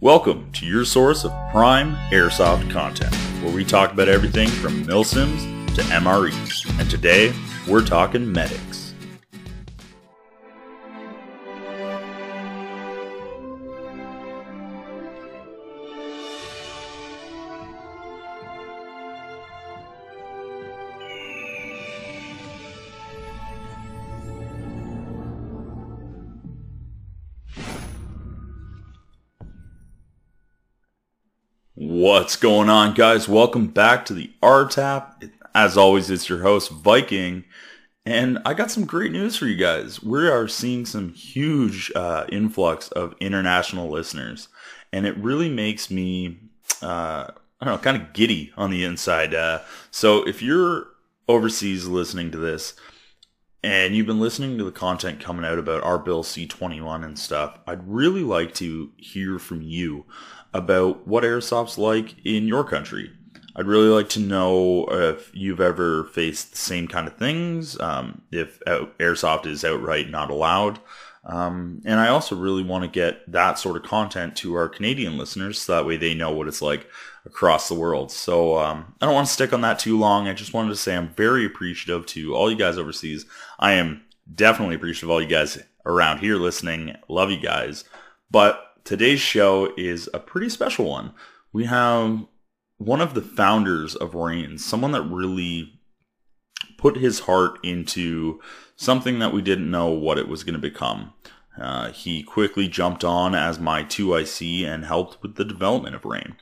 Welcome 0.00 0.52
to 0.52 0.64
your 0.64 0.84
source 0.84 1.24
of 1.24 1.32
prime 1.50 1.96
airsoft 2.12 2.70
content, 2.70 3.12
where 3.42 3.52
we 3.52 3.64
talk 3.64 3.92
about 3.92 4.08
everything 4.08 4.48
from 4.48 4.84
milsims 4.84 5.42
to 5.74 5.82
MREs. 5.82 6.78
And 6.78 6.88
today, 6.88 7.34
we're 7.66 7.84
talking 7.84 8.30
medics. 8.30 8.87
What's 32.28 32.36
going 32.36 32.68
on, 32.68 32.92
guys? 32.92 33.26
Welcome 33.26 33.68
back 33.68 34.04
to 34.04 34.12
the 34.12 34.30
RTAP. 34.42 35.30
As 35.54 35.78
always, 35.78 36.10
it's 36.10 36.28
your 36.28 36.42
host, 36.42 36.70
Viking. 36.70 37.44
And 38.04 38.38
I 38.44 38.52
got 38.52 38.70
some 38.70 38.84
great 38.84 39.12
news 39.12 39.34
for 39.34 39.46
you 39.46 39.56
guys. 39.56 40.02
We 40.02 40.28
are 40.28 40.46
seeing 40.46 40.84
some 40.84 41.14
huge 41.14 41.90
uh, 41.96 42.26
influx 42.30 42.88
of 42.88 43.14
international 43.18 43.88
listeners. 43.88 44.48
And 44.92 45.06
it 45.06 45.16
really 45.16 45.48
makes 45.48 45.90
me, 45.90 46.38
uh, 46.82 47.28
I 47.62 47.64
don't 47.64 47.76
know, 47.76 47.78
kind 47.78 47.96
of 47.96 48.12
giddy 48.12 48.52
on 48.58 48.70
the 48.70 48.84
inside. 48.84 49.34
Uh, 49.34 49.60
so 49.90 50.22
if 50.28 50.42
you're 50.42 50.88
overseas 51.28 51.88
listening 51.88 52.30
to 52.32 52.36
this, 52.38 52.74
and 53.62 53.96
you've 53.96 54.06
been 54.06 54.20
listening 54.20 54.58
to 54.58 54.64
the 54.64 54.70
content 54.70 55.18
coming 55.18 55.44
out 55.44 55.58
about 55.58 55.82
our 55.82 55.98
Bill 55.98 56.22
C21 56.22 57.04
and 57.04 57.18
stuff, 57.18 57.58
I'd 57.66 57.88
really 57.88 58.22
like 58.22 58.54
to 58.56 58.92
hear 58.98 59.38
from 59.38 59.62
you 59.62 60.04
about 60.54 61.06
what 61.06 61.24
airsoft's 61.24 61.78
like 61.78 62.14
in 62.24 62.48
your 62.48 62.64
country. 62.64 63.10
I'd 63.56 63.66
really 63.66 63.88
like 63.88 64.08
to 64.10 64.20
know 64.20 64.86
if 64.88 65.30
you've 65.34 65.60
ever 65.60 66.04
faced 66.04 66.52
the 66.52 66.58
same 66.58 66.86
kind 66.86 67.08
of 67.08 67.16
things, 67.16 67.78
um, 67.80 68.22
if 68.30 68.60
airsoft 68.60 69.46
is 69.46 69.64
outright 69.64 70.10
not 70.10 70.30
allowed. 70.30 70.78
Um, 71.24 71.82
and 71.84 71.98
I 71.98 72.08
also 72.08 72.36
really 72.36 72.62
want 72.62 72.84
to 72.84 72.88
get 72.88 73.30
that 73.30 73.58
sort 73.58 73.76
of 73.76 73.82
content 73.82 74.36
to 74.36 74.54
our 74.54 74.68
Canadian 74.68 75.18
listeners 75.18 75.60
so 75.60 75.74
that 75.74 75.86
way 75.86 75.96
they 75.96 76.14
know 76.14 76.30
what 76.30 76.48
it's 76.48 76.62
like 76.62 76.88
across 77.26 77.68
the 77.68 77.74
world. 77.74 78.10
So 78.10 78.56
um, 78.58 78.94
I 79.00 79.06
don't 79.06 79.14
want 79.14 79.26
to 79.26 79.32
stick 79.32 79.52
on 79.52 79.60
that 79.62 79.78
too 79.78 79.98
long. 79.98 80.28
I 80.28 80.34
just 80.34 80.54
wanted 80.54 80.70
to 80.70 80.76
say 80.76 80.96
I'm 80.96 81.10
very 81.10 81.44
appreciative 81.44 82.06
to 82.06 82.34
all 82.34 82.50
you 82.50 82.56
guys 82.56 82.78
overseas. 82.78 83.26
I 83.58 83.72
am 83.72 84.02
definitely 84.32 84.76
appreciative 84.76 85.08
of 85.08 85.14
all 85.14 85.22
you 85.22 85.28
guys 85.28 85.58
around 85.84 86.18
here 86.18 86.36
listening. 86.36 86.94
Love 87.08 87.30
you 87.30 87.40
guys. 87.40 87.84
But 88.30 88.67
today's 88.88 89.20
show 89.20 89.70
is 89.76 90.08
a 90.14 90.18
pretty 90.18 90.48
special 90.48 90.86
one. 90.86 91.12
We 91.52 91.66
have 91.66 92.24
one 92.78 93.02
of 93.02 93.12
the 93.12 93.20
founders 93.20 93.94
of 93.94 94.14
Rain, 94.14 94.56
someone 94.56 94.92
that 94.92 95.02
really 95.02 95.78
put 96.78 96.96
his 96.96 97.20
heart 97.20 97.58
into 97.62 98.40
something 98.76 99.18
that 99.18 99.34
we 99.34 99.42
didn't 99.42 99.70
know 99.70 99.88
what 99.88 100.16
it 100.16 100.26
was 100.26 100.42
going 100.42 100.54
to 100.54 100.58
become. 100.58 101.12
Uh, 101.60 101.92
he 101.92 102.22
quickly 102.22 102.66
jumped 102.66 103.04
on 103.04 103.34
as 103.34 103.58
my 103.58 103.84
2IC 103.84 104.64
and 104.64 104.86
helped 104.86 105.22
with 105.22 105.34
the 105.34 105.44
development 105.44 105.94
of 105.94 106.06
Rain. 106.06 106.36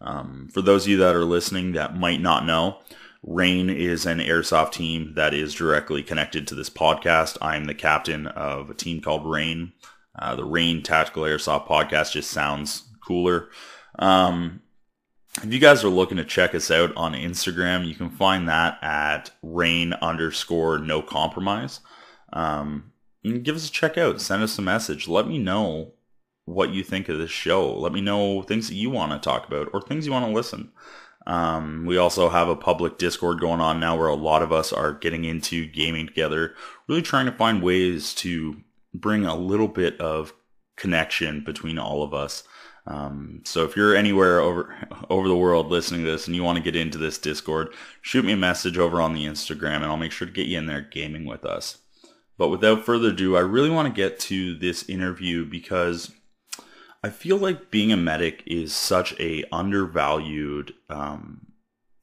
Um, 0.00 0.48
for 0.52 0.60
those 0.60 0.86
of 0.86 0.88
you 0.88 0.96
that 0.96 1.14
are 1.14 1.24
listening 1.24 1.70
that 1.72 1.96
might 1.96 2.20
not 2.20 2.44
know, 2.44 2.78
Rain 3.22 3.70
is 3.70 4.06
an 4.06 4.18
airsoft 4.18 4.72
team 4.72 5.12
that 5.14 5.34
is 5.34 5.54
directly 5.54 6.02
connected 6.02 6.48
to 6.48 6.56
this 6.56 6.70
podcast. 6.70 7.38
I'm 7.40 7.66
the 7.66 7.74
captain 7.74 8.26
of 8.26 8.70
a 8.70 8.74
team 8.74 9.00
called 9.00 9.24
Rain. 9.24 9.72
Uh, 10.18 10.36
the 10.36 10.44
Rain 10.44 10.82
Tactical 10.82 11.22
Airsoft 11.22 11.66
podcast 11.66 12.12
just 12.12 12.30
sounds 12.30 12.84
cooler. 13.06 13.48
Um, 13.98 14.62
if 15.42 15.52
you 15.52 15.58
guys 15.58 15.82
are 15.82 15.88
looking 15.88 16.18
to 16.18 16.24
check 16.24 16.54
us 16.54 16.70
out 16.70 16.94
on 16.96 17.14
Instagram, 17.14 17.86
you 17.86 17.94
can 17.94 18.10
find 18.10 18.48
that 18.48 18.78
at 18.82 19.30
rain 19.42 19.94
underscore 19.94 20.78
no 20.78 21.00
compromise. 21.00 21.80
Um, 22.32 22.92
give 23.24 23.56
us 23.56 23.68
a 23.68 23.72
check 23.72 23.96
out. 23.96 24.20
Send 24.20 24.42
us 24.42 24.58
a 24.58 24.62
message. 24.62 25.08
Let 25.08 25.26
me 25.26 25.38
know 25.38 25.92
what 26.44 26.70
you 26.70 26.82
think 26.82 27.08
of 27.08 27.18
this 27.18 27.30
show. 27.30 27.74
Let 27.74 27.92
me 27.92 28.00
know 28.00 28.42
things 28.42 28.68
that 28.68 28.74
you 28.74 28.90
want 28.90 29.12
to 29.12 29.18
talk 29.18 29.46
about 29.46 29.68
or 29.72 29.80
things 29.80 30.04
you 30.04 30.12
want 30.12 30.26
to 30.26 30.32
listen. 30.32 30.72
Um, 31.26 31.86
we 31.86 31.96
also 31.96 32.28
have 32.28 32.48
a 32.48 32.56
public 32.56 32.98
Discord 32.98 33.40
going 33.40 33.60
on 33.60 33.78
now 33.78 33.96
where 33.96 34.08
a 34.08 34.14
lot 34.14 34.42
of 34.42 34.52
us 34.52 34.72
are 34.72 34.92
getting 34.92 35.24
into 35.24 35.66
gaming 35.66 36.06
together, 36.06 36.54
really 36.88 37.02
trying 37.02 37.26
to 37.26 37.32
find 37.32 37.62
ways 37.62 38.12
to 38.16 38.60
bring 38.94 39.24
a 39.24 39.36
little 39.36 39.68
bit 39.68 40.00
of 40.00 40.32
connection 40.76 41.44
between 41.44 41.78
all 41.78 42.02
of 42.02 42.14
us. 42.14 42.44
Um, 42.86 43.42
so 43.44 43.64
if 43.64 43.76
you're 43.76 43.94
anywhere 43.94 44.40
over 44.40 44.74
over 45.08 45.28
the 45.28 45.36
world 45.36 45.68
listening 45.68 46.04
to 46.04 46.10
this 46.10 46.26
and 46.26 46.34
you 46.34 46.42
want 46.42 46.56
to 46.58 46.64
get 46.64 46.74
into 46.74 46.98
this 46.98 47.18
Discord, 47.18 47.72
shoot 48.00 48.24
me 48.24 48.32
a 48.32 48.36
message 48.36 48.76
over 48.76 49.00
on 49.00 49.14
the 49.14 49.24
Instagram 49.24 49.76
and 49.76 49.86
I'll 49.86 49.96
make 49.96 50.12
sure 50.12 50.26
to 50.26 50.32
get 50.32 50.48
you 50.48 50.58
in 50.58 50.66
there 50.66 50.80
gaming 50.80 51.24
with 51.24 51.44
us. 51.44 51.78
But 52.38 52.48
without 52.48 52.84
further 52.84 53.10
ado, 53.10 53.36
I 53.36 53.40
really 53.40 53.70
want 53.70 53.86
to 53.86 53.94
get 53.94 54.18
to 54.20 54.56
this 54.58 54.88
interview 54.88 55.44
because 55.44 56.10
I 57.04 57.10
feel 57.10 57.36
like 57.36 57.70
being 57.70 57.92
a 57.92 57.96
medic 57.96 58.42
is 58.46 58.74
such 58.74 59.18
a 59.20 59.44
undervalued 59.52 60.74
um, 60.88 61.52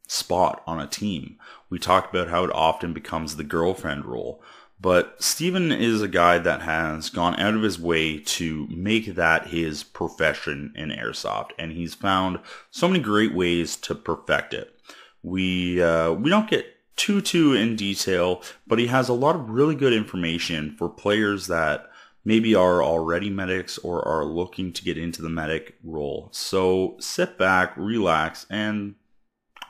spot 0.07 0.63
on 0.66 0.79
a 0.79 0.88
team. 0.88 1.38
We 1.69 1.79
talked 1.79 2.13
about 2.13 2.29
how 2.29 2.44
it 2.44 2.51
often 2.53 2.94
becomes 2.94 3.35
the 3.35 3.44
girlfriend 3.44 4.05
role. 4.05 4.41
But 4.81 5.22
Steven 5.22 5.72
is 5.72 6.01
a 6.01 6.07
guy 6.07 6.38
that 6.40 6.62
has 6.62 7.09
gone 7.09 7.38
out 7.38 7.53
of 7.53 7.63
his 7.63 7.78
way 7.78 8.17
to 8.17 8.66
make 8.69 9.16
that 9.16 9.47
his 9.47 9.84
profession 9.84 10.73
in 10.75 10.90
airsoft, 10.90 11.51
and 11.59 11.73
he's 11.73 11.94
found 11.94 12.40
so 12.72 12.88
many 12.88 13.00
great 13.01 13.34
ways 13.34 13.75
to 13.78 13.95
perfect 13.95 14.53
it. 14.53 14.73
We 15.22 15.81
uh, 15.81 16.13
we 16.13 16.29
don't 16.29 16.50
get 16.50 16.66
too 16.95 17.19
too 17.19 17.53
in 17.53 17.75
detail, 17.75 18.41
but 18.67 18.79
he 18.79 18.88
has 18.88 19.09
a 19.09 19.13
lot 19.13 19.35
of 19.35 19.50
really 19.50 19.75
good 19.75 19.94
information 19.94 20.75
for 20.78 20.88
players 20.88 21.47
that 21.47 21.90
maybe 22.23 22.53
are 22.56 22.84
already 22.84 23.29
medics 23.29 23.78
or 23.79 24.06
are 24.07 24.25
looking 24.25 24.72
to 24.73 24.84
get 24.84 24.97
into 24.97 25.22
the 25.22 25.29
medic 25.29 25.75
role. 25.84 26.29
So 26.31 26.96
sit 27.00 27.38
back, 27.38 27.73
relax, 27.75 28.46
and 28.50 28.96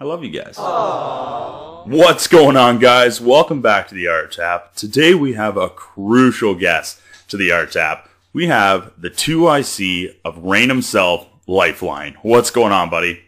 I 0.01 0.05
love 0.05 0.23
you 0.23 0.29
guys. 0.29 0.55
Aww. 0.55 1.85
What's 1.85 2.27
going 2.27 2.55
on, 2.55 2.79
guys? 2.79 3.19
Welcome 3.19 3.61
back 3.61 3.89
to 3.89 3.95
the 3.95 4.05
RTAP. 4.05 4.71
Today 4.73 5.13
we 5.13 5.33
have 5.33 5.57
a 5.57 5.67
crucial 5.67 6.55
guest 6.55 7.01
to 7.27 7.35
the 7.35 7.49
RTAP. 7.49 8.07
We 8.31 8.47
have 8.47 8.93
the 8.97 9.09
2IC 9.09 10.15
of 10.23 10.37
Rain 10.37 10.69
himself, 10.69 11.27
Lifeline. 11.47 12.15
What's 12.21 12.49
going 12.49 12.71
on, 12.71 12.89
buddy? 12.89 13.23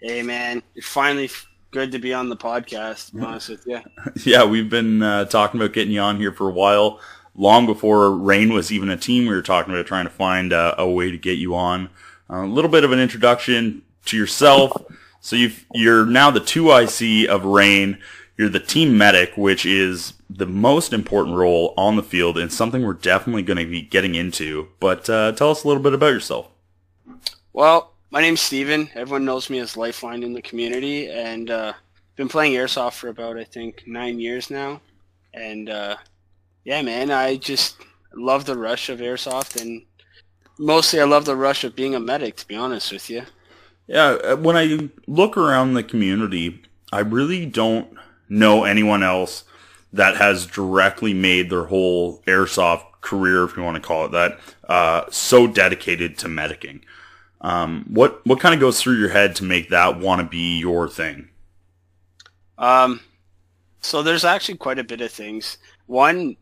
Hey, 0.00 0.22
man. 0.22 0.62
It's 0.74 0.88
finally 0.88 1.28
good 1.70 1.92
to 1.92 1.98
be 1.98 2.14
on 2.14 2.30
the 2.30 2.36
podcast, 2.36 3.14
be 3.14 3.20
honest 3.20 3.50
with 3.50 3.66
you. 3.66 3.80
yeah, 4.24 4.46
we've 4.46 4.70
been 4.70 5.02
uh, 5.02 5.26
talking 5.26 5.60
about 5.60 5.74
getting 5.74 5.92
you 5.92 6.00
on 6.00 6.16
here 6.16 6.32
for 6.32 6.48
a 6.48 6.52
while. 6.52 6.98
Long 7.34 7.66
before 7.66 8.10
Rain 8.16 8.54
was 8.54 8.72
even 8.72 8.88
a 8.88 8.96
team, 8.96 9.24
we 9.26 9.34
were 9.34 9.42
talking 9.42 9.74
about 9.74 9.84
trying 9.84 10.06
to 10.06 10.10
find 10.10 10.54
uh, 10.54 10.76
a 10.78 10.88
way 10.88 11.10
to 11.10 11.18
get 11.18 11.36
you 11.36 11.54
on. 11.54 11.90
Uh, 12.30 12.36
a 12.36 12.46
little 12.46 12.70
bit 12.70 12.84
of 12.84 12.92
an 12.92 12.98
introduction 12.98 13.82
to 14.06 14.16
yourself. 14.16 14.72
So 15.22 15.36
you 15.36 15.52
are 15.88 16.04
now 16.04 16.32
the 16.32 16.40
2IC 16.40 17.26
of 17.26 17.44
Rain. 17.44 17.98
You're 18.36 18.48
the 18.48 18.58
team 18.58 18.98
medic, 18.98 19.36
which 19.36 19.64
is 19.64 20.14
the 20.28 20.46
most 20.46 20.92
important 20.92 21.36
role 21.36 21.74
on 21.76 21.94
the 21.94 22.02
field 22.02 22.36
and 22.36 22.52
something 22.52 22.82
we're 22.82 22.94
definitely 22.94 23.42
going 23.42 23.58
to 23.58 23.64
be 23.64 23.82
getting 23.82 24.16
into. 24.16 24.68
But 24.80 25.08
uh, 25.08 25.30
tell 25.32 25.52
us 25.52 25.62
a 25.62 25.68
little 25.68 25.82
bit 25.82 25.94
about 25.94 26.12
yourself. 26.12 26.48
Well, 27.52 27.92
my 28.10 28.20
name's 28.20 28.40
Steven. 28.40 28.90
Everyone 28.96 29.24
knows 29.24 29.48
me 29.48 29.60
as 29.60 29.76
Lifeline 29.76 30.24
in 30.24 30.32
the 30.32 30.42
community, 30.42 31.08
and 31.08 31.50
uh, 31.50 31.74
been 32.16 32.28
playing 32.28 32.54
airsoft 32.54 32.94
for 32.94 33.08
about 33.08 33.38
I 33.38 33.44
think 33.44 33.84
nine 33.86 34.18
years 34.18 34.50
now. 34.50 34.80
And 35.34 35.70
uh, 35.70 35.96
yeah, 36.64 36.82
man, 36.82 37.12
I 37.12 37.36
just 37.36 37.76
love 38.12 38.44
the 38.44 38.58
rush 38.58 38.88
of 38.88 38.98
airsoft, 38.98 39.62
and 39.62 39.82
mostly 40.58 41.00
I 41.00 41.04
love 41.04 41.26
the 41.26 41.36
rush 41.36 41.62
of 41.62 41.76
being 41.76 41.94
a 41.94 42.00
medic. 42.00 42.34
To 42.38 42.48
be 42.48 42.56
honest 42.56 42.90
with 42.90 43.08
you. 43.08 43.22
Yeah, 43.86 44.18
uh, 44.24 44.36
when 44.36 44.56
I 44.56 44.90
look 45.06 45.36
around 45.36 45.74
the 45.74 45.82
community, 45.82 46.62
I 46.92 47.00
really 47.00 47.46
don't 47.46 47.96
know 48.28 48.64
anyone 48.64 49.02
else 49.02 49.44
that 49.92 50.16
has 50.16 50.46
directly 50.46 51.12
made 51.12 51.50
their 51.50 51.64
whole 51.64 52.22
airsoft 52.22 52.84
career, 53.02 53.44
if 53.44 53.56
you 53.56 53.62
want 53.62 53.76
to 53.76 53.82
call 53.82 54.06
it 54.06 54.12
that, 54.12 54.38
uh, 54.68 55.04
so 55.10 55.46
dedicated 55.46 56.16
to 56.18 56.28
medicing. 56.28 56.80
Um, 57.42 57.84
what 57.88 58.24
what 58.24 58.40
kind 58.40 58.54
of 58.54 58.60
goes 58.60 58.80
through 58.80 58.98
your 58.98 59.08
head 59.08 59.34
to 59.36 59.44
make 59.44 59.68
that 59.70 59.98
want 59.98 60.20
to 60.20 60.26
be 60.26 60.58
your 60.58 60.88
thing? 60.88 61.28
Um, 62.56 63.00
so 63.80 64.02
there's 64.02 64.24
actually 64.24 64.58
quite 64.58 64.78
a 64.78 64.84
bit 64.84 65.00
of 65.00 65.10
things. 65.10 65.58
One, 65.86 66.36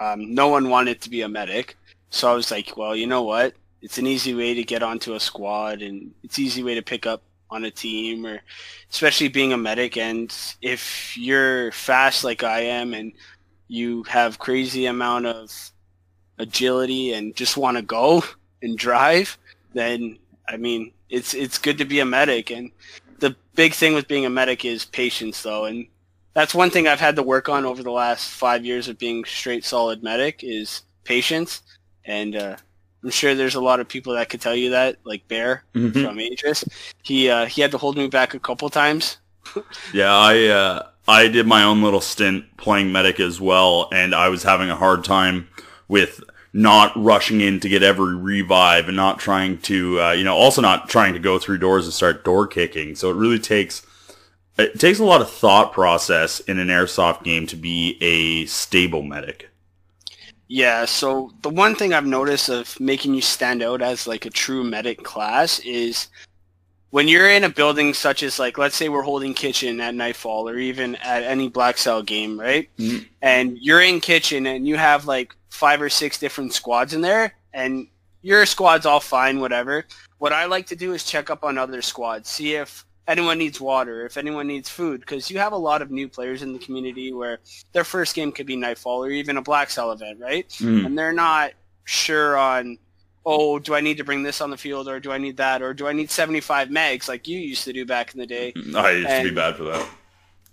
um, 0.00 0.34
no 0.34 0.48
one 0.48 0.68
wanted 0.68 1.00
to 1.00 1.10
be 1.10 1.22
a 1.22 1.28
medic, 1.28 1.76
so 2.10 2.30
I 2.30 2.34
was 2.34 2.50
like, 2.50 2.76
well, 2.76 2.94
you 2.94 3.06
know 3.06 3.22
what? 3.22 3.54
It's 3.82 3.98
an 3.98 4.06
easy 4.06 4.34
way 4.34 4.54
to 4.54 4.62
get 4.62 4.82
onto 4.82 5.14
a 5.14 5.20
squad 5.20 5.82
and 5.82 6.12
it's 6.22 6.38
easy 6.38 6.62
way 6.62 6.74
to 6.74 6.82
pick 6.82 7.06
up 7.06 7.22
on 7.50 7.64
a 7.64 7.70
team 7.70 8.26
or 8.26 8.40
especially 8.90 9.28
being 9.28 9.52
a 9.52 9.56
medic 9.56 9.96
and 9.96 10.36
if 10.60 11.16
you're 11.16 11.72
fast 11.72 12.24
like 12.24 12.42
I 12.42 12.60
am 12.60 12.92
and 12.92 13.12
you 13.68 14.02
have 14.04 14.38
crazy 14.38 14.86
amount 14.86 15.26
of 15.26 15.50
agility 16.38 17.12
and 17.14 17.34
just 17.34 17.56
want 17.56 17.76
to 17.76 17.82
go 17.82 18.22
and 18.62 18.76
drive 18.76 19.38
then 19.72 20.18
I 20.48 20.56
mean 20.56 20.92
it's 21.10 21.34
it's 21.34 21.58
good 21.58 21.78
to 21.78 21.84
be 21.84 22.00
a 22.00 22.04
medic. 22.04 22.50
And 22.50 22.70
the 23.18 23.34
big 23.54 23.74
thing 23.74 23.94
with 23.94 24.08
being 24.08 24.26
a 24.26 24.30
medic 24.30 24.64
is 24.64 24.84
patience, 24.84 25.42
though, 25.42 25.64
and 25.64 25.86
that's 26.34 26.54
one 26.54 26.70
thing 26.70 26.86
I've 26.86 27.00
had 27.00 27.16
to 27.16 27.22
work 27.22 27.48
on 27.48 27.64
over 27.64 27.82
the 27.82 27.90
last 27.90 28.30
five 28.30 28.64
years 28.64 28.88
of 28.88 28.98
being 28.98 29.24
straight 29.24 29.64
solid 29.64 30.02
medic 30.02 30.40
is 30.42 30.82
patience. 31.04 31.62
And 32.04 32.36
uh, 32.36 32.56
I'm 33.04 33.10
sure 33.10 33.34
there's 33.34 33.54
a 33.54 33.60
lot 33.60 33.80
of 33.80 33.88
people 33.88 34.14
that 34.14 34.28
could 34.28 34.40
tell 34.40 34.56
you 34.56 34.70
that, 34.70 34.96
like 35.04 35.26
Bear 35.28 35.62
Mhm. 35.74 36.04
from 36.04 36.18
Aegis. 36.20 36.64
He 37.02 37.30
uh, 37.30 37.46
he 37.46 37.60
had 37.62 37.70
to 37.72 37.78
hold 37.78 37.96
me 37.96 38.08
back 38.08 38.34
a 38.34 38.40
couple 38.40 38.68
times. 38.70 39.18
Yeah, 39.94 40.14
I 40.14 40.44
uh, 40.46 40.86
I 41.06 41.28
did 41.28 41.46
my 41.46 41.62
own 41.62 41.82
little 41.82 42.00
stint 42.02 42.44
playing 42.58 42.92
medic 42.92 43.18
as 43.20 43.40
well, 43.40 43.88
and 43.92 44.14
I 44.14 44.28
was 44.28 44.42
having 44.42 44.68
a 44.68 44.76
hard 44.76 45.04
time 45.04 45.48
with 45.88 46.22
not 46.52 46.92
rushing 46.96 47.40
in 47.40 47.60
to 47.60 47.68
get 47.68 47.82
every 47.82 48.14
revive 48.16 48.88
and 48.88 48.96
not 48.96 49.18
trying 49.18 49.58
to, 49.58 50.00
uh, 50.00 50.12
you 50.12 50.24
know, 50.24 50.34
also 50.34 50.60
not 50.62 50.88
trying 50.88 51.12
to 51.12 51.18
go 51.18 51.38
through 51.38 51.58
doors 51.58 51.84
and 51.84 51.94
start 51.94 52.24
door 52.24 52.46
kicking. 52.46 52.94
So 52.94 53.10
it 53.10 53.14
really 53.16 53.38
takes 53.38 53.82
it 54.58 54.78
takes 54.80 54.98
a 54.98 55.04
lot 55.04 55.20
of 55.20 55.30
thought 55.30 55.72
process 55.72 56.40
in 56.40 56.58
an 56.58 56.68
airsoft 56.68 57.22
game 57.22 57.46
to 57.46 57.56
be 57.56 57.96
a 58.02 58.44
stable 58.46 59.02
medic. 59.02 59.48
Yeah, 60.48 60.86
so 60.86 61.32
the 61.42 61.50
one 61.50 61.74
thing 61.74 61.92
I've 61.92 62.06
noticed 62.06 62.48
of 62.48 62.78
making 62.80 63.14
you 63.14 63.20
stand 63.20 63.62
out 63.62 63.82
as 63.82 64.06
like 64.06 64.24
a 64.24 64.30
true 64.30 64.64
medic 64.64 65.04
class 65.04 65.58
is 65.60 66.08
when 66.90 67.06
you're 67.06 67.28
in 67.28 67.44
a 67.44 67.50
building 67.50 67.92
such 67.92 68.22
as 68.22 68.38
like 68.38 68.56
let's 68.56 68.74
say 68.74 68.88
we're 68.88 69.02
holding 69.02 69.34
kitchen 69.34 69.78
at 69.80 69.94
nightfall 69.94 70.48
or 70.48 70.56
even 70.56 70.96
at 70.96 71.22
any 71.22 71.50
black 71.50 71.76
cell 71.76 72.02
game, 72.02 72.40
right? 72.40 72.70
Mhm. 72.78 73.06
And 73.20 73.58
you're 73.60 73.82
in 73.82 74.00
kitchen 74.00 74.46
and 74.46 74.66
you 74.66 74.76
have 74.78 75.04
like 75.04 75.36
five 75.50 75.82
or 75.82 75.90
six 75.90 76.18
different 76.18 76.54
squads 76.54 76.94
in 76.94 77.02
there 77.02 77.34
and 77.52 77.86
your 78.22 78.46
squad's 78.46 78.86
all 78.86 79.00
fine, 79.00 79.40
whatever. 79.40 79.84
What 80.16 80.32
I 80.32 80.46
like 80.46 80.66
to 80.68 80.76
do 80.76 80.94
is 80.94 81.04
check 81.04 81.28
up 81.28 81.44
on 81.44 81.58
other 81.58 81.82
squads, 81.82 82.30
see 82.30 82.54
if 82.54 82.86
anyone 83.08 83.38
needs 83.38 83.60
water, 83.60 84.04
if 84.04 84.16
anyone 84.16 84.46
needs 84.46 84.68
food, 84.68 85.00
because 85.00 85.30
you 85.30 85.38
have 85.38 85.52
a 85.52 85.56
lot 85.56 85.80
of 85.82 85.90
new 85.90 86.08
players 86.08 86.42
in 86.42 86.52
the 86.52 86.58
community 86.58 87.12
where 87.12 87.40
their 87.72 87.84
first 87.84 88.14
game 88.14 88.30
could 88.30 88.46
be 88.46 88.54
Nightfall 88.54 89.02
or 89.02 89.10
even 89.10 89.38
a 89.38 89.42
Black 89.42 89.70
Cell 89.70 89.90
event, 89.90 90.20
right? 90.20 90.48
Mm. 90.60 90.86
And 90.86 90.98
they're 90.98 91.12
not 91.12 91.52
sure 91.84 92.36
on, 92.36 92.78
oh, 93.24 93.58
do 93.58 93.74
I 93.74 93.80
need 93.80 93.96
to 93.96 94.04
bring 94.04 94.22
this 94.22 94.40
on 94.42 94.50
the 94.50 94.58
field 94.58 94.88
or 94.88 95.00
do 95.00 95.10
I 95.10 95.18
need 95.18 95.38
that 95.38 95.62
or 95.62 95.72
do 95.72 95.88
I 95.88 95.94
need 95.94 96.10
75 96.10 96.68
megs 96.68 97.08
like 97.08 97.26
you 97.26 97.40
used 97.40 97.64
to 97.64 97.72
do 97.72 97.86
back 97.86 98.12
in 98.12 98.20
the 98.20 98.26
day? 98.26 98.52
I 98.76 98.90
used 98.90 99.08
to 99.08 99.22
be 99.24 99.34
bad 99.34 99.56
for 99.56 99.64
that. 99.64 99.88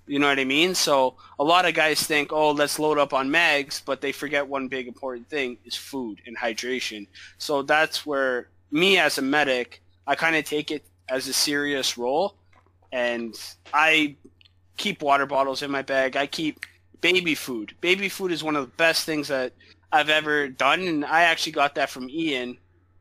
You 0.08 0.20
know 0.20 0.28
what 0.28 0.40
I 0.40 0.46
mean? 0.46 0.76
So 0.76 1.16
a 1.40 1.44
lot 1.44 1.68
of 1.68 1.74
guys 1.74 2.04
think, 2.04 2.32
oh, 2.32 2.52
let's 2.52 2.80
load 2.80 3.00
up 3.00 3.12
on 3.12 3.30
megs, 3.30 3.82
but 3.84 4.02
they 4.02 4.12
forget 4.12 4.48
one 4.48 4.68
big 4.68 4.88
important 4.88 5.28
thing 5.28 5.58
is 5.66 5.76
food 5.76 6.22
and 6.28 6.38
hydration. 6.38 7.08
So 7.38 7.64
that's 7.64 8.06
where 8.06 8.48
me 8.72 8.98
as 9.00 9.18
a 9.18 9.22
medic, 9.22 9.82
I 10.06 10.16
kind 10.16 10.36
of 10.36 10.46
take 10.46 10.70
it 10.70 10.86
as 11.10 11.28
a 11.28 11.34
serious 11.34 11.98
role, 11.98 12.36
and 12.96 13.38
I 13.74 14.16
keep 14.78 15.02
water 15.02 15.26
bottles 15.26 15.62
in 15.62 15.70
my 15.70 15.82
bag. 15.82 16.16
I 16.16 16.28
keep 16.28 16.66
baby 17.02 17.36
food. 17.36 17.76
Baby 17.82 18.08
food 18.08 18.32
is 18.32 18.42
one 18.42 18.56
of 18.56 18.66
the 18.66 18.72
best 18.78 19.06
things 19.06 19.28
that 19.28 19.52
I've 19.92 20.10
ever 20.10 20.48
done, 20.48 20.88
and 20.88 21.04
I 21.04 21.24
actually 21.24 21.52
got 21.52 21.76
that 21.76 21.90
from 21.90 22.10
Ian. 22.10 22.58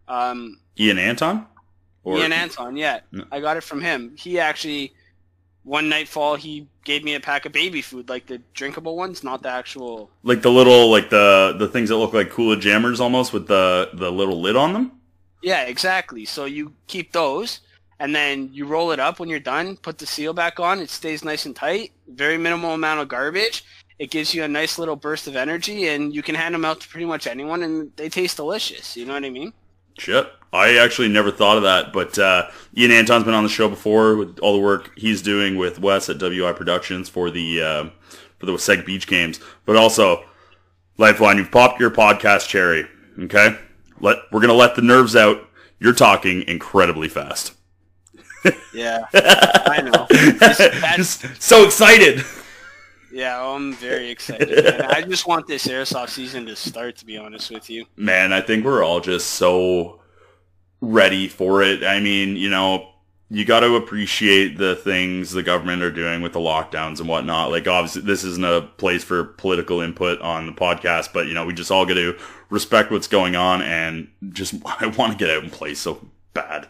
Um, 0.08 0.58
Ian 0.78 0.98
Anton? 0.98 1.46
Ian 2.04 2.32
Anton, 2.32 2.76
yeah. 2.76 3.00
No. 3.12 3.24
I 3.30 3.38
got 3.38 3.56
it 3.56 3.62
from 3.62 3.80
him. 3.80 4.16
He 4.18 4.40
actually, 4.40 4.92
one 5.62 5.88
nightfall, 5.88 6.34
he 6.34 6.66
gave 6.84 7.04
me 7.04 7.14
a 7.14 7.20
pack 7.20 7.46
of 7.46 7.52
baby 7.52 7.80
food, 7.80 8.08
like 8.08 8.26
the 8.26 8.42
drinkable 8.52 8.96
ones, 8.96 9.22
not 9.22 9.44
the 9.44 9.48
actual. 9.48 10.10
like 10.24 10.42
the 10.42 10.50
little 10.50 10.90
like 10.90 11.08
the 11.10 11.54
the 11.56 11.68
things 11.68 11.88
that 11.88 11.96
look 11.98 12.12
like 12.12 12.30
Cooler 12.30 12.56
Jammers 12.56 13.00
almost 13.00 13.32
with 13.32 13.46
the 13.46 13.90
the 13.94 14.10
little 14.10 14.40
lid 14.40 14.56
on 14.56 14.72
them. 14.72 14.92
Yeah, 15.40 15.62
exactly. 15.62 16.24
So 16.24 16.46
you 16.46 16.72
keep 16.88 17.12
those, 17.12 17.60
and 18.04 18.14
then 18.14 18.50
you 18.52 18.66
roll 18.66 18.92
it 18.92 19.00
up 19.00 19.18
when 19.18 19.30
you're 19.30 19.40
done. 19.40 19.78
Put 19.78 19.96
the 19.96 20.04
seal 20.04 20.34
back 20.34 20.60
on. 20.60 20.78
It 20.78 20.90
stays 20.90 21.24
nice 21.24 21.46
and 21.46 21.56
tight. 21.56 21.92
Very 22.06 22.36
minimal 22.36 22.74
amount 22.74 23.00
of 23.00 23.08
garbage. 23.08 23.64
It 23.98 24.10
gives 24.10 24.34
you 24.34 24.44
a 24.44 24.48
nice 24.48 24.78
little 24.78 24.94
burst 24.94 25.26
of 25.26 25.36
energy, 25.36 25.88
and 25.88 26.14
you 26.14 26.22
can 26.22 26.34
hand 26.34 26.54
them 26.54 26.66
out 26.66 26.82
to 26.82 26.88
pretty 26.88 27.06
much 27.06 27.26
anyone, 27.26 27.62
and 27.62 27.90
they 27.96 28.10
taste 28.10 28.36
delicious. 28.36 28.94
You 28.94 29.06
know 29.06 29.14
what 29.14 29.24
I 29.24 29.30
mean? 29.30 29.54
Shit. 29.96 30.30
I 30.52 30.76
actually 30.76 31.08
never 31.08 31.30
thought 31.30 31.56
of 31.56 31.62
that, 31.62 31.94
but 31.94 32.18
uh, 32.18 32.50
Ian 32.76 32.90
Anton's 32.90 33.24
been 33.24 33.32
on 33.32 33.42
the 33.42 33.48
show 33.48 33.70
before 33.70 34.16
with 34.16 34.38
all 34.40 34.52
the 34.52 34.60
work 34.60 34.90
he's 34.98 35.22
doing 35.22 35.56
with 35.56 35.80
Wes 35.80 36.10
at 36.10 36.18
WI 36.18 36.52
Productions 36.52 37.08
for 37.08 37.30
the 37.30 37.62
uh, 37.62 37.84
for 38.38 38.44
the 38.44 38.52
Seg 38.52 38.84
Beach 38.84 39.06
games. 39.06 39.40
But 39.64 39.76
also, 39.76 40.24
Lifeline, 40.98 41.38
you've 41.38 41.50
popped 41.50 41.80
your 41.80 41.90
podcast 41.90 42.48
cherry. 42.48 42.86
Okay, 43.18 43.56
let 43.98 44.18
we're 44.30 44.42
gonna 44.42 44.52
let 44.52 44.76
the 44.76 44.82
nerves 44.82 45.16
out. 45.16 45.48
You're 45.80 45.94
talking 45.94 46.42
incredibly 46.46 47.08
fast. 47.08 47.53
Yeah, 48.72 49.06
I 49.14 49.80
know. 49.82 50.06
That's- 50.38 50.96
Just 50.96 51.42
so 51.42 51.64
excited. 51.64 52.22
Yeah, 53.12 53.38
oh, 53.40 53.54
I'm 53.54 53.72
very 53.74 54.10
excited. 54.10 54.48
man. 54.64 54.82
I 54.82 55.02
just 55.08 55.26
want 55.26 55.46
this 55.46 55.66
airsoft 55.68 56.08
season 56.10 56.46
to 56.46 56.56
start. 56.56 56.96
To 56.96 57.06
be 57.06 57.16
honest 57.16 57.50
with 57.50 57.70
you. 57.70 57.86
Man, 57.96 58.32
I 58.32 58.40
think 58.40 58.64
we're 58.64 58.82
all 58.82 59.00
just 59.00 59.32
so 59.32 60.00
ready 60.80 61.28
for 61.28 61.62
it. 61.62 61.84
I 61.84 62.00
mean, 62.00 62.36
you 62.36 62.50
know, 62.50 62.88
you 63.30 63.44
got 63.44 63.60
to 63.60 63.76
appreciate 63.76 64.58
the 64.58 64.74
things 64.76 65.30
the 65.30 65.42
government 65.44 65.82
are 65.82 65.90
doing 65.92 66.22
with 66.22 66.32
the 66.32 66.40
lockdowns 66.40 66.98
and 66.98 67.08
whatnot. 67.08 67.50
Like, 67.52 67.66
obviously, 67.68 68.02
this 68.02 68.24
isn't 68.24 68.44
a 68.44 68.62
place 68.78 69.02
for 69.04 69.24
political 69.24 69.80
input 69.80 70.20
on 70.20 70.46
the 70.46 70.52
podcast, 70.52 71.12
but, 71.14 71.26
you 71.28 71.34
know, 71.34 71.46
we 71.46 71.54
just 71.54 71.70
all 71.70 71.86
got 71.86 71.94
to 71.94 72.18
respect 72.50 72.90
what's 72.90 73.08
going 73.08 73.34
on 73.36 73.62
and 73.62 74.08
just, 74.30 74.54
I 74.80 74.86
want 74.88 75.12
to 75.12 75.18
get 75.18 75.34
out 75.34 75.42
and 75.44 75.52
play 75.52 75.74
so 75.74 76.04
bad. 76.34 76.68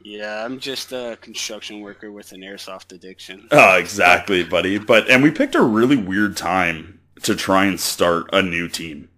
Yeah, 0.00 0.44
I'm 0.44 0.58
just 0.58 0.92
a 0.92 1.18
construction 1.20 1.80
worker 1.80 2.10
with 2.10 2.32
an 2.32 2.40
airsoft 2.40 2.92
addiction. 2.92 3.50
Oh, 3.50 3.76
exactly, 3.76 4.42
buddy. 4.44 4.78
But, 4.78 5.08
and 5.10 5.22
we 5.22 5.30
picked 5.30 5.54
a 5.54 5.62
really 5.62 5.96
weird 5.96 6.36
time 6.36 7.00
to 7.22 7.34
try 7.36 7.64
and 7.66 7.78
start 7.78 8.28
a 8.32 8.40
new 8.42 8.68
team. 8.68 9.08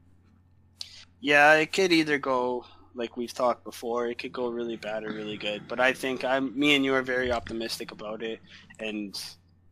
Yeah, 1.21 1.55
it 1.55 1.73
could 1.73 1.93
either 1.93 2.19
go 2.19 2.65
like 2.95 3.17
we've 3.17 3.33
talked 3.33 3.65
before. 3.65 4.09
It 4.09 4.19
could 4.19 4.33
go 4.33 4.49
really 4.49 4.77
bad 4.77 5.05
or 5.05 5.13
really 5.13 5.37
good. 5.39 5.69
But 5.69 5.81
I 5.81 5.93
think 5.93 6.25
I'm 6.25 6.59
me 6.59 6.75
and 6.75 6.85
you 6.85 6.95
are 6.95 7.03
very 7.03 7.31
optimistic 7.33 7.93
about 7.93 8.23
it, 8.23 8.41
and 8.79 9.15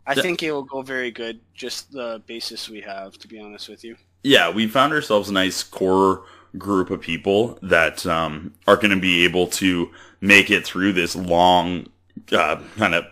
I 0.07 0.15
Yeah. 0.15 0.23
think 0.23 0.43
it 0.43 0.53
will 0.53 0.65
go 0.65 0.83
very 0.83 1.11
good. 1.11 1.41
Just 1.55 1.91
the 1.93 2.23
basis 2.27 2.69
we 2.69 2.81
have, 2.83 3.19
to 3.19 3.29
be 3.29 3.41
honest 3.41 3.69
with 3.69 3.85
you. 3.85 3.97
yeah, 4.23 4.51
we 4.51 4.67
found 4.67 4.93
ourselves 4.93 5.29
a 5.29 5.33
nice 5.33 5.63
core 5.63 6.25
group 6.57 6.91
of 6.91 7.01
people 7.01 7.59
that 7.63 8.07
um, 8.07 8.55
are 8.67 8.77
going 8.77 8.91
to 8.91 9.01
be 9.01 9.25
able 9.25 9.47
to 9.49 9.91
make 10.21 10.51
it 10.51 10.65
through 10.67 10.93
this 10.93 11.15
long 11.15 11.87
uh, 12.33 12.61
kind 12.77 12.95
of 12.95 13.05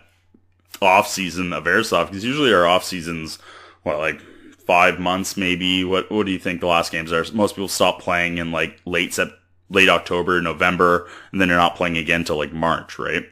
off 0.81 1.07
season 1.07 1.53
of 1.53 1.65
airsoft. 1.65 2.07
Because 2.07 2.23
usually 2.25 2.53
our 2.53 2.65
off 2.65 2.83
seasons, 2.83 3.39
what 3.83 3.97
like 3.99 4.21
five 4.65 4.99
months 4.99 5.37
maybe. 5.37 5.83
What 5.83 6.11
what 6.11 6.25
do 6.25 6.31
you 6.31 6.39
think 6.39 6.61
the 6.61 6.67
last 6.67 6.91
games 6.91 7.11
are? 7.11 7.25
Most 7.33 7.55
people 7.55 7.67
stop 7.67 8.01
playing 8.01 8.37
in 8.37 8.51
like 8.51 8.79
late 8.85 9.13
sep- 9.13 9.39
late 9.69 9.89
October, 9.89 10.41
November, 10.41 11.07
and 11.31 11.39
then 11.41 11.47
they're 11.49 11.57
not 11.57 11.75
playing 11.75 11.97
again 11.97 12.23
till 12.23 12.37
like 12.37 12.53
March, 12.53 12.99
right? 12.99 13.25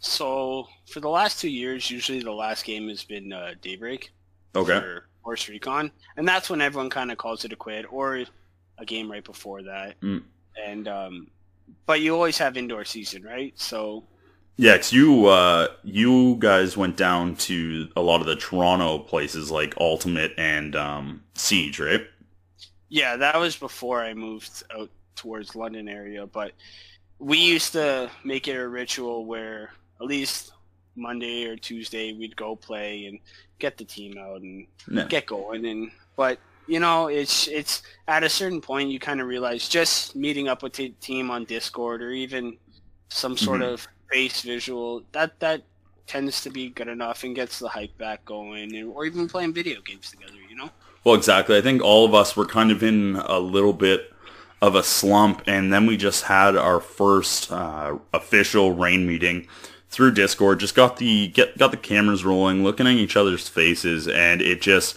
So 0.00 0.68
for 0.86 1.00
the 1.00 1.08
last 1.08 1.40
two 1.40 1.48
years, 1.48 1.90
usually 1.90 2.20
the 2.22 2.32
last 2.32 2.64
game 2.64 2.88
has 2.88 3.04
been 3.04 3.32
uh, 3.32 3.54
Daybreak 3.62 4.12
Okay. 4.54 4.80
Force 5.24 5.48
Recon, 5.48 5.90
and 6.16 6.26
that's 6.28 6.50
when 6.50 6.60
everyone 6.60 6.90
kind 6.90 7.10
of 7.12 7.18
calls 7.18 7.44
it 7.44 7.52
a 7.52 7.56
quit, 7.56 7.86
or 7.92 8.24
a 8.82 8.84
game 8.84 9.10
right 9.10 9.24
before 9.24 9.62
that. 9.62 9.98
Mm. 10.00 10.22
And 10.66 10.88
um, 10.88 11.28
but 11.86 12.00
you 12.00 12.14
always 12.14 12.36
have 12.38 12.56
indoor 12.56 12.84
season, 12.84 13.22
right? 13.22 13.52
So 13.58 14.04
Yeah, 14.56 14.76
'cause 14.76 14.92
you 14.92 15.26
uh, 15.26 15.68
you 15.82 16.36
guys 16.38 16.76
went 16.76 16.96
down 16.96 17.36
to 17.36 17.88
a 17.96 18.02
lot 18.02 18.20
of 18.20 18.26
the 18.26 18.36
Toronto 18.36 18.98
places 18.98 19.50
like 19.50 19.74
Ultimate 19.78 20.32
and 20.36 20.76
um, 20.76 21.22
Siege, 21.34 21.80
right? 21.80 22.02
Yeah, 22.88 23.16
that 23.16 23.38
was 23.40 23.56
before 23.56 24.02
I 24.02 24.12
moved 24.12 24.62
out 24.76 24.90
towards 25.16 25.56
London 25.56 25.88
area, 25.88 26.26
but 26.26 26.52
we 27.18 27.38
used 27.38 27.72
to 27.72 28.10
make 28.24 28.48
it 28.48 28.56
a 28.56 28.68
ritual 28.68 29.24
where 29.24 29.70
at 30.00 30.06
least 30.06 30.52
Monday 30.96 31.46
or 31.46 31.56
Tuesday 31.56 32.12
we'd 32.12 32.36
go 32.36 32.54
play 32.54 33.06
and 33.06 33.18
get 33.58 33.78
the 33.78 33.84
team 33.84 34.18
out 34.18 34.42
and 34.42 34.66
No. 34.88 35.06
get 35.06 35.24
going 35.26 35.64
and 35.64 35.90
but 36.16 36.38
you 36.66 36.80
know 36.80 37.08
it's 37.08 37.48
it's 37.48 37.82
at 38.08 38.22
a 38.22 38.28
certain 38.28 38.60
point 38.60 38.90
you 38.90 38.98
kind 38.98 39.20
of 39.20 39.26
realize 39.26 39.68
just 39.68 40.14
meeting 40.16 40.48
up 40.48 40.62
with 40.62 40.72
the 40.74 40.90
team 41.00 41.30
on 41.30 41.44
Discord 41.44 42.02
or 42.02 42.10
even 42.12 42.56
some 43.08 43.36
sort 43.36 43.60
Mhm. 43.60 43.72
of 43.72 43.88
face 44.10 44.42
visual 44.42 45.02
that 45.12 45.38
that 45.40 45.62
tends 46.06 46.40
to 46.42 46.50
be 46.50 46.68
good 46.70 46.88
enough 46.88 47.24
and 47.24 47.34
gets 47.34 47.58
the 47.58 47.68
hype 47.68 47.96
back 47.98 48.24
going 48.24 48.74
and, 48.76 48.88
or 48.94 49.04
even 49.06 49.28
playing 49.28 49.52
video 49.54 49.80
games 49.80 50.10
together 50.10 50.34
you 50.48 50.56
know 50.56 50.70
Well, 51.04 51.14
exactly. 51.16 51.56
I 51.56 51.60
think 51.62 51.82
all 51.82 52.04
of 52.04 52.14
us 52.14 52.36
were 52.36 52.46
kind 52.46 52.70
of 52.70 52.82
in 52.82 53.16
a 53.26 53.38
little 53.40 53.72
bit 53.72 54.12
of 54.60 54.76
a 54.76 54.84
slump, 54.84 55.42
and 55.48 55.72
then 55.72 55.84
we 55.86 55.96
just 55.96 56.22
had 56.24 56.54
our 56.56 56.78
first 56.78 57.50
uh, 57.50 57.96
official 58.14 58.70
rain 58.72 59.04
meeting 59.06 59.48
through 59.90 60.12
Discord. 60.12 60.60
Just 60.60 60.76
got 60.76 60.98
the 60.98 61.26
get 61.28 61.58
got 61.58 61.72
the 61.72 61.76
cameras 61.76 62.24
rolling, 62.24 62.62
looking 62.62 62.86
at 62.86 62.92
each 62.94 63.16
other's 63.16 63.48
faces, 63.48 64.06
and 64.06 64.40
it 64.40 64.60
just 64.62 64.96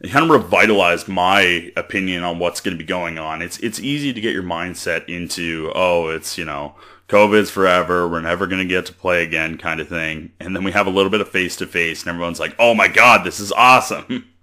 it 0.00 0.10
kind 0.10 0.24
of 0.24 0.30
revitalized 0.30 1.08
my 1.08 1.72
opinion 1.76 2.22
on 2.22 2.38
what's 2.38 2.60
going 2.60 2.76
to 2.76 2.82
be 2.82 2.86
going 2.86 3.18
on. 3.18 3.42
It's 3.42 3.58
it's 3.58 3.80
easy 3.80 4.12
to 4.12 4.20
get 4.20 4.34
your 4.34 4.42
mindset 4.42 5.08
into 5.08 5.72
oh, 5.74 6.08
it's 6.08 6.36
you 6.36 6.44
know 6.44 6.74
COVID's 7.08 7.50
forever. 7.50 8.08
We're 8.08 8.20
never 8.20 8.46
going 8.46 8.60
to 8.62 8.68
get 8.68 8.86
to 8.86 8.92
play 8.92 9.22
again 9.22 9.58
kind 9.58 9.80
of 9.80 9.88
thing. 9.88 10.32
And 10.40 10.54
then 10.56 10.64
we 10.64 10.72
have 10.72 10.86
a 10.86 10.90
little 10.90 11.10
bit 11.10 11.20
of 11.20 11.28
face 11.28 11.56
to 11.56 11.66
face 11.66 12.02
and 12.02 12.10
everyone's 12.10 12.40
like, 12.40 12.54
oh 12.58 12.74
my 12.74 12.88
God, 12.88 13.24
this 13.24 13.40
is 13.40 13.52
awesome. 13.52 14.24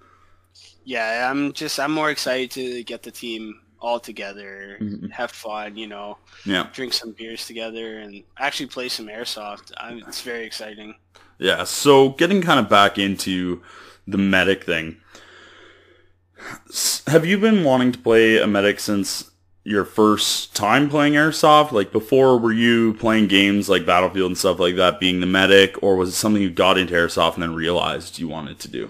Yeah, 0.85 1.29
I'm 1.31 1.53
just, 1.53 1.79
I'm 1.79 1.91
more 1.93 2.09
excited 2.09 2.51
to 2.51 2.83
get 2.83 3.03
the 3.03 3.11
team 3.11 3.61
all 3.79 3.99
together, 4.01 4.77
Mhm. 4.81 5.11
have 5.11 5.31
fun, 5.31 5.77
you 5.77 5.87
know, 5.87 6.17
Yeah. 6.45 6.67
drink 6.73 6.91
some 6.91 7.11
beers 7.11 7.47
together 7.47 7.99
and 7.99 8.23
actually 8.37 8.65
play 8.67 8.89
some 8.89 9.07
airsoft. 9.07 9.71
i 9.77 9.93
it's 10.07 10.21
very 10.21 10.45
exciting. 10.45 10.95
Yeah. 11.39 11.63
So 11.63 12.09
getting 12.09 12.41
kind 12.41 12.59
of 12.59 12.67
back 12.69 12.97
into 12.97 13.61
the 14.07 14.17
medic 14.17 14.65
thing. 14.65 14.97
Have 17.07 17.25
you 17.25 17.37
been 17.37 17.63
wanting 17.63 17.91
to 17.91 17.99
play 17.99 18.37
a 18.37 18.47
medic 18.47 18.79
since 18.79 19.29
your 19.63 19.85
first 19.85 20.55
time 20.55 20.89
playing 20.89 21.13
airsoft? 21.13 21.71
Like 21.71 21.91
before, 21.91 22.37
were 22.37 22.51
you 22.53 22.93
playing 22.95 23.27
games 23.27 23.69
like 23.69 23.85
Battlefield 23.85 24.31
and 24.31 24.37
stuff 24.37 24.59
like 24.59 24.75
that, 24.75 24.99
being 24.99 25.19
the 25.19 25.25
medic, 25.25 25.81
or 25.83 25.95
was 25.95 26.09
it 26.09 26.13
something 26.13 26.41
you 26.41 26.49
got 26.51 26.77
into 26.77 26.93
airsoft 26.93 27.35
and 27.35 27.43
then 27.43 27.55
realized 27.55 28.19
you 28.19 28.27
wanted 28.27 28.59
to 28.59 28.67
do? 28.67 28.89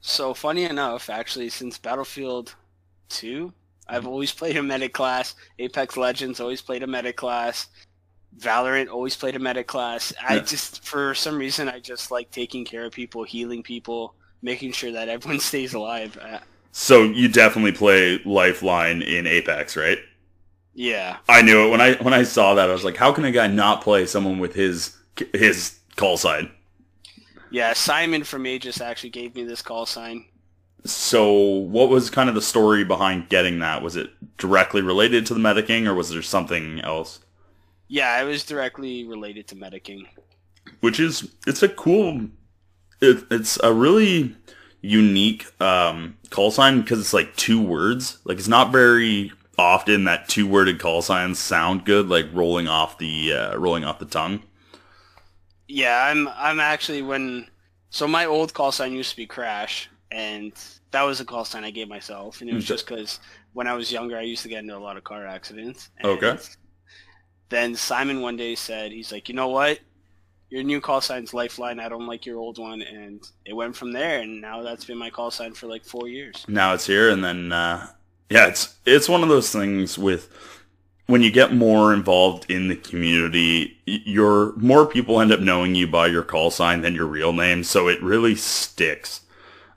So 0.00 0.34
funny 0.34 0.64
enough, 0.64 1.10
actually, 1.10 1.48
since 1.48 1.78
Battlefield 1.78 2.54
2, 3.08 3.52
I've 3.88 4.06
always 4.06 4.32
played 4.32 4.56
a 4.56 4.62
medic 4.62 4.92
class. 4.92 5.34
Apex 5.58 5.96
Legends 5.96 6.40
always 6.40 6.60
played 6.62 6.82
a 6.82 6.86
medic 6.86 7.16
class. 7.16 7.66
Valorant 8.38 8.88
always 8.88 9.16
played 9.16 9.34
a 9.34 9.38
medic 9.40 9.66
class. 9.66 10.12
I 10.26 10.36
Yeah. 10.36 10.40
just, 10.42 10.84
for 10.84 11.14
some 11.14 11.38
reason, 11.38 11.68
I 11.68 11.80
just 11.80 12.10
like 12.10 12.30
taking 12.30 12.64
care 12.64 12.84
of 12.84 12.92
people, 12.92 13.24
healing 13.24 13.62
people, 13.62 14.14
making 14.42 14.72
sure 14.72 14.92
that 14.92 15.08
everyone 15.08 15.40
stays 15.50 15.74
alive. 15.74 16.16
Uh, 16.20 16.38
So 16.80 17.02
you 17.02 17.28
definitely 17.28 17.72
play 17.72 18.20
Lifeline 18.24 19.02
in 19.02 19.26
Apex, 19.26 19.76
right? 19.76 19.98
yeah, 20.74 21.16
I 21.28 21.42
knew 21.42 21.66
it 21.66 21.70
when 21.70 21.80
I 21.80 21.94
when 21.96 22.14
I 22.14 22.22
saw 22.22 22.54
that. 22.54 22.70
I 22.70 22.72
was 22.72 22.84
like, 22.84 22.96
how 22.96 23.12
can 23.12 23.24
a 23.24 23.32
guy 23.32 23.48
not 23.48 23.82
play 23.82 24.06
someone 24.06 24.38
with 24.38 24.54
his 24.54 24.96
his 25.34 25.76
call 25.96 26.16
sign? 26.16 26.50
yeah. 27.50 27.72
Simon 27.72 28.24
from 28.24 28.46
Aegis 28.46 28.80
actually 28.80 29.10
gave 29.10 29.34
me 29.34 29.44
this 29.44 29.62
call 29.62 29.86
sign. 29.86 30.26
So, 30.84 31.32
what 31.32 31.88
was 31.88 32.10
kind 32.10 32.28
of 32.28 32.34
the 32.36 32.42
story 32.42 32.84
behind 32.84 33.28
getting 33.28 33.58
that? 33.58 33.82
Was 33.82 33.96
it 33.96 34.10
directly 34.38 34.80
related 34.80 35.26
to 35.26 35.34
the 35.34 35.40
medicing, 35.40 35.86
or 35.86 35.94
was 35.94 36.10
there 36.10 36.22
something 36.22 36.80
else? 36.80 37.20
Yeah, 37.88 38.20
it 38.20 38.24
was 38.24 38.44
directly 38.44 39.04
related 39.04 39.48
to 39.48 39.56
medicing. 39.56 40.06
Which 40.80 41.00
is, 41.00 41.28
it's 41.46 41.62
a 41.62 41.68
cool, 41.68 42.28
it, 43.00 43.24
it's 43.30 43.58
a 43.62 43.72
really 43.72 44.36
unique 44.80 45.46
um, 45.60 46.16
call 46.30 46.50
sign 46.50 46.80
because 46.80 47.00
it's 47.00 47.12
like 47.14 47.34
two 47.36 47.60
words. 47.60 48.18
Like, 48.24 48.38
it's 48.38 48.48
not 48.48 48.72
very 48.72 49.32
often 49.58 50.04
that 50.04 50.28
two-worded 50.28 50.78
call 50.78 51.02
signs 51.02 51.38
sound 51.38 51.84
good, 51.84 52.08
like 52.08 52.26
rolling 52.32 52.68
off 52.68 52.98
the 52.98 53.32
uh, 53.32 53.56
rolling 53.56 53.84
off 53.84 53.98
the 53.98 54.06
tongue. 54.06 54.42
Yeah, 55.68 56.02
I'm 56.04 56.28
I'm 56.28 56.60
actually 56.60 57.02
when 57.02 57.48
so 57.90 58.06
my 58.08 58.24
old 58.26 58.54
call 58.54 58.72
sign 58.72 58.92
used 58.92 59.10
to 59.10 59.16
be 59.16 59.26
Crash, 59.26 59.88
and 60.10 60.52
that 60.90 61.02
was 61.02 61.20
a 61.20 61.24
call 61.24 61.44
sign 61.44 61.64
I 61.64 61.70
gave 61.70 61.88
myself, 61.88 62.40
and 62.40 62.48
it 62.50 62.54
was 62.54 62.64
just 62.64 62.86
because 62.86 63.20
when 63.52 63.66
I 63.66 63.74
was 63.74 63.92
younger, 63.92 64.16
I 64.16 64.22
used 64.22 64.42
to 64.42 64.48
get 64.48 64.60
into 64.60 64.76
a 64.76 64.78
lot 64.78 64.96
of 64.96 65.04
car 65.04 65.26
accidents. 65.26 65.90
And 65.98 66.22
Okay. 66.22 66.38
Then 67.50 67.74
Simon 67.76 68.20
one 68.22 68.36
day 68.36 68.54
said, 68.54 68.92
he's 68.92 69.12
like, 69.12 69.28
you 69.28 69.34
know 69.34 69.48
what, 69.48 69.80
your 70.50 70.62
new 70.62 70.80
call 70.80 71.00
sign's 71.00 71.34
Lifeline. 71.34 71.78
I 71.80 71.88
don't 71.88 72.06
like 72.06 72.24
your 72.24 72.38
old 72.38 72.58
one, 72.58 72.82
and 72.82 73.20
it 73.44 73.52
went 73.52 73.76
from 73.76 73.92
there, 73.92 74.20
and 74.20 74.40
now 74.40 74.62
that's 74.62 74.84
been 74.84 74.98
my 74.98 75.10
call 75.10 75.30
sign 75.30 75.52
for 75.54 75.66
like 75.66 75.84
four 75.84 76.08
years. 76.08 76.44
now 76.48 76.74
it's 76.74 76.86
here. 76.86 77.10
And 77.10 77.22
then 77.22 77.52
uh 77.52 77.88
yeah 78.30 78.46
it's 78.46 78.76
it's 78.84 79.08
one 79.08 79.22
of 79.22 79.28
those 79.28 79.50
things 79.50 79.98
with 79.98 80.28
when 81.06 81.22
you 81.22 81.30
get 81.30 81.54
more 81.54 81.94
involved 81.94 82.50
in 82.50 82.68
the 82.68 82.76
community 82.76 83.78
your 83.86 84.54
more 84.56 84.84
people 84.86 85.20
end 85.20 85.32
up 85.32 85.40
knowing 85.40 85.74
you 85.74 85.86
by 85.86 86.06
your 86.06 86.22
call 86.22 86.50
sign 86.50 86.82
than 86.82 86.94
your 86.94 87.06
real 87.06 87.32
name. 87.32 87.64
So 87.64 87.88
it 87.88 88.02
really 88.02 88.34
sticks 88.34 89.22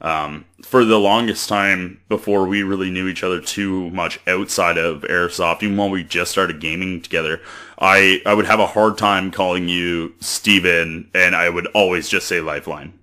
um, 0.01 0.45
for 0.63 0.83
the 0.83 0.97
longest 0.99 1.47
time 1.47 1.99
before 2.09 2.45
we 2.47 2.63
really 2.63 2.89
knew 2.91 3.07
each 3.07 3.23
other 3.23 3.39
too 3.41 3.89
much 3.91 4.19
outside 4.27 4.77
of 4.77 5.01
airsoft 5.03 5.63
even 5.63 5.77
when 5.77 5.91
we 5.91 6.03
just 6.03 6.31
started 6.31 6.59
gaming 6.59 7.01
together 7.01 7.41
i 7.79 8.21
i 8.25 8.33
would 8.33 8.45
have 8.45 8.59
a 8.59 8.67
hard 8.67 8.97
time 8.97 9.31
calling 9.31 9.67
you 9.67 10.13
steven 10.19 11.09
and 11.13 11.35
i 11.35 11.49
would 11.49 11.67
always 11.67 12.09
just 12.09 12.27
say 12.27 12.41
lifeline 12.41 12.93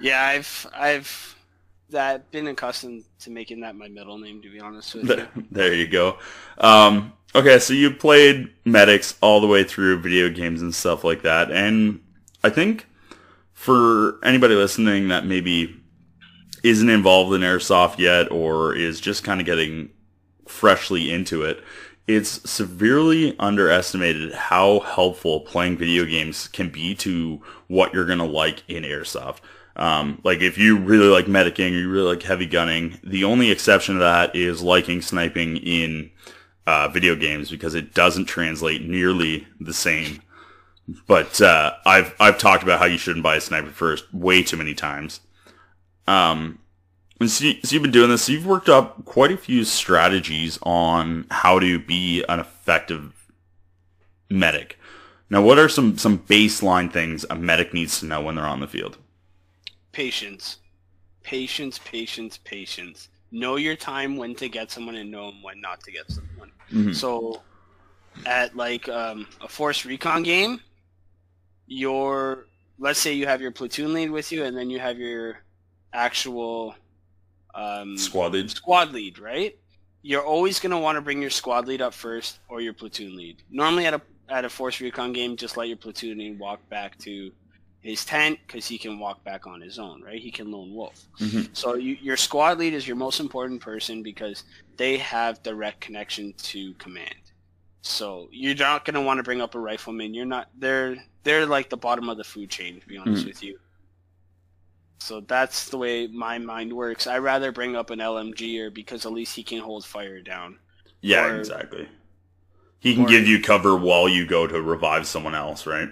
Yeah, 0.00 0.22
I've 0.22 0.66
I've 0.74 1.36
that 1.90 2.30
been 2.30 2.46
accustomed 2.48 3.04
to 3.20 3.30
making 3.30 3.60
that 3.60 3.76
my 3.76 3.88
middle 3.88 4.18
name. 4.18 4.42
To 4.42 4.50
be 4.50 4.60
honest 4.60 4.94
with 4.94 5.10
you. 5.12 5.16
There, 5.16 5.28
there 5.50 5.74
you 5.74 5.88
go. 5.88 6.18
Um, 6.58 7.12
okay, 7.34 7.58
so 7.58 7.72
you 7.72 7.90
played 7.90 8.50
medics 8.64 9.16
all 9.20 9.40
the 9.40 9.46
way 9.46 9.64
through 9.64 10.00
video 10.00 10.28
games 10.28 10.62
and 10.62 10.74
stuff 10.74 11.04
like 11.04 11.22
that, 11.22 11.50
and 11.50 12.00
I 12.44 12.50
think 12.50 12.86
for 13.52 14.24
anybody 14.24 14.54
listening 14.54 15.08
that 15.08 15.26
maybe 15.26 15.77
isn't 16.62 16.90
involved 16.90 17.34
in 17.34 17.42
airsoft 17.42 17.98
yet 17.98 18.30
or 18.30 18.74
is 18.74 19.00
just 19.00 19.24
kind 19.24 19.40
of 19.40 19.46
getting 19.46 19.90
freshly 20.46 21.12
into 21.12 21.42
it, 21.42 21.62
it's 22.06 22.50
severely 22.50 23.36
underestimated 23.38 24.32
how 24.32 24.80
helpful 24.80 25.40
playing 25.40 25.76
video 25.76 26.04
games 26.04 26.48
can 26.48 26.70
be 26.70 26.94
to 26.94 27.40
what 27.66 27.92
you're 27.92 28.06
gonna 28.06 28.24
like 28.24 28.62
in 28.66 28.82
airsoft. 28.82 29.38
Um, 29.76 30.20
like 30.24 30.40
if 30.40 30.58
you 30.58 30.76
really 30.76 31.08
like 31.08 31.26
medicing 31.26 31.72
you 31.72 31.88
really 31.88 32.14
like 32.14 32.22
heavy 32.22 32.46
gunning, 32.46 32.98
the 33.04 33.24
only 33.24 33.50
exception 33.50 33.94
to 33.94 34.00
that 34.00 34.34
is 34.34 34.62
liking 34.62 35.02
sniping 35.02 35.58
in 35.58 36.10
uh, 36.66 36.88
video 36.88 37.14
games 37.14 37.50
because 37.50 37.74
it 37.74 37.94
doesn't 37.94 38.24
translate 38.24 38.82
nearly 38.82 39.46
the 39.60 39.72
same. 39.72 40.20
But 41.06 41.40
uh, 41.40 41.74
I've 41.86 42.14
I've 42.18 42.38
talked 42.38 42.62
about 42.62 42.78
how 42.78 42.86
you 42.86 42.98
shouldn't 42.98 43.22
buy 43.22 43.36
a 43.36 43.40
sniper 43.40 43.70
first 43.70 44.12
way 44.12 44.42
too 44.42 44.56
many 44.56 44.74
times. 44.74 45.20
Um, 46.08 46.58
so, 47.20 47.26
so 47.26 47.50
you've 47.70 47.82
been 47.82 47.90
doing 47.90 48.10
this. 48.10 48.22
So 48.22 48.32
you've 48.32 48.46
worked 48.46 48.68
up 48.68 49.04
quite 49.04 49.32
a 49.32 49.36
few 49.36 49.64
strategies 49.64 50.58
on 50.62 51.26
how 51.30 51.58
to 51.58 51.78
be 51.78 52.24
an 52.28 52.40
effective 52.40 53.12
medic. 54.30 54.78
Now, 55.30 55.42
what 55.42 55.58
are 55.58 55.68
some 55.68 55.98
some 55.98 56.20
baseline 56.20 56.92
things 56.92 57.26
a 57.28 57.34
medic 57.34 57.74
needs 57.74 58.00
to 58.00 58.06
know 58.06 58.20
when 58.20 58.36
they're 58.36 58.46
on 58.46 58.60
the 58.60 58.66
field? 58.66 58.98
patience, 59.98 60.58
patience, 61.24 61.80
patience, 61.84 62.38
patience. 62.44 63.08
Know 63.32 63.56
your 63.56 63.74
time 63.74 64.16
when 64.16 64.32
to 64.36 64.48
get 64.48 64.70
someone 64.70 64.94
and 64.94 65.10
know 65.10 65.32
when 65.42 65.60
not 65.60 65.80
to 65.82 65.90
get 65.90 66.08
someone. 66.08 66.52
Mhm. 66.70 66.94
So, 66.94 67.42
at 68.24 68.54
like 68.56 68.88
um, 68.88 69.26
a 69.40 69.48
force 69.48 69.84
recon 69.84 70.22
game, 70.22 70.60
your 71.66 72.46
let's 72.78 73.00
say 73.00 73.12
you 73.12 73.26
have 73.26 73.40
your 73.40 73.50
platoon 73.50 73.92
lead 73.92 74.10
with 74.12 74.30
you, 74.30 74.44
and 74.44 74.56
then 74.56 74.70
you 74.70 74.78
have 74.78 74.98
your 74.98 75.42
actual 75.92 76.74
um, 77.54 77.96
Squad 77.96 78.32
lead. 78.32 78.50
squad 78.50 78.92
lead, 78.92 79.18
right? 79.18 79.56
You're 80.02 80.24
always 80.24 80.60
going 80.60 80.70
to 80.70 80.78
want 80.78 80.96
to 80.96 81.00
bring 81.02 81.20
your 81.20 81.30
squad 81.30 81.66
lead 81.66 81.82
up 81.82 81.92
first 81.94 82.38
or 82.48 82.60
your 82.60 82.72
platoon 82.72 83.16
lead. 83.16 83.42
Normally 83.50 83.86
at 83.86 83.94
a 83.94 84.00
at 84.30 84.44
a 84.44 84.48
force 84.48 84.80
recon 84.80 85.12
game, 85.12 85.36
just 85.36 85.56
let 85.56 85.68
your 85.68 85.76
platoon 85.78 86.18
lead 86.18 86.38
walk 86.38 86.66
back 86.68 86.98
to 86.98 87.32
his 87.80 88.04
tent 88.04 88.38
because 88.46 88.66
he 88.66 88.76
can 88.76 88.98
walk 88.98 89.24
back 89.24 89.46
on 89.46 89.60
his 89.60 89.78
own, 89.78 90.02
right? 90.02 90.20
He 90.20 90.30
can 90.30 90.50
lone 90.50 90.74
wolf. 90.74 91.06
Mhm. 91.18 91.48
So 91.56 91.76
you, 91.76 91.96
your 92.02 92.16
squad 92.18 92.58
lead 92.58 92.74
is 92.74 92.86
your 92.86 92.96
most 92.96 93.20
important 93.20 93.60
person 93.62 94.02
because 94.02 94.44
they 94.76 94.98
have 94.98 95.42
direct 95.42 95.80
connection 95.80 96.34
to 96.34 96.74
command. 96.74 97.14
So 97.80 98.28
you're 98.30 98.54
not 98.54 98.84
going 98.84 98.94
to 98.94 99.00
want 99.00 99.18
to 99.18 99.22
bring 99.22 99.40
up 99.40 99.54
a 99.54 99.58
rifleman. 99.60 100.12
You're 100.12 100.26
not. 100.26 100.48
They're 100.58 100.96
they're 101.22 101.46
like 101.46 101.70
the 101.70 101.76
bottom 101.76 102.08
of 102.08 102.18
the 102.18 102.24
food 102.24 102.50
chain, 102.50 102.80
to 102.80 102.86
be 102.86 102.98
honest 102.98 103.24
Mhm. 103.24 103.28
with 103.28 103.42
you. 103.42 103.58
So 104.98 105.20
that's 105.20 105.68
the 105.68 105.78
way 105.78 106.06
my 106.08 106.38
mind 106.38 106.72
works. 106.72 107.06
I 107.06 107.18
rather 107.18 107.52
bring 107.52 107.76
up 107.76 107.90
an 107.90 108.00
LMG 108.00 108.34
LMGer 108.34 108.74
because 108.74 109.06
at 109.06 109.12
least 109.12 109.36
he 109.36 109.42
can 109.44 109.60
hold 109.60 109.84
fire 109.84 110.20
down. 110.20 110.58
Yeah, 111.00 111.26
Or- 111.26 111.38
exactly. 111.38 111.88
He 112.80 112.94
can 112.94 113.04
or- 113.04 113.08
give 113.08 113.26
you 113.26 113.40
cover 113.40 113.76
while 113.76 114.08
you 114.08 114.26
go 114.26 114.46
to 114.46 114.60
revive 114.60 115.06
someone 115.06 115.34
else, 115.34 115.66
right? 115.66 115.88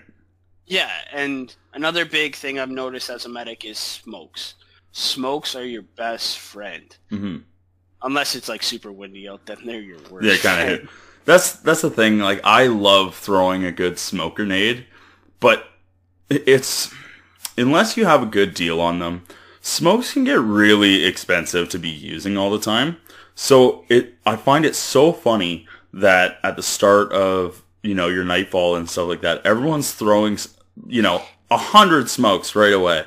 Yeah, 0.67 0.91
and 1.13 1.55
another 1.75 2.05
big 2.05 2.35
thing 2.35 2.59
I've 2.59 2.71
noticed 2.71 3.09
as 3.09 3.25
a 3.25 3.29
medic 3.29 3.65
is 3.65 3.79
smokes. 3.79 4.55
Smokes 4.93 5.55
are 5.55 5.65
your 5.65 5.83
best 5.83 6.39
friend. 6.39 6.97
hmm 7.11 7.39
Unless 8.03 8.35
it's 8.37 8.49
like 8.49 8.63
super 8.63 8.93
windy 8.93 9.29
out, 9.29 9.47
then 9.47 9.59
they're 9.65 9.81
your 9.81 9.99
worst. 10.11 10.27
Yeah, 10.27 10.37
kind 10.37 10.71
of. 10.71 10.91
That's 11.25 11.55
that's 11.55 11.81
the 11.81 11.91
thing. 11.91 12.19
Like, 12.19 12.41
I 12.45 12.67
love 12.67 13.17
throwing 13.17 13.65
a 13.65 13.73
good 13.73 13.99
smoke 13.99 14.37
grenade, 14.37 14.87
but 15.41 15.67
it's 16.31 16.93
unless 17.57 17.97
you 17.97 18.05
have 18.05 18.23
a 18.23 18.27
good 18.27 18.55
deal 18.55 18.81
on 18.81 18.99
them, 18.99 19.25
smokes 19.61 20.13
can 20.13 20.25
get 20.25 20.39
really 20.39 21.05
expensive 21.05 21.69
to 21.71 21.79
be 21.79 21.89
using 21.89 22.37
all 22.37 22.51
the 22.51 22.59
time. 22.59 22.97
So 23.35 23.85
it, 23.89 24.15
I 24.25 24.37
find 24.37 24.65
it 24.65 24.75
so 24.75 25.13
funny 25.13 25.67
that 25.93 26.39
at 26.43 26.57
the 26.57 26.63
start 26.63 27.13
of 27.13 27.63
you 27.83 27.95
know 27.95 28.09
your 28.09 28.25
nightfall 28.25 28.77
and 28.77 28.89
stuff 28.89 29.09
like 29.09 29.21
that, 29.23 29.45
everyone's 29.45 29.93
throwing 29.93 30.39
you 30.87 31.03
know 31.03 31.23
a 31.51 31.57
hundred 31.57 32.09
smokes 32.11 32.55
right 32.55 32.73
away, 32.73 33.05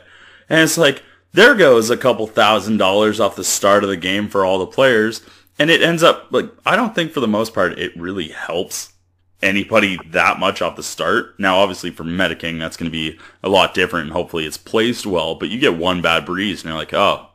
and 0.47 0.61
it's 0.61 0.77
like 0.77 1.03
there 1.33 1.55
goes 1.55 1.89
a 1.89 1.97
couple 1.97 2.27
thousand 2.27 2.77
dollars 2.77 3.19
off 3.19 3.35
the 3.35 3.43
start 3.43 3.83
of 3.83 3.89
the 3.89 3.97
game 3.97 4.27
for 4.27 4.45
all 4.45 4.59
the 4.59 4.67
players. 4.67 5.21
And 5.57 5.69
it 5.69 5.81
ends 5.81 6.03
up 6.03 6.27
like 6.31 6.49
I 6.65 6.75
don't 6.75 6.95
think 6.95 7.11
for 7.11 7.19
the 7.19 7.27
most 7.27 7.53
part 7.53 7.77
it 7.77 7.95
really 7.97 8.29
helps 8.29 8.93
anybody 9.41 9.98
that 10.08 10.39
much 10.39 10.62
off 10.62 10.75
the 10.75 10.84
start. 10.84 11.39
Now, 11.39 11.58
obviously, 11.58 11.91
for 11.91 12.03
medicing, 12.03 12.60
that's 12.60 12.77
going 12.77 12.91
to 12.91 12.98
be 12.98 13.17
a 13.43 13.50
lot 13.50 13.74
different, 13.74 14.05
and 14.05 14.13
hopefully, 14.13 14.46
it's 14.46 14.58
placed 14.58 15.05
well. 15.05 15.36
But 15.36 15.50
you 15.50 15.60
get 15.60 15.77
one 15.77 16.01
bad 16.01 16.25
breeze, 16.25 16.62
and 16.62 16.69
you're 16.69 16.77
like, 16.77 16.93
oh, 16.93 17.27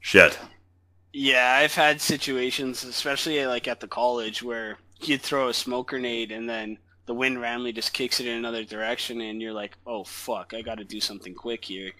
shit. 0.00 0.38
Yeah, 1.12 1.58
I've 1.60 1.74
had 1.74 2.00
situations, 2.00 2.82
especially 2.84 3.44
like 3.46 3.68
at 3.68 3.80
the 3.80 3.88
college, 3.88 4.42
where 4.42 4.78
you'd 5.00 5.22
throw 5.22 5.48
a 5.48 5.54
smoke 5.54 5.88
grenade 5.88 6.32
and 6.32 6.48
then 6.48 6.78
the 7.06 7.14
wind 7.14 7.40
randomly 7.40 7.72
just 7.72 7.92
kicks 7.92 8.20
it 8.20 8.26
in 8.26 8.38
another 8.38 8.64
direction, 8.64 9.20
and 9.20 9.40
you're 9.40 9.52
like, 9.52 9.76
oh 9.86 10.04
fuck, 10.04 10.54
I 10.54 10.62
got 10.62 10.78
to 10.78 10.84
do 10.84 11.00
something 11.00 11.34
quick 11.34 11.64
here, 11.64 11.92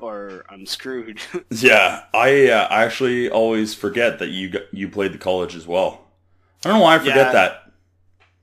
or 0.00 0.44
I'm 0.50 0.66
screwed. 0.66 1.20
yeah, 1.50 2.04
I 2.12 2.48
uh, 2.48 2.68
actually 2.70 3.30
always 3.30 3.74
forget 3.74 4.18
that 4.18 4.28
you 4.28 4.60
you 4.72 4.88
played 4.88 5.12
the 5.12 5.18
college 5.18 5.54
as 5.54 5.66
well. 5.66 6.02
I 6.64 6.68
don't 6.68 6.78
know 6.78 6.84
why 6.84 6.96
I 6.96 6.98
forget 6.98 7.16
yeah, 7.16 7.32
that. 7.32 7.61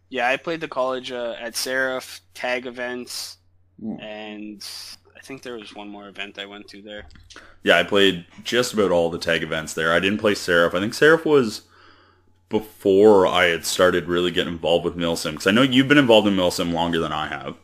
Yeah, 0.10 0.28
I 0.28 0.38
played 0.38 0.62
the 0.62 0.68
college 0.68 1.12
uh, 1.12 1.36
at 1.40 1.56
Seraph 1.56 2.22
tag 2.34 2.66
events, 2.66 3.38
Ooh. 3.84 3.98
and 4.02 4.68
I 5.16 5.20
think 5.22 5.44
there 5.44 5.56
was 5.56 5.76
one 5.76 5.88
more 5.88 6.08
event 6.08 6.40
I 6.40 6.46
went 6.46 6.68
to 6.70 6.82
there. 6.82 7.06
Yeah, 7.64 7.78
I 7.78 7.84
played 7.84 8.26
just 8.44 8.74
about 8.74 8.92
all 8.92 9.10
the 9.10 9.20
tag 9.20 9.44
events 9.44 9.74
there. 9.74 9.94
I 9.94 10.00
didn't 10.00 10.20
play 10.20 10.34
Seraph. 10.34 10.74
I 10.74 10.80
think 10.80 10.94
Seraph 10.94 11.26
was 11.26 11.64
before 12.50 13.28
I 13.28 13.46
had 13.46 13.66
started 13.66 14.08
really 14.08 14.32
getting 14.32 14.54
involved 14.54 14.84
with 14.84 14.96
Milsim 14.96 15.32
because 15.32 15.48
I 15.48 15.52
know 15.52 15.62
you've 15.62 15.88
been 15.88 16.00
involved 16.00 16.28
in 16.28 16.36
Milsim 16.36 16.74
longer 16.74 17.00
than 17.00 17.14
I 17.14 17.28
have. 17.28 17.56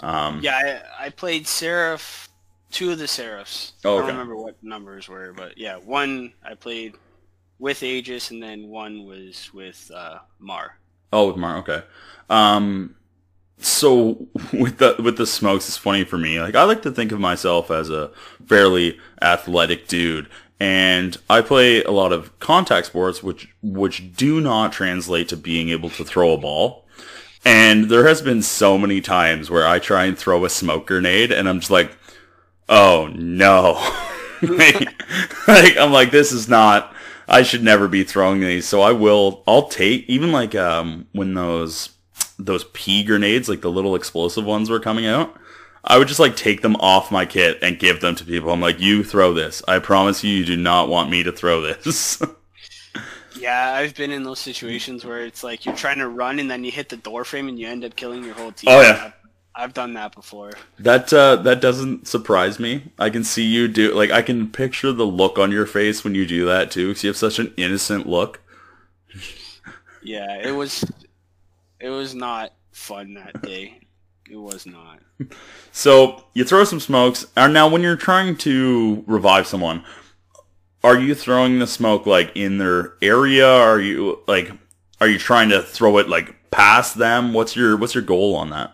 Um, 0.00 0.40
yeah, 0.42 0.82
I, 0.98 1.06
I, 1.06 1.10
played 1.10 1.46
Seraph, 1.46 2.28
two 2.72 2.90
of 2.90 2.98
the 2.98 3.06
Seraphs. 3.06 3.74
Oh, 3.84 3.98
okay. 3.98 3.98
I 3.98 4.06
don't 4.08 4.16
remember 4.16 4.36
what 4.36 4.60
numbers 4.60 5.08
were, 5.08 5.32
but 5.32 5.56
yeah, 5.56 5.76
one 5.76 6.32
I 6.44 6.54
played 6.54 6.94
with 7.60 7.82
Aegis, 7.84 8.32
and 8.32 8.42
then 8.42 8.68
one 8.68 9.04
was 9.04 9.54
with 9.54 9.88
uh, 9.94 10.18
Mar. 10.40 10.78
Oh, 11.14 11.28
with 11.28 11.36
Mar, 11.36 11.58
okay. 11.58 11.82
Um, 12.28 12.96
so 13.58 14.26
with 14.52 14.78
the 14.78 14.96
with 14.98 15.16
the 15.16 15.26
smokes, 15.26 15.68
it's 15.68 15.76
funny 15.76 16.04
for 16.04 16.18
me. 16.18 16.40
Like 16.40 16.56
I 16.56 16.64
like 16.64 16.82
to 16.82 16.90
think 16.90 17.12
of 17.12 17.20
myself 17.20 17.70
as 17.70 17.88
a 17.88 18.10
fairly 18.46 18.98
athletic 19.22 19.86
dude, 19.86 20.28
and 20.58 21.16
I 21.30 21.40
play 21.40 21.84
a 21.84 21.92
lot 21.92 22.12
of 22.12 22.36
contact 22.40 22.88
sports, 22.88 23.22
which 23.22 23.48
which 23.62 24.16
do 24.16 24.40
not 24.40 24.72
translate 24.72 25.28
to 25.28 25.36
being 25.36 25.68
able 25.68 25.90
to 25.90 26.04
throw 26.04 26.32
a 26.32 26.38
ball. 26.38 26.84
And 27.44 27.90
there 27.90 28.08
has 28.08 28.22
been 28.22 28.42
so 28.42 28.76
many 28.76 29.00
times 29.00 29.50
where 29.50 29.66
I 29.66 29.78
try 29.78 30.04
and 30.06 30.18
throw 30.18 30.44
a 30.44 30.50
smoke 30.50 30.86
grenade, 30.88 31.30
and 31.30 31.48
I'm 31.48 31.60
just 31.60 31.70
like, 31.70 31.96
oh 32.68 33.08
no, 33.14 33.74
like, 34.42 34.80
like 35.48 35.76
I'm 35.76 35.92
like 35.92 36.10
this 36.10 36.32
is 36.32 36.48
not. 36.48 36.93
I 37.28 37.42
should 37.42 37.62
never 37.62 37.88
be 37.88 38.04
throwing 38.04 38.40
these. 38.40 38.66
So 38.66 38.82
I 38.82 38.92
will. 38.92 39.42
I'll 39.46 39.68
take 39.68 40.08
even 40.08 40.32
like 40.32 40.54
um 40.54 41.06
when 41.12 41.34
those 41.34 41.90
those 42.38 42.64
pea 42.72 43.04
grenades, 43.04 43.48
like 43.48 43.60
the 43.60 43.70
little 43.70 43.94
explosive 43.94 44.44
ones, 44.44 44.70
were 44.70 44.80
coming 44.80 45.06
out. 45.06 45.34
I 45.86 45.98
would 45.98 46.08
just 46.08 46.20
like 46.20 46.36
take 46.36 46.62
them 46.62 46.76
off 46.76 47.12
my 47.12 47.26
kit 47.26 47.58
and 47.60 47.78
give 47.78 48.00
them 48.00 48.14
to 48.16 48.24
people. 48.24 48.50
I'm 48.50 48.60
like, 48.60 48.80
you 48.80 49.04
throw 49.04 49.34
this. 49.34 49.62
I 49.68 49.78
promise 49.78 50.24
you, 50.24 50.34
you 50.34 50.44
do 50.44 50.56
not 50.56 50.88
want 50.88 51.10
me 51.10 51.22
to 51.22 51.32
throw 51.32 51.60
this. 51.60 52.22
yeah, 53.38 53.74
I've 53.74 53.94
been 53.94 54.10
in 54.10 54.22
those 54.22 54.38
situations 54.38 55.04
where 55.04 55.20
it's 55.20 55.44
like 55.44 55.66
you're 55.66 55.76
trying 55.76 55.98
to 55.98 56.08
run 56.08 56.38
and 56.38 56.50
then 56.50 56.64
you 56.64 56.72
hit 56.72 56.88
the 56.88 56.96
door 56.96 57.24
frame 57.24 57.48
and 57.48 57.58
you 57.58 57.68
end 57.68 57.84
up 57.84 57.96
killing 57.96 58.24
your 58.24 58.34
whole 58.34 58.52
team. 58.52 58.70
Oh 58.70 58.80
yeah. 58.80 59.12
I've, 59.56 59.74
done 59.74 59.94
that 59.94 60.14
before. 60.14 60.52
That 60.78 61.12
uh, 61.12 61.36
that 61.36 61.60
doesn't 61.60 62.08
surprise 62.08 62.58
me. 62.58 62.92
I 62.98 63.10
can 63.10 63.24
see 63.24 63.44
you 63.44 63.68
do 63.68 63.94
like 63.94 64.10
I 64.10 64.22
can 64.22 64.48
picture 64.48 64.92
the 64.92 65.06
look 65.06 65.38
on 65.38 65.50
your 65.50 65.66
face 65.66 66.04
when 66.04 66.14
you 66.14 66.26
do 66.26 66.46
that 66.46 66.70
too, 66.70 66.88
because 66.88 67.04
you 67.04 67.08
have 67.08 67.16
such 67.16 67.38
an 67.38 67.52
innocent 67.56 68.06
look. 68.06 68.40
yeah, 70.02 70.40
it 70.42 70.52
was 70.52 70.84
it 71.80 71.90
was 71.90 72.14
not 72.14 72.52
fun 72.72 73.14
that 73.14 73.42
day. 73.42 73.80
It 74.30 74.36
was 74.36 74.66
not. 74.66 75.00
So 75.72 76.24
you 76.34 76.44
throw 76.44 76.64
some 76.64 76.80
smokes, 76.80 77.26
and 77.36 77.52
now 77.52 77.68
when 77.68 77.82
you're 77.82 77.96
trying 77.96 78.36
to 78.38 79.04
revive 79.06 79.46
someone, 79.46 79.84
are 80.82 80.98
you 80.98 81.14
throwing 81.14 81.58
the 81.58 81.66
smoke 81.66 82.06
like 82.06 82.32
in 82.34 82.58
their 82.58 82.94
area? 83.02 83.48
Are 83.48 83.80
you 83.80 84.20
like, 84.26 84.52
are 85.00 85.08
you 85.08 85.18
trying 85.18 85.48
to 85.50 85.62
throw 85.62 85.98
it 85.98 86.08
like 86.08 86.50
past 86.50 86.96
them? 86.96 87.32
What's 87.32 87.56
your 87.56 87.76
what's 87.76 87.94
your 87.94 88.04
goal 88.04 88.34
on 88.36 88.50
that? 88.50 88.73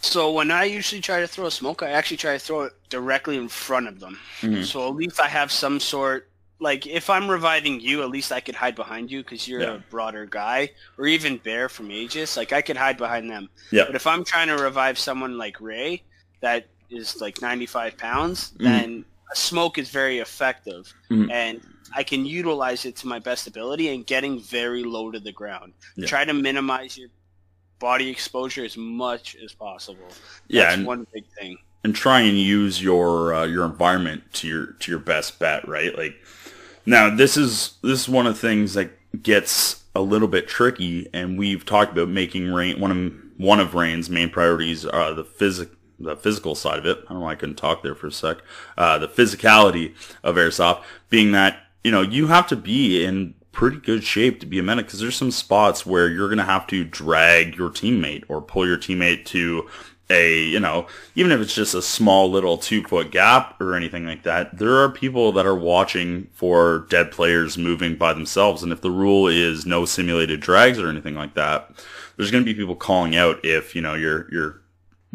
So 0.00 0.32
when 0.32 0.50
I 0.50 0.64
usually 0.64 1.00
try 1.00 1.20
to 1.20 1.26
throw 1.26 1.46
a 1.46 1.50
smoke, 1.50 1.82
I 1.82 1.90
actually 1.90 2.18
try 2.18 2.34
to 2.34 2.38
throw 2.38 2.62
it 2.62 2.72
directly 2.88 3.36
in 3.36 3.48
front 3.48 3.88
of 3.88 3.98
them. 3.98 4.18
Mm-hmm. 4.40 4.62
So 4.62 4.88
at 4.88 4.94
least 4.94 5.20
I 5.20 5.28
have 5.28 5.50
some 5.50 5.80
sort 5.80 6.28
like 6.60 6.86
if 6.86 7.08
I'm 7.08 7.30
reviving 7.30 7.80
you, 7.80 8.02
at 8.02 8.10
least 8.10 8.32
I 8.32 8.40
could 8.40 8.54
hide 8.54 8.74
behind 8.74 9.10
you 9.10 9.22
because 9.22 9.46
you're 9.46 9.60
yeah. 9.60 9.74
a 9.74 9.78
broader 9.78 10.26
guy, 10.26 10.70
or 10.96 11.06
even 11.06 11.36
Bear 11.38 11.68
from 11.68 11.90
Aegis. 11.90 12.36
Like 12.36 12.52
I 12.52 12.62
could 12.62 12.76
hide 12.76 12.96
behind 12.96 13.30
them. 13.30 13.48
Yeah. 13.70 13.84
But 13.86 13.94
if 13.94 14.06
I'm 14.06 14.24
trying 14.24 14.48
to 14.48 14.56
revive 14.56 14.98
someone 14.98 15.38
like 15.38 15.60
Ray, 15.60 16.02
that 16.40 16.66
is 16.90 17.20
like 17.20 17.40
95 17.40 17.96
pounds, 17.96 18.52
mm-hmm. 18.52 18.64
then 18.64 19.04
a 19.32 19.36
smoke 19.36 19.78
is 19.78 19.90
very 19.90 20.18
effective, 20.18 20.92
mm-hmm. 21.10 21.30
and 21.30 21.60
I 21.94 22.02
can 22.02 22.26
utilize 22.26 22.84
it 22.84 22.96
to 22.96 23.06
my 23.06 23.18
best 23.18 23.46
ability 23.46 23.94
and 23.94 24.06
getting 24.06 24.40
very 24.40 24.84
low 24.84 25.10
to 25.10 25.20
the 25.20 25.32
ground. 25.32 25.74
Yeah. 25.96 26.06
Try 26.06 26.24
to 26.24 26.34
minimize 26.34 26.96
your 26.98 27.10
body 27.78 28.08
exposure 28.10 28.64
as 28.64 28.76
much 28.76 29.36
as 29.42 29.52
possible. 29.52 30.06
That's 30.08 30.20
yeah, 30.48 30.72
and- 30.72 30.86
one 30.86 31.06
big 31.12 31.24
thing 31.38 31.58
and 31.84 31.94
try 31.94 32.20
and 32.20 32.38
use 32.38 32.82
your 32.82 33.34
uh, 33.34 33.44
your 33.46 33.64
environment 33.64 34.22
to 34.34 34.48
your 34.48 34.66
to 34.66 34.90
your 34.90 35.00
best 35.00 35.38
bet, 35.38 35.66
right? 35.68 35.96
Like 35.96 36.16
now, 36.86 37.14
this 37.14 37.36
is 37.36 37.78
this 37.82 38.00
is 38.00 38.08
one 38.08 38.26
of 38.26 38.34
the 38.34 38.40
things 38.40 38.74
that 38.74 38.90
gets 39.22 39.84
a 39.94 40.00
little 40.00 40.28
bit 40.28 40.48
tricky, 40.48 41.08
and 41.12 41.38
we've 41.38 41.64
talked 41.64 41.92
about 41.92 42.08
making 42.08 42.52
rain 42.52 42.80
one 42.80 42.90
of 42.90 43.12
one 43.36 43.60
of 43.60 43.74
Rain's 43.74 44.10
main 44.10 44.30
priorities 44.30 44.84
are 44.84 45.14
the 45.14 45.24
physic 45.24 45.70
the 46.00 46.16
physical 46.16 46.54
side 46.54 46.78
of 46.78 46.86
it. 46.86 46.98
I 46.98 47.08
don't 47.08 47.18
know 47.18 47.24
why 47.24 47.32
I 47.32 47.36
couldn't 47.36 47.56
talk 47.56 47.82
there 47.82 47.94
for 47.94 48.08
a 48.08 48.12
sec. 48.12 48.38
Uh, 48.76 48.98
the 48.98 49.08
physicality 49.08 49.94
of 50.22 50.36
airsoft 50.36 50.82
being 51.10 51.32
that 51.32 51.60
you 51.84 51.90
know 51.90 52.02
you 52.02 52.26
have 52.26 52.46
to 52.48 52.56
be 52.56 53.04
in 53.04 53.34
pretty 53.52 53.78
good 53.78 54.04
shape 54.04 54.40
to 54.40 54.46
be 54.46 54.58
a 54.58 54.62
medic 54.62 54.86
because 54.86 55.00
there's 55.00 55.16
some 55.16 55.30
spots 55.30 55.84
where 55.84 56.08
you're 56.08 56.28
going 56.28 56.38
to 56.38 56.44
have 56.44 56.66
to 56.68 56.84
drag 56.84 57.56
your 57.56 57.70
teammate 57.70 58.24
or 58.28 58.40
pull 58.40 58.66
your 58.66 58.78
teammate 58.78 59.24
to 59.26 59.68
a, 60.10 60.42
you 60.44 60.60
know, 60.60 60.86
even 61.14 61.32
if 61.32 61.40
it's 61.40 61.54
just 61.54 61.74
a 61.74 61.82
small 61.82 62.30
little 62.30 62.56
two 62.56 62.82
foot 62.82 63.10
gap 63.10 63.60
or 63.60 63.74
anything 63.74 64.06
like 64.06 64.22
that, 64.22 64.56
there 64.56 64.76
are 64.76 64.88
people 64.88 65.32
that 65.32 65.46
are 65.46 65.54
watching 65.54 66.28
for 66.32 66.86
dead 66.88 67.10
players 67.10 67.58
moving 67.58 67.96
by 67.96 68.14
themselves. 68.14 68.62
And 68.62 68.72
if 68.72 68.80
the 68.80 68.90
rule 68.90 69.28
is 69.28 69.66
no 69.66 69.84
simulated 69.84 70.40
drags 70.40 70.78
or 70.78 70.88
anything 70.88 71.14
like 71.14 71.34
that, 71.34 71.70
there's 72.16 72.30
going 72.30 72.42
to 72.42 72.50
be 72.50 72.58
people 72.58 72.76
calling 72.76 73.16
out 73.16 73.44
if, 73.44 73.74
you 73.74 73.82
know, 73.82 73.94
your, 73.94 74.32
your 74.32 74.62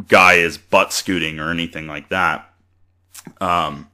guy 0.07 0.33
is 0.33 0.57
butt 0.57 0.93
scooting 0.93 1.39
or 1.39 1.49
anything 1.49 1.87
like 1.87 2.09
that. 2.09 2.53
Um, 3.41 3.89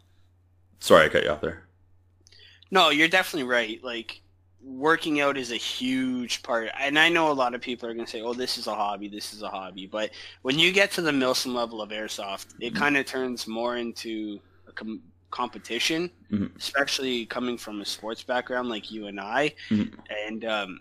sorry, 0.80 1.06
I 1.06 1.10
cut 1.10 1.24
you 1.24 1.30
off 1.30 1.42
there. 1.42 1.64
No, 2.72 2.90
you're 2.90 3.08
definitely 3.08 3.50
right. 3.50 3.84
Like, 3.84 4.22
working 4.70 5.20
out 5.20 5.38
is 5.38 5.52
a 5.52 5.58
huge 5.58 6.44
part. 6.44 6.70
And 6.80 6.98
I 6.98 7.10
know 7.10 7.32
a 7.32 7.34
lot 7.34 7.56
of 7.56 7.62
people 7.62 7.90
are 7.90 7.94
going 7.94 8.06
to 8.06 8.12
say, 8.12 8.22
oh, 8.22 8.34
this 8.34 8.58
is 8.58 8.68
a 8.68 8.76
hobby, 8.76 9.08
this 9.08 9.34
is 9.34 9.42
a 9.42 9.50
hobby. 9.50 9.88
But 9.88 10.12
when 10.44 10.60
you 10.60 10.72
get 10.72 10.92
to 10.92 11.02
the 11.02 11.12
Milsim 11.12 11.54
level 11.54 11.82
of 11.82 11.90
airsoft, 11.90 12.48
it 12.60 12.74
mm-hmm. 12.74 12.78
kind 12.78 12.98
of 12.98 13.06
turns 13.06 13.48
more 13.48 13.78
into 13.78 14.40
a 14.68 14.72
com- 14.72 15.02
competition, 15.32 16.10
mm-hmm. 16.32 16.56
especially 16.58 17.26
coming 17.26 17.58
from 17.58 17.82
a 17.82 17.86
sports 17.86 18.24
background 18.24 18.70
like 18.70 18.92
you 18.92 19.08
and 19.08 19.20
I. 19.20 19.54
Mm-hmm. 19.70 20.00
And 20.28 20.46
um, 20.46 20.80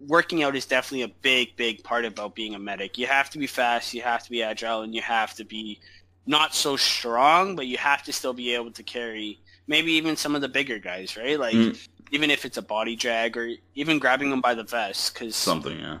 working 0.00 0.42
out 0.42 0.56
is 0.56 0.66
definitely 0.66 1.02
a 1.02 1.14
big, 1.22 1.56
big 1.56 1.84
part 1.84 2.04
about 2.04 2.34
being 2.34 2.54
a 2.54 2.58
medic. 2.58 2.98
You 2.98 3.06
have 3.06 3.30
to 3.30 3.38
be 3.38 3.46
fast, 3.46 3.94
you 3.94 4.02
have 4.02 4.24
to 4.24 4.30
be 4.30 4.42
agile, 4.42 4.82
and 4.82 4.94
you 4.94 5.02
have 5.02 5.34
to 5.34 5.44
be 5.44 5.80
not 6.26 6.54
so 6.54 6.76
strong, 6.76 7.56
but 7.56 7.66
you 7.66 7.78
have 7.78 8.02
to 8.02 8.12
still 8.12 8.34
be 8.34 8.54
able 8.54 8.72
to 8.72 8.82
carry 8.82 9.40
maybe 9.68 9.92
even 9.92 10.16
some 10.16 10.34
of 10.34 10.40
the 10.40 10.48
bigger 10.48 10.78
guys, 10.78 11.16
right? 11.16 11.38
Like 11.38 11.54
mm 11.54 11.78
even 12.10 12.30
if 12.30 12.44
it's 12.44 12.56
a 12.56 12.62
body 12.62 12.96
drag 12.96 13.36
or 13.36 13.50
even 13.74 13.98
grabbing 13.98 14.30
them 14.30 14.40
by 14.40 14.54
the 14.54 14.62
vest, 14.62 15.14
because 15.14 15.36
something, 15.36 15.78
yeah, 15.78 15.98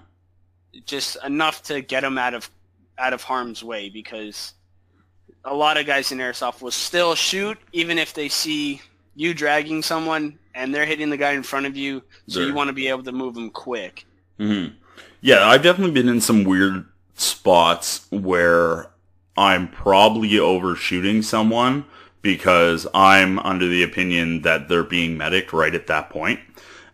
just 0.86 1.16
enough 1.24 1.62
to 1.64 1.80
get 1.80 2.00
them 2.00 2.18
out 2.18 2.34
of 2.34 2.50
out 2.98 3.12
of 3.12 3.22
harm's 3.22 3.62
way. 3.62 3.88
Because 3.88 4.54
a 5.44 5.54
lot 5.54 5.76
of 5.76 5.86
guys 5.86 6.12
in 6.12 6.18
airsoft 6.18 6.62
will 6.62 6.70
still 6.70 7.14
shoot 7.14 7.58
even 7.72 7.98
if 7.98 8.14
they 8.14 8.28
see 8.28 8.80
you 9.14 9.34
dragging 9.34 9.82
someone 9.82 10.38
and 10.54 10.74
they're 10.74 10.86
hitting 10.86 11.10
the 11.10 11.16
guy 11.16 11.32
in 11.32 11.42
front 11.42 11.66
of 11.66 11.76
you. 11.76 12.02
So 12.26 12.40
you 12.40 12.54
want 12.54 12.68
to 12.68 12.74
be 12.74 12.88
able 12.88 13.04
to 13.04 13.12
move 13.12 13.34
them 13.34 13.50
quick. 13.50 14.04
Mm-hmm. 14.38 14.74
Yeah, 15.20 15.46
I've 15.46 15.62
definitely 15.62 15.92
been 15.92 16.08
in 16.08 16.20
some 16.20 16.44
weird 16.44 16.84
spots 17.14 18.06
where 18.10 18.90
I'm 19.36 19.68
probably 19.68 20.38
overshooting 20.38 21.22
someone 21.22 21.84
because 22.22 22.86
I'm 22.94 23.38
under 23.40 23.66
the 23.66 23.82
opinion 23.82 24.42
that 24.42 24.68
they're 24.68 24.82
being 24.82 25.16
medic 25.16 25.52
right 25.52 25.74
at 25.74 25.86
that 25.86 26.10
point. 26.10 26.40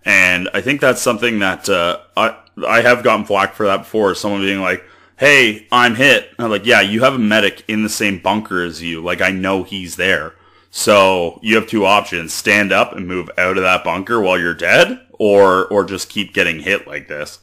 And 0.04 0.48
I 0.52 0.60
think 0.60 0.80
that's 0.80 1.00
something 1.00 1.38
that 1.38 1.68
uh, 1.68 1.98
I 2.16 2.37
I 2.66 2.82
have 2.82 3.02
gotten 3.02 3.24
flack 3.24 3.54
for 3.54 3.66
that 3.66 3.78
before. 3.78 4.14
Someone 4.14 4.42
being 4.42 4.60
like, 4.60 4.84
"Hey, 5.16 5.66
I'm 5.72 5.94
hit." 5.94 6.30
And 6.37 6.44
I'm 6.44 6.50
like, 6.50 6.66
"Yeah, 6.66 6.82
you 6.82 7.02
have 7.02 7.14
a 7.14 7.18
medic 7.18 7.64
in 7.68 7.82
the 7.82 7.88
same 7.88 8.18
bunker 8.18 8.62
as 8.62 8.82
you. 8.82 9.02
Like 9.02 9.22
I 9.22 9.30
know 9.30 9.62
he's 9.62 9.96
there. 9.96 10.34
So 10.70 11.38
you 11.42 11.54
have 11.56 11.66
two 11.66 11.87
options: 11.87 12.34
stand 12.34 12.70
up 12.70 12.94
and 12.94 13.08
move 13.08 13.30
out 13.38 13.56
of 13.56 13.62
that 13.62 13.84
bunker 13.84 14.20
while 14.20 14.38
you're 14.38 14.54
dead, 14.54 15.00
or 15.12 15.66
or 15.68 15.84
just 15.84 16.10
keep 16.10 16.34
getting 16.34 16.60
hit 16.60 16.87
like 16.87 17.08
this." 17.08 17.38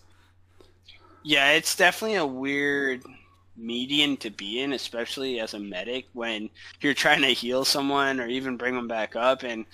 Yeah, 1.23 1.51
it's 1.51 1.75
definitely 1.75 2.17
a 2.17 2.25
weird 2.25 3.03
median 3.61 4.17
to 4.17 4.29
be 4.31 4.61
in, 4.61 4.73
especially 4.73 5.39
as 5.39 5.53
a 5.53 5.59
medic 5.59 6.07
when 6.13 6.49
you're 6.81 6.93
trying 6.93 7.21
to 7.21 7.27
heal 7.27 7.63
someone 7.63 8.19
or 8.19 8.27
even 8.27 8.57
bring 8.57 8.75
them 8.75 8.87
back 8.87 9.15
up 9.15 9.43
and 9.43 9.65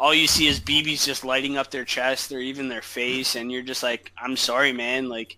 all 0.00 0.14
you 0.14 0.26
see 0.26 0.46
is 0.46 0.58
BBs 0.58 1.04
just 1.04 1.24
lighting 1.24 1.58
up 1.58 1.70
their 1.70 1.84
chest 1.84 2.32
or 2.32 2.38
even 2.38 2.68
their 2.68 2.82
face 2.82 3.36
and 3.36 3.52
you're 3.52 3.62
just 3.62 3.82
like, 3.82 4.10
I'm 4.16 4.34
sorry, 4.34 4.72
man. 4.72 5.10
Like, 5.10 5.36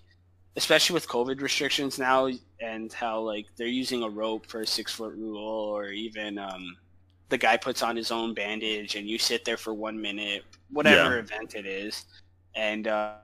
especially 0.55 0.95
with 0.95 1.09
COVID 1.09 1.41
restrictions 1.41 1.99
now 1.99 2.31
and 2.61 2.93
how 2.93 3.21
like 3.21 3.47
they're 3.57 3.67
using 3.67 4.05
a 4.05 4.09
rope 4.09 4.47
for 4.47 4.61
a 4.61 4.67
six 4.67 4.93
foot 4.95 5.15
rule 5.15 5.41
or 5.41 5.89
even 5.89 6.39
um, 6.39 6.77
the 7.29 7.39
guy 7.39 7.57
puts 7.57 7.83
on 7.83 7.97
his 7.97 8.13
own 8.13 8.35
bandage 8.35 8.95
and 8.95 9.09
you 9.09 9.19
sit 9.19 9.45
there 9.45 9.57
for 9.57 9.75
one 9.75 10.01
minute, 10.01 10.45
whatever 10.71 11.17
yeah. 11.17 11.23
event 11.23 11.55
it 11.57 11.67
is. 11.67 12.07
And 12.55 12.87
uh, 12.87 13.15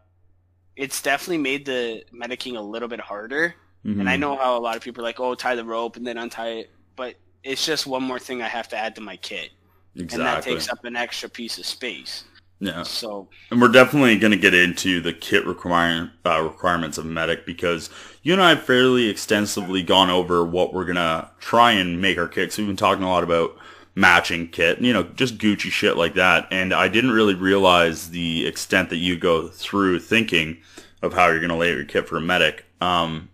it's 0.74 1.00
definitely 1.00 1.38
made 1.38 1.64
the 1.66 2.02
medicing 2.12 2.56
a 2.56 2.60
little 2.60 2.88
bit 2.88 3.00
harder. 3.00 3.54
Mm-hmm. 3.84 4.00
And 4.00 4.08
I 4.08 4.14
mm-hmm. 4.14 4.20
know 4.20 4.36
how 4.36 4.58
a 4.58 4.60
lot 4.60 4.76
of 4.76 4.82
people 4.82 5.02
are 5.02 5.06
like, 5.06 5.20
oh, 5.20 5.34
tie 5.34 5.54
the 5.54 5.64
rope 5.64 5.96
and 5.96 6.06
then 6.06 6.18
untie 6.18 6.48
it. 6.48 6.70
But 6.96 7.14
it's 7.44 7.64
just 7.64 7.86
one 7.86 8.02
more 8.02 8.18
thing 8.18 8.42
I 8.42 8.48
have 8.48 8.68
to 8.68 8.76
add 8.76 8.94
to 8.96 9.00
my 9.00 9.16
kit. 9.16 9.50
Exactly. 9.94 10.18
And 10.18 10.26
that 10.26 10.42
takes 10.42 10.68
up 10.68 10.84
an 10.84 10.96
extra 10.96 11.28
piece 11.28 11.58
of 11.58 11.66
space. 11.66 12.24
Yeah. 12.60 12.82
So, 12.82 13.28
and 13.50 13.60
we're 13.60 13.68
definitely 13.68 14.18
going 14.18 14.32
to 14.32 14.36
get 14.36 14.52
into 14.52 15.00
the 15.00 15.12
kit 15.12 15.46
requirement 15.46 16.10
uh, 16.26 16.42
requirements 16.42 16.98
of 16.98 17.06
medic 17.06 17.46
because 17.46 17.88
you 18.22 18.32
and 18.32 18.42
I 18.42 18.50
have 18.50 18.64
fairly 18.64 19.08
extensively 19.08 19.82
gone 19.82 20.10
over 20.10 20.44
what 20.44 20.74
we're 20.74 20.84
going 20.84 20.96
to 20.96 21.30
try 21.38 21.72
and 21.72 22.00
make 22.00 22.18
our 22.18 22.26
kits. 22.26 22.58
We've 22.58 22.66
been 22.66 22.76
talking 22.76 23.04
a 23.04 23.08
lot 23.08 23.22
about 23.22 23.56
matching 23.94 24.48
kit, 24.48 24.80
you 24.80 24.92
know, 24.92 25.04
just 25.04 25.38
Gucci 25.38 25.70
shit 25.70 25.96
like 25.96 26.14
that. 26.14 26.48
And 26.50 26.72
I 26.72 26.88
didn't 26.88 27.12
really 27.12 27.34
realize 27.34 28.10
the 28.10 28.46
extent 28.46 28.90
that 28.90 28.96
you 28.96 29.16
go 29.16 29.48
through 29.48 30.00
thinking 30.00 30.58
of 31.02 31.12
how 31.12 31.28
you're 31.28 31.40
going 31.40 31.50
to 31.50 31.56
lay 31.56 31.70
out 31.70 31.76
your 31.76 31.84
kit 31.84 32.08
for 32.08 32.16
a 32.16 32.20
medic. 32.20 32.64
Um, 32.80 33.28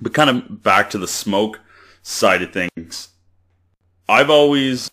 but 0.00 0.14
kind 0.14 0.30
of 0.30 0.62
back 0.62 0.90
to 0.90 0.98
the 0.98 1.08
smoke 1.08 1.60
side 2.02 2.42
of 2.42 2.52
things, 2.52 3.08
I've 4.08 4.30
always 4.30 4.90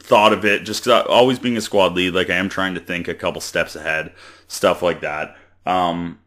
thought 0.00 0.32
of 0.32 0.44
it 0.44 0.64
just 0.64 0.84
cause 0.84 1.06
always 1.08 1.38
being 1.38 1.56
a 1.56 1.60
squad 1.60 1.94
lead, 1.94 2.14
like 2.14 2.30
I 2.30 2.36
am 2.36 2.48
trying 2.48 2.74
to 2.74 2.80
think 2.80 3.08
a 3.08 3.14
couple 3.14 3.40
steps 3.40 3.76
ahead, 3.76 4.12
stuff 4.48 4.82
like 4.82 5.00
that. 5.02 5.36
Um, 5.66 6.18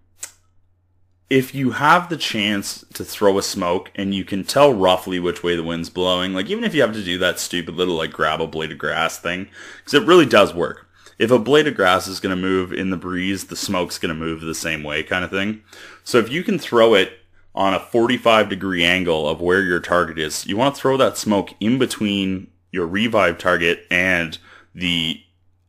if 1.29 1.55
you 1.55 1.71
have 1.71 2.09
the 2.09 2.17
chance 2.17 2.85
to 2.93 3.03
throw 3.03 3.37
a 3.37 3.43
smoke 3.43 3.91
and 3.95 4.13
you 4.13 4.23
can 4.23 4.43
tell 4.43 4.73
roughly 4.73 5.19
which 5.19 5.41
way 5.41 5.55
the 5.55 5.63
wind's 5.63 5.89
blowing, 5.89 6.33
like 6.33 6.49
even 6.49 6.63
if 6.63 6.75
you 6.75 6.81
have 6.81 6.93
to 6.93 7.03
do 7.03 7.17
that 7.17 7.39
stupid 7.39 7.75
little 7.75 7.95
like 7.95 8.11
grab 8.11 8.41
a 8.41 8.47
blade 8.47 8.71
of 8.71 8.77
grass 8.77 9.17
thing, 9.17 9.47
because 9.79 9.95
it 9.95 10.07
really 10.07 10.27
does 10.27 10.53
work. 10.53 10.87
If 11.17 11.31
a 11.31 11.39
blade 11.39 11.67
of 11.67 11.75
grass 11.75 12.07
is 12.07 12.19
going 12.19 12.35
to 12.35 12.41
move 12.41 12.73
in 12.73 12.89
the 12.89 12.97
breeze, 12.97 13.45
the 13.45 13.55
smoke's 13.55 13.97
going 13.97 14.13
to 14.13 14.19
move 14.19 14.41
the 14.41 14.53
same 14.53 14.83
way 14.83 15.01
kind 15.01 15.23
of 15.23 15.31
thing. 15.31 15.63
So 16.03 16.19
if 16.19 16.29
you 16.29 16.43
can 16.43 16.59
throw 16.59 16.93
it 16.93 17.13
on 17.55 17.73
a 17.73 17.79
45 17.79 18.49
degree 18.49 18.83
angle 18.83 19.27
of 19.27 19.41
where 19.41 19.63
your 19.63 19.79
target 19.79 20.19
is, 20.19 20.45
you 20.45 20.57
want 20.57 20.75
to 20.75 20.81
throw 20.81 20.97
that 20.97 21.17
smoke 21.17 21.53
in 21.59 21.79
between 21.79 22.47
your 22.71 22.85
revive 22.85 23.37
target 23.37 23.85
and 23.89 24.37
the 24.73 25.21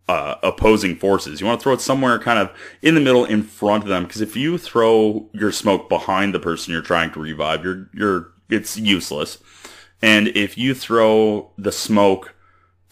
uh, 0.09 0.37
opposing 0.43 0.97
forces. 0.97 1.41
You 1.41 1.47
want 1.47 1.61
to 1.61 1.65
throw 1.65 1.73
it 1.73 1.81
somewhere 1.81 2.19
kind 2.19 2.39
of 2.39 2.51
in 2.83 2.95
the 2.95 3.01
middle 3.01 3.25
in 3.25 3.43
front 3.43 3.83
of 3.83 3.89
them 3.89 4.05
because 4.05 4.21
if 4.21 4.37
you 4.37 4.59
throw 4.59 5.29
your 5.33 5.53
smoke 5.53 5.89
behind 5.89 6.35
the 6.35 6.41
person 6.41 6.73
you're 6.73 6.83
trying 6.83 7.13
to 7.13 7.21
revive, 7.21 7.65
you're 7.65 7.89
you're 7.93 8.33
it's 8.49 8.77
useless. 8.77 9.39
And 10.03 10.29
if 10.29 10.57
you 10.57 10.75
throw 10.75 11.51
the 11.57 11.73
smoke 11.73 12.35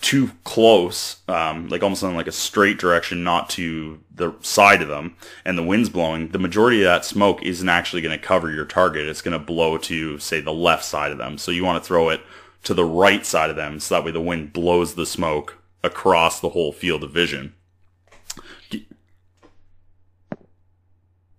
too 0.04 0.30
close, 0.44 1.22
um, 1.28 1.66
like 1.70 1.82
almost 1.82 2.02
in 2.02 2.14
like 2.14 2.26
a 2.26 2.32
straight 2.32 2.78
direction, 2.78 3.24
not 3.24 3.48
to 3.48 3.98
the 4.14 4.34
side 4.42 4.82
of 4.82 4.88
them, 4.88 5.16
and 5.46 5.56
the 5.56 5.62
wind's 5.62 5.88
blowing, 5.88 6.28
the 6.28 6.38
majority 6.38 6.82
of 6.82 6.84
that 6.84 7.06
smoke 7.06 7.42
isn't 7.42 7.70
actually 7.70 8.02
going 8.02 8.16
to 8.16 8.22
cover 8.22 8.50
your 8.50 8.66
target. 8.66 9.08
It's 9.08 9.22
going 9.22 9.32
to 9.32 9.44
blow 9.44 9.78
to 9.78 10.18
say 10.18 10.42
the 10.42 10.52
left 10.52 10.84
side 10.84 11.10
of 11.10 11.16
them. 11.16 11.38
So 11.38 11.50
you 11.50 11.64
want 11.64 11.82
to 11.82 11.86
throw 11.88 12.10
it 12.10 12.20
to 12.64 12.74
the 12.74 12.84
right 12.84 13.24
side 13.24 13.48
of 13.48 13.56
them 13.56 13.80
so 13.80 13.94
that 13.94 14.04
way 14.04 14.10
the 14.10 14.20
wind 14.20 14.52
blows 14.52 14.94
the 14.94 15.06
smoke 15.06 15.56
across 15.82 16.38
the 16.38 16.50
whole 16.50 16.70
field 16.70 17.02
of 17.02 17.10
vision. 17.10 17.54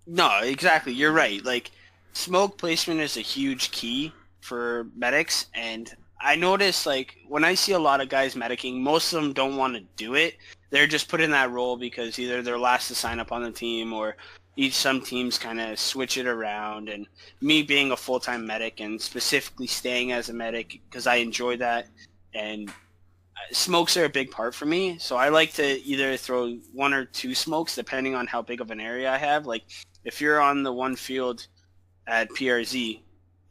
No, 0.07 0.39
exactly. 0.41 0.91
You're 0.91 1.11
right. 1.11 1.45
Like 1.45 1.69
smoke 2.13 2.57
placement 2.57 2.99
is 2.99 3.15
a 3.15 3.21
huge 3.21 3.69
key 3.69 4.11
for 4.39 4.87
medics 4.95 5.45
and 5.53 5.95
I 6.21 6.35
notice 6.35 6.85
like 6.85 7.17
when 7.27 7.43
I 7.43 7.53
see 7.53 7.73
a 7.73 7.79
lot 7.79 8.01
of 8.01 8.09
guys 8.09 8.35
medicing, 8.35 8.79
most 8.79 9.13
of 9.13 9.21
them 9.21 9.33
don't 9.33 9.57
want 9.57 9.75
to 9.75 9.81
do 9.95 10.15
it. 10.15 10.37
They're 10.69 10.87
just 10.87 11.09
put 11.09 11.21
in 11.21 11.31
that 11.31 11.51
role 11.51 11.77
because 11.77 12.17
either 12.19 12.41
they're 12.41 12.57
last 12.57 12.87
to 12.87 12.95
sign 12.95 13.19
up 13.19 13.31
on 13.31 13.43
the 13.43 13.51
team 13.51 13.93
or 13.93 14.15
each 14.57 14.73
some 14.73 15.01
teams 15.01 15.37
kind 15.37 15.59
of 15.59 15.77
switch 15.77 16.17
it 16.17 16.27
around. 16.27 16.89
And 16.89 17.07
me 17.41 17.63
being 17.63 17.91
a 17.91 17.97
full-time 17.97 18.45
medic 18.45 18.79
and 18.79 19.01
specifically 19.01 19.67
staying 19.67 20.11
as 20.11 20.29
a 20.29 20.33
medic 20.33 20.79
because 20.89 21.07
i 21.07 21.15
enjoy 21.15 21.57
that 21.57 21.87
and 22.33 22.69
uh, 22.69 23.53
smokes 23.53 23.97
are 23.97 24.05
a 24.05 24.09
big 24.09 24.31
part 24.31 24.55
for 24.55 24.65
me. 24.65 24.97
So 24.97 25.17
i 25.17 25.29
like 25.29 25.53
to 25.53 25.81
either 25.81 26.15
throw 26.17 26.55
one 26.73 26.93
or 26.93 27.05
two 27.05 27.35
smokes 27.35 27.75
depending 27.75 28.15
on 28.15 28.27
how 28.27 28.41
big 28.41 28.61
of 28.61 28.71
an 28.71 28.79
area 28.79 29.11
i 29.11 29.17
have. 29.17 29.45
Like 29.45 29.63
if 30.05 30.21
you're 30.21 30.41
on 30.41 30.63
the 30.63 30.73
one 30.73 30.95
field 30.95 31.45
at 32.07 32.29
prz 32.31 33.01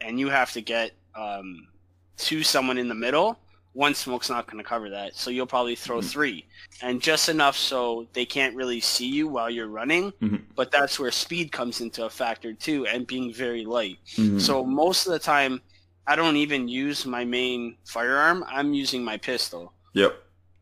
and 0.00 0.18
you 0.18 0.28
have 0.28 0.52
to 0.52 0.60
get 0.60 0.92
um, 1.14 1.68
to 2.16 2.42
someone 2.42 2.78
in 2.78 2.88
the 2.88 2.94
middle 2.94 3.38
one 3.74 3.94
smoke's 3.94 4.30
not 4.30 4.46
going 4.46 4.62
to 4.62 4.68
cover 4.68 4.88
that. 4.88 5.16
So 5.16 5.30
you'll 5.30 5.46
probably 5.46 5.74
throw 5.74 5.98
mm-hmm. 5.98 6.06
three, 6.06 6.46
and 6.80 7.02
just 7.02 7.28
enough 7.28 7.56
so 7.56 8.06
they 8.12 8.24
can't 8.24 8.56
really 8.56 8.80
see 8.80 9.08
you 9.08 9.28
while 9.28 9.50
you're 9.50 9.68
running. 9.68 10.12
Mm-hmm. 10.22 10.36
But 10.54 10.70
that's 10.70 10.98
where 10.98 11.10
speed 11.10 11.52
comes 11.52 11.80
into 11.80 12.06
a 12.06 12.10
factor 12.10 12.54
too, 12.54 12.86
and 12.86 13.06
being 13.06 13.32
very 13.32 13.64
light. 13.64 13.98
Mm-hmm. 14.14 14.38
So 14.38 14.64
most 14.64 15.06
of 15.06 15.12
the 15.12 15.18
time, 15.18 15.60
I 16.06 16.16
don't 16.16 16.36
even 16.36 16.68
use 16.68 17.04
my 17.04 17.24
main 17.24 17.76
firearm. 17.84 18.44
I'm 18.48 18.74
using 18.74 19.04
my 19.04 19.16
pistol. 19.16 19.72
Yep. 19.92 20.20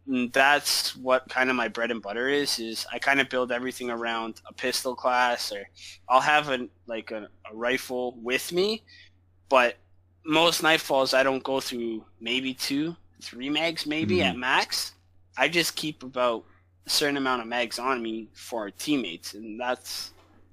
And 0.08 0.32
that's 0.32 0.96
what 0.96 1.28
kind 1.28 1.48
of 1.50 1.54
my 1.54 1.68
bread 1.68 1.90
and 1.90 2.02
butter 2.02 2.28
is. 2.28 2.58
Is 2.58 2.86
I 2.90 2.98
kind 2.98 3.20
of 3.20 3.28
build 3.28 3.52
everything 3.52 3.90
around 3.90 4.40
a 4.46 4.54
pistol 4.54 4.96
class, 4.96 5.52
or 5.52 5.68
I'll 6.08 6.20
have 6.20 6.48
a 6.48 6.66
like 6.86 7.10
a, 7.10 7.28
a 7.50 7.54
rifle 7.54 8.16
with 8.22 8.52
me, 8.52 8.82
but 9.50 9.76
most 10.24 10.62
nightfalls 10.62 11.14
I 11.14 11.22
don't 11.22 11.42
go 11.42 11.60
through 11.60 12.04
maybe 12.20 12.54
two 12.54 12.96
three 13.20 13.48
mags 13.48 13.86
maybe 13.86 14.16
mm-hmm. 14.16 14.30
at 14.30 14.36
max. 14.36 14.92
I 15.36 15.48
just 15.48 15.76
keep 15.76 16.02
about 16.02 16.44
a 16.86 16.90
certain 16.90 17.16
amount 17.16 17.42
of 17.42 17.48
mags 17.48 17.78
on 17.78 18.02
me 18.02 18.28
for 18.34 18.70
teammates, 18.70 19.34
and 19.34 19.58
that's 19.58 20.10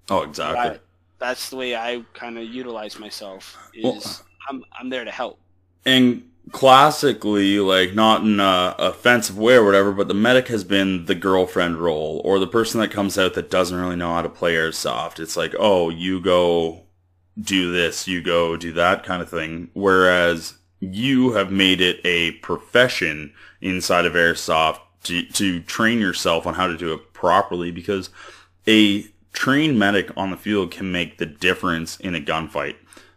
oh 0.09 0.21
exactly. 0.21 0.77
I, 0.77 0.79
that's 1.17 1.49
the 1.49 1.57
way 1.57 1.75
I 1.75 2.03
kind 2.13 2.37
of 2.37 2.45
utilize 2.45 2.97
myself. 2.97 3.57
Is 3.73 3.83
well, 3.83 4.01
I'm 4.49 4.63
I'm 4.79 4.89
there 4.89 5.03
to 5.03 5.11
help. 5.11 5.39
And 5.85 6.29
classically, 6.51 7.59
like 7.59 7.93
not 7.93 8.21
in 8.21 8.39
a 8.39 8.75
offensive 8.79 9.37
way 9.37 9.55
or 9.55 9.65
whatever, 9.65 9.91
but 9.91 10.07
the 10.07 10.13
medic 10.13 10.47
has 10.47 10.63
been 10.63 11.05
the 11.05 11.15
girlfriend 11.15 11.77
role 11.77 12.21
or 12.23 12.39
the 12.39 12.47
person 12.47 12.79
that 12.79 12.91
comes 12.91 13.17
out 13.17 13.33
that 13.33 13.49
doesn't 13.49 13.77
really 13.77 13.95
know 13.95 14.13
how 14.13 14.21
to 14.21 14.29
play 14.29 14.53
airsoft. 14.53 15.19
It's 15.19 15.35
like, 15.35 15.53
oh, 15.59 15.89
you 15.89 16.21
go 16.21 16.83
do 17.39 17.71
this, 17.71 18.07
you 18.07 18.21
go 18.21 18.57
do 18.57 18.73
that 18.73 19.03
kind 19.03 19.21
of 19.21 19.29
thing. 19.29 19.69
Whereas 19.73 20.55
you 20.79 21.33
have 21.33 21.51
made 21.51 21.81
it 21.81 21.99
a 22.05 22.31
profession 22.33 23.33
inside 23.61 24.05
of 24.05 24.13
airsoft 24.13 24.79
to, 25.03 25.23
to 25.23 25.61
train 25.61 25.99
yourself 25.99 26.45
on 26.45 26.53
how 26.53 26.67
to 26.67 26.77
do 26.77 26.93
it 26.93 27.13
properly 27.13 27.71
because 27.71 28.09
a 28.67 29.05
trained 29.33 29.77
medic 29.77 30.11
on 30.17 30.31
the 30.31 30.37
field 30.37 30.71
can 30.71 30.91
make 30.91 31.17
the 31.17 31.25
difference 31.25 31.97
in 31.97 32.15
a 32.15 32.19
gunfight. 32.19 32.75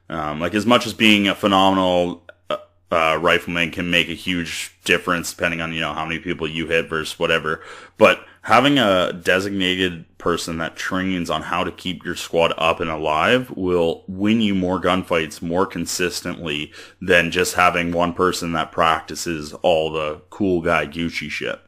Um, 0.08 0.40
like 0.40 0.54
as 0.54 0.66
much 0.66 0.86
as 0.86 0.94
being 0.94 1.26
a 1.26 1.34
phenomenal 1.34 2.22
uh, 2.50 2.58
uh, 2.90 3.18
rifleman 3.20 3.70
can 3.70 3.90
make 3.90 4.08
a 4.08 4.14
huge 4.14 4.76
difference 4.84 5.32
depending 5.32 5.60
on 5.60 5.72
you 5.72 5.80
know 5.80 5.94
how 5.94 6.04
many 6.04 6.18
people 6.18 6.46
you 6.46 6.66
hit 6.66 6.88
versus 6.88 7.18
whatever, 7.18 7.62
but 7.96 8.24
having 8.42 8.78
a 8.78 9.12
designated 9.12 10.04
person 10.18 10.58
that 10.58 10.76
trains 10.76 11.30
on 11.30 11.42
how 11.42 11.64
to 11.64 11.70
keep 11.70 12.04
your 12.04 12.16
squad 12.16 12.52
up 12.58 12.80
and 12.80 12.90
alive 12.90 13.50
will 13.52 14.04
win 14.08 14.40
you 14.40 14.54
more 14.54 14.80
gunfights 14.80 15.40
more 15.40 15.66
consistently 15.66 16.72
than 17.00 17.30
just 17.30 17.54
having 17.54 17.92
one 17.92 18.12
person 18.12 18.52
that 18.52 18.72
practices 18.72 19.52
all 19.62 19.92
the 19.92 20.20
cool 20.30 20.60
guy 20.60 20.86
Gucci 20.86 21.30
shit. 21.30 21.60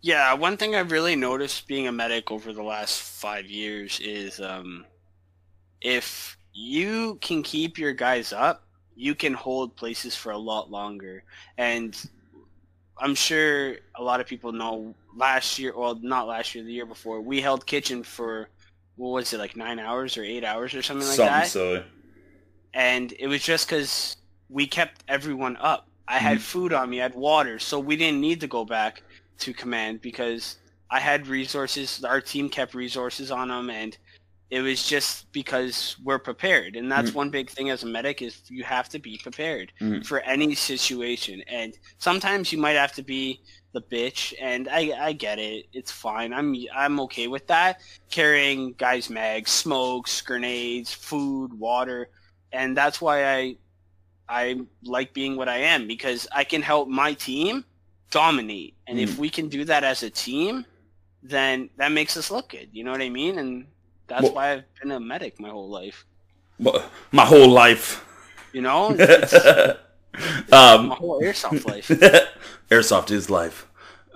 Yeah, 0.00 0.32
one 0.34 0.56
thing 0.56 0.74
I've 0.74 0.92
really 0.92 1.16
noticed 1.16 1.66
being 1.66 1.88
a 1.88 1.92
medic 1.92 2.30
over 2.30 2.52
the 2.52 2.62
last 2.62 3.00
five 3.00 3.46
years 3.46 4.00
is 4.00 4.40
um, 4.40 4.86
if 5.80 6.38
you 6.52 7.18
can 7.20 7.42
keep 7.42 7.76
your 7.76 7.92
guys 7.92 8.32
up, 8.32 8.62
you 8.94 9.14
can 9.14 9.34
hold 9.34 9.76
places 9.76 10.14
for 10.14 10.32
a 10.32 10.38
lot 10.38 10.70
longer. 10.70 11.22
And 11.58 11.98
I'm 12.98 13.14
sure 13.14 13.76
a 13.94 14.02
lot 14.02 14.20
of 14.20 14.26
people 14.26 14.52
know 14.52 14.94
last 15.16 15.58
year, 15.58 15.72
well, 15.76 15.98
not 16.00 16.26
last 16.26 16.54
year, 16.54 16.64
the 16.64 16.72
year 16.72 16.86
before, 16.86 17.20
we 17.20 17.40
held 17.40 17.66
kitchen 17.66 18.02
for 18.02 18.48
what 18.96 19.10
was 19.10 19.32
it, 19.32 19.38
like 19.38 19.56
nine 19.56 19.78
hours 19.78 20.16
or 20.16 20.24
eight 20.24 20.44
hours 20.44 20.74
or 20.74 20.82
something 20.82 21.06
like 21.06 21.16
something 21.16 21.32
that. 21.32 21.46
Silly. 21.48 21.84
And 22.74 23.12
it 23.18 23.26
was 23.26 23.42
just 23.42 23.68
because 23.68 24.16
we 24.48 24.66
kept 24.66 25.02
everyone 25.08 25.56
up. 25.56 25.88
I 26.08 26.18
had 26.18 26.38
mm. 26.38 26.42
food 26.42 26.72
on 26.72 26.90
me, 26.90 27.00
I 27.00 27.04
had 27.04 27.14
water, 27.14 27.58
so 27.58 27.80
we 27.80 27.96
didn't 27.96 28.20
need 28.20 28.40
to 28.40 28.46
go 28.46 28.64
back 28.64 29.02
to 29.38 29.52
command 29.52 30.00
because 30.02 30.56
I 30.90 31.00
had 31.00 31.26
resources. 31.26 32.04
Our 32.04 32.20
team 32.20 32.48
kept 32.48 32.74
resources 32.74 33.30
on 33.30 33.48
them, 33.48 33.70
and 33.70 33.96
it 34.50 34.60
was 34.60 34.86
just 34.86 35.30
because 35.32 35.96
we're 36.04 36.18
prepared 36.18 36.76
and 36.76 36.90
that's 36.90 37.08
mm-hmm. 37.08 37.18
one 37.18 37.30
big 37.30 37.50
thing 37.50 37.70
as 37.70 37.82
a 37.82 37.86
medic 37.86 38.22
is 38.22 38.42
you 38.48 38.62
have 38.62 38.88
to 38.88 38.98
be 38.98 39.18
prepared 39.22 39.72
mm-hmm. 39.80 40.02
for 40.02 40.20
any 40.20 40.54
situation 40.54 41.42
and 41.48 41.76
sometimes 41.98 42.52
you 42.52 42.58
might 42.58 42.76
have 42.76 42.92
to 42.92 43.02
be 43.02 43.40
the 43.72 43.80
bitch 43.82 44.32
and 44.40 44.68
I, 44.68 44.92
I 44.98 45.12
get 45.12 45.38
it 45.38 45.66
it's 45.72 45.90
fine 45.90 46.32
i'm 46.32 46.54
i'm 46.74 47.00
okay 47.00 47.28
with 47.28 47.46
that 47.48 47.80
carrying 48.10 48.72
guys 48.74 49.10
mags 49.10 49.50
smokes 49.50 50.20
grenades 50.20 50.92
food 50.92 51.52
water 51.52 52.08
and 52.52 52.76
that's 52.76 53.00
why 53.00 53.26
i 53.26 53.56
i 54.28 54.60
like 54.84 55.12
being 55.12 55.36
what 55.36 55.48
i 55.48 55.58
am 55.58 55.86
because 55.88 56.26
i 56.34 56.44
can 56.44 56.62
help 56.62 56.88
my 56.88 57.12
team 57.14 57.64
dominate 58.10 58.74
and 58.86 58.98
mm-hmm. 58.98 59.04
if 59.04 59.16
mm. 59.16 59.18
we 59.18 59.28
can 59.28 59.48
do 59.48 59.64
that 59.64 59.82
as 59.82 60.04
a 60.04 60.10
team 60.10 60.64
then 61.22 61.68
that 61.76 61.90
makes 61.90 62.16
us 62.16 62.30
look 62.30 62.50
good 62.50 62.68
you 62.72 62.84
know 62.84 62.92
what 62.92 63.02
i 63.02 63.08
mean 63.08 63.38
and 63.38 63.66
that's 64.06 64.24
well, 64.24 64.34
why 64.34 64.52
I've 64.52 64.64
been 64.80 64.92
a 64.92 65.00
medic 65.00 65.40
my 65.40 65.50
whole 65.50 65.68
life. 65.68 66.04
My 66.58 67.24
whole 67.24 67.48
life. 67.48 68.04
You 68.52 68.62
know? 68.62 68.88
um, 70.52 70.88
my 70.88 70.94
whole 70.94 71.20
airsoft 71.20 71.66
life. 71.66 71.88
airsoft 72.70 73.10
is 73.10 73.28
life. 73.28 73.66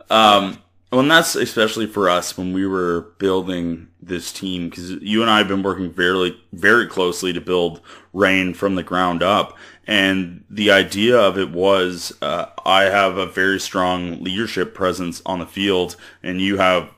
Um, 0.09 0.63
well, 0.91 1.03
and 1.03 1.11
that's 1.11 1.37
especially 1.37 1.87
for 1.87 2.09
us 2.09 2.37
when 2.37 2.53
we 2.53 2.67
were 2.67 3.13
building 3.19 3.89
this 4.03 4.33
team 4.33 4.69
because 4.69 4.91
you 4.91 5.23
and 5.23 5.31
I 5.31 5.39
have 5.39 5.49
been 5.49 5.63
working 5.63 5.93
very, 5.93 6.37
very 6.53 6.87
closely 6.89 7.33
to 7.33 7.41
build 7.41 7.81
Rain 8.13 8.55
from 8.55 8.75
the 8.75 8.83
ground 8.83 9.23
up. 9.23 9.57
And 9.87 10.45
the 10.51 10.71
idea 10.71 11.19
of 11.19 11.39
it 11.39 11.51
was, 11.51 12.13
uh, 12.23 12.47
I 12.65 12.85
have 12.85 13.19
a 13.19 13.27
very 13.27 13.61
strong 13.61 14.23
leadership 14.23 14.75
presence 14.75 15.23
on 15.27 15.39
the 15.39 15.47
field, 15.47 15.97
and 16.23 16.41
you 16.41 16.59
have 16.59 16.91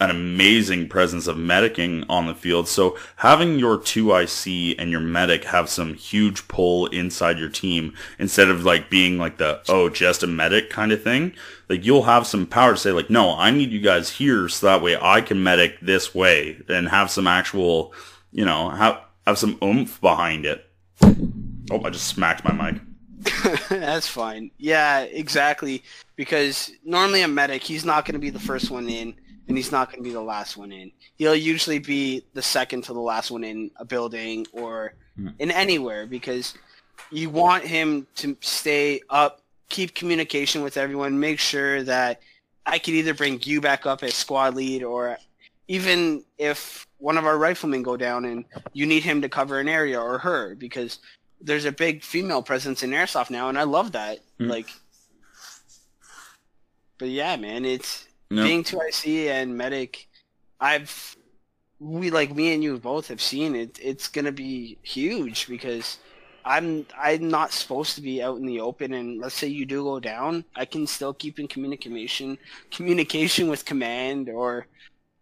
an 0.00 0.10
amazing 0.10 0.88
presence 0.88 1.26
of 1.26 1.36
medicing 1.36 2.04
on 2.08 2.26
the 2.26 2.34
field. 2.34 2.66
So 2.66 2.98
having 3.16 3.58
your 3.58 3.78
2IC 3.78 4.74
and 4.78 4.90
your 4.90 5.00
medic 5.00 5.44
have 5.44 5.68
some 5.68 5.94
huge 5.94 6.48
pull 6.48 6.86
inside 6.86 7.38
your 7.38 7.48
team 7.48 7.94
instead 8.18 8.48
of 8.48 8.64
like 8.64 8.90
being 8.90 9.18
like 9.18 9.38
the, 9.38 9.62
oh, 9.68 9.88
just 9.88 10.24
a 10.24 10.26
medic 10.26 10.68
kind 10.68 10.90
of 10.90 11.02
thing, 11.02 11.32
like 11.68 11.84
you'll 11.84 12.02
have 12.02 12.26
some 12.26 12.46
power 12.46 12.72
to 12.72 12.76
say 12.76 12.90
like, 12.90 13.08
no, 13.08 13.36
I 13.36 13.50
need 13.52 13.70
you 13.70 13.80
guys 13.80 14.10
here 14.10 14.48
so 14.48 14.66
that 14.66 14.82
way 14.82 14.96
I 15.00 15.20
can 15.20 15.42
medic 15.42 15.78
this 15.80 16.12
way 16.14 16.60
and 16.68 16.88
have 16.88 17.10
some 17.10 17.28
actual, 17.28 17.94
you 18.32 18.44
know, 18.44 18.70
have, 18.70 19.00
have 19.26 19.38
some 19.38 19.58
oomph 19.62 20.00
behind 20.00 20.44
it. 20.44 20.66
Oh, 21.70 21.82
I 21.84 21.90
just 21.90 22.08
smacked 22.08 22.44
my 22.44 22.52
mic. 22.52 22.80
That's 23.68 24.08
fine. 24.08 24.50
Yeah, 24.58 25.02
exactly. 25.02 25.82
Because 26.16 26.72
normally 26.84 27.22
a 27.22 27.28
medic, 27.28 27.62
he's 27.62 27.84
not 27.84 28.04
going 28.04 28.14
to 28.14 28.18
be 28.18 28.30
the 28.30 28.40
first 28.40 28.70
one 28.70 28.88
in 28.88 29.14
and 29.48 29.56
he's 29.56 29.72
not 29.72 29.90
going 29.90 30.02
to 30.02 30.08
be 30.08 30.12
the 30.12 30.20
last 30.20 30.56
one 30.56 30.72
in. 30.72 30.90
He'll 31.16 31.34
usually 31.34 31.78
be 31.78 32.24
the 32.32 32.42
second 32.42 32.84
to 32.84 32.92
the 32.92 33.00
last 33.00 33.30
one 33.30 33.44
in 33.44 33.70
a 33.76 33.84
building 33.84 34.46
or 34.52 34.94
mm. 35.18 35.32
in 35.38 35.50
anywhere 35.50 36.06
because 36.06 36.54
you 37.10 37.30
want 37.30 37.64
him 37.64 38.06
to 38.16 38.36
stay 38.40 39.00
up, 39.10 39.42
keep 39.68 39.94
communication 39.94 40.62
with 40.62 40.76
everyone, 40.76 41.18
make 41.20 41.38
sure 41.38 41.82
that 41.82 42.20
I 42.66 42.78
could 42.78 42.94
either 42.94 43.14
bring 43.14 43.40
you 43.42 43.60
back 43.60 43.84
up 43.86 44.02
as 44.02 44.14
squad 44.14 44.54
lead 44.54 44.82
or 44.82 45.18
even 45.68 46.24
if 46.38 46.86
one 46.98 47.18
of 47.18 47.26
our 47.26 47.36
riflemen 47.36 47.82
go 47.82 47.96
down 47.96 48.24
and 48.24 48.44
you 48.72 48.86
need 48.86 49.02
him 49.02 49.20
to 49.22 49.28
cover 49.28 49.60
an 49.60 49.68
area 49.68 50.00
or 50.00 50.18
her 50.18 50.54
because 50.54 50.98
there's 51.40 51.66
a 51.66 51.72
big 51.72 52.02
female 52.02 52.42
presence 52.42 52.82
in 52.82 52.90
airsoft 52.90 53.28
now 53.28 53.48
and 53.48 53.58
I 53.58 53.64
love 53.64 53.92
that. 53.92 54.20
Mm. 54.40 54.48
Like 54.48 54.68
but 56.98 57.08
yeah, 57.08 57.36
man, 57.36 57.64
it's 57.64 58.06
being 58.28 58.64
2IC 58.64 59.28
and 59.28 59.56
medic, 59.56 60.08
I've 60.60 61.16
we 61.80 62.10
like 62.10 62.34
me 62.34 62.54
and 62.54 62.62
you 62.62 62.78
both 62.78 63.08
have 63.08 63.20
seen 63.20 63.54
it. 63.54 63.78
It's 63.82 64.08
gonna 64.08 64.32
be 64.32 64.78
huge 64.82 65.48
because 65.48 65.98
I'm 66.44 66.86
I'm 66.98 67.28
not 67.28 67.52
supposed 67.52 67.94
to 67.96 68.02
be 68.02 68.22
out 68.22 68.38
in 68.38 68.46
the 68.46 68.60
open, 68.60 68.92
and 68.92 69.20
let's 69.20 69.34
say 69.34 69.48
you 69.48 69.66
do 69.66 69.82
go 69.82 70.00
down, 70.00 70.44
I 70.54 70.64
can 70.64 70.86
still 70.86 71.14
keep 71.14 71.38
in 71.38 71.48
communication 71.48 72.38
communication 72.70 73.48
with 73.48 73.64
command 73.64 74.28
or 74.28 74.66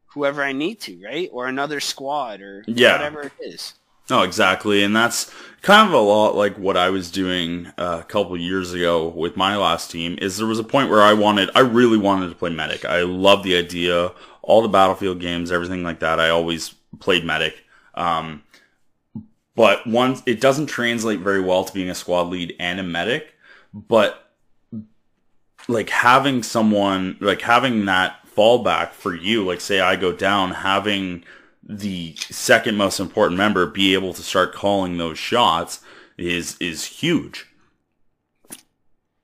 whoever 0.06 0.42
I 0.42 0.52
need 0.52 0.80
to, 0.80 1.02
right? 1.02 1.30
Or 1.32 1.46
another 1.46 1.80
squad 1.80 2.40
or 2.40 2.64
yeah. 2.66 2.92
whatever 2.92 3.22
it 3.22 3.32
is. 3.40 3.74
No, 4.10 4.22
exactly, 4.22 4.82
and 4.82 4.94
that's 4.94 5.32
kind 5.62 5.86
of 5.86 5.94
a 5.94 5.98
lot 5.98 6.34
like 6.34 6.58
what 6.58 6.76
I 6.76 6.90
was 6.90 7.10
doing 7.10 7.68
uh, 7.78 7.98
a 8.00 8.04
couple 8.04 8.36
years 8.36 8.72
ago 8.72 9.08
with 9.08 9.36
my 9.36 9.56
last 9.56 9.90
team. 9.90 10.18
Is 10.20 10.36
there 10.36 10.46
was 10.46 10.58
a 10.58 10.64
point 10.64 10.90
where 10.90 11.02
I 11.02 11.12
wanted, 11.12 11.50
I 11.54 11.60
really 11.60 11.98
wanted 11.98 12.28
to 12.28 12.34
play 12.34 12.50
medic. 12.50 12.84
I 12.84 13.02
love 13.02 13.44
the 13.44 13.56
idea, 13.56 14.12
all 14.42 14.60
the 14.60 14.68
battlefield 14.68 15.20
games, 15.20 15.52
everything 15.52 15.84
like 15.84 16.00
that. 16.00 16.18
I 16.18 16.30
always 16.30 16.74
played 16.98 17.24
medic, 17.24 17.64
um, 17.94 18.42
but 19.54 19.86
once 19.86 20.22
it 20.26 20.40
doesn't 20.40 20.66
translate 20.66 21.20
very 21.20 21.40
well 21.40 21.64
to 21.64 21.72
being 21.72 21.90
a 21.90 21.94
squad 21.94 22.28
lead 22.28 22.54
and 22.58 22.80
a 22.80 22.82
medic. 22.82 23.34
But 23.72 24.32
like 25.68 25.90
having 25.90 26.42
someone, 26.42 27.16
like 27.20 27.40
having 27.42 27.84
that 27.84 28.16
fallback 28.36 28.90
for 28.90 29.14
you, 29.14 29.44
like 29.46 29.60
say 29.60 29.80
I 29.80 29.96
go 29.96 30.12
down, 30.12 30.50
having 30.50 31.24
the 31.62 32.16
second 32.16 32.76
most 32.76 32.98
important 32.98 33.38
member 33.38 33.66
be 33.66 33.94
able 33.94 34.12
to 34.14 34.22
start 34.22 34.54
calling 34.54 34.98
those 34.98 35.18
shots 35.18 35.80
is 36.18 36.56
is 36.58 36.84
huge. 36.84 37.46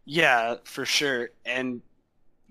Yeah, 0.05 0.57
for 0.65 0.85
sure. 0.85 1.31
And 1.45 1.83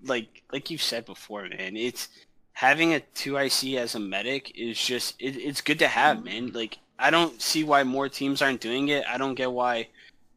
like 0.04 0.42
like 0.52 0.70
you've 0.70 0.82
said 0.82 1.04
before, 1.06 1.48
man, 1.48 1.76
it's 1.76 2.08
having 2.52 2.94
a 2.94 3.00
2IC 3.14 3.78
as 3.78 3.94
a 3.94 4.00
medic 4.00 4.52
is 4.56 4.78
just 4.78 5.14
it, 5.18 5.36
it's 5.36 5.60
good 5.60 5.78
to 5.80 5.88
have, 5.88 6.24
man. 6.24 6.52
Like 6.52 6.78
I 6.98 7.10
don't 7.10 7.40
see 7.40 7.64
why 7.64 7.82
more 7.84 8.08
teams 8.08 8.42
aren't 8.42 8.60
doing 8.60 8.88
it. 8.88 9.04
I 9.08 9.18
don't 9.18 9.34
get 9.34 9.52
why 9.52 9.88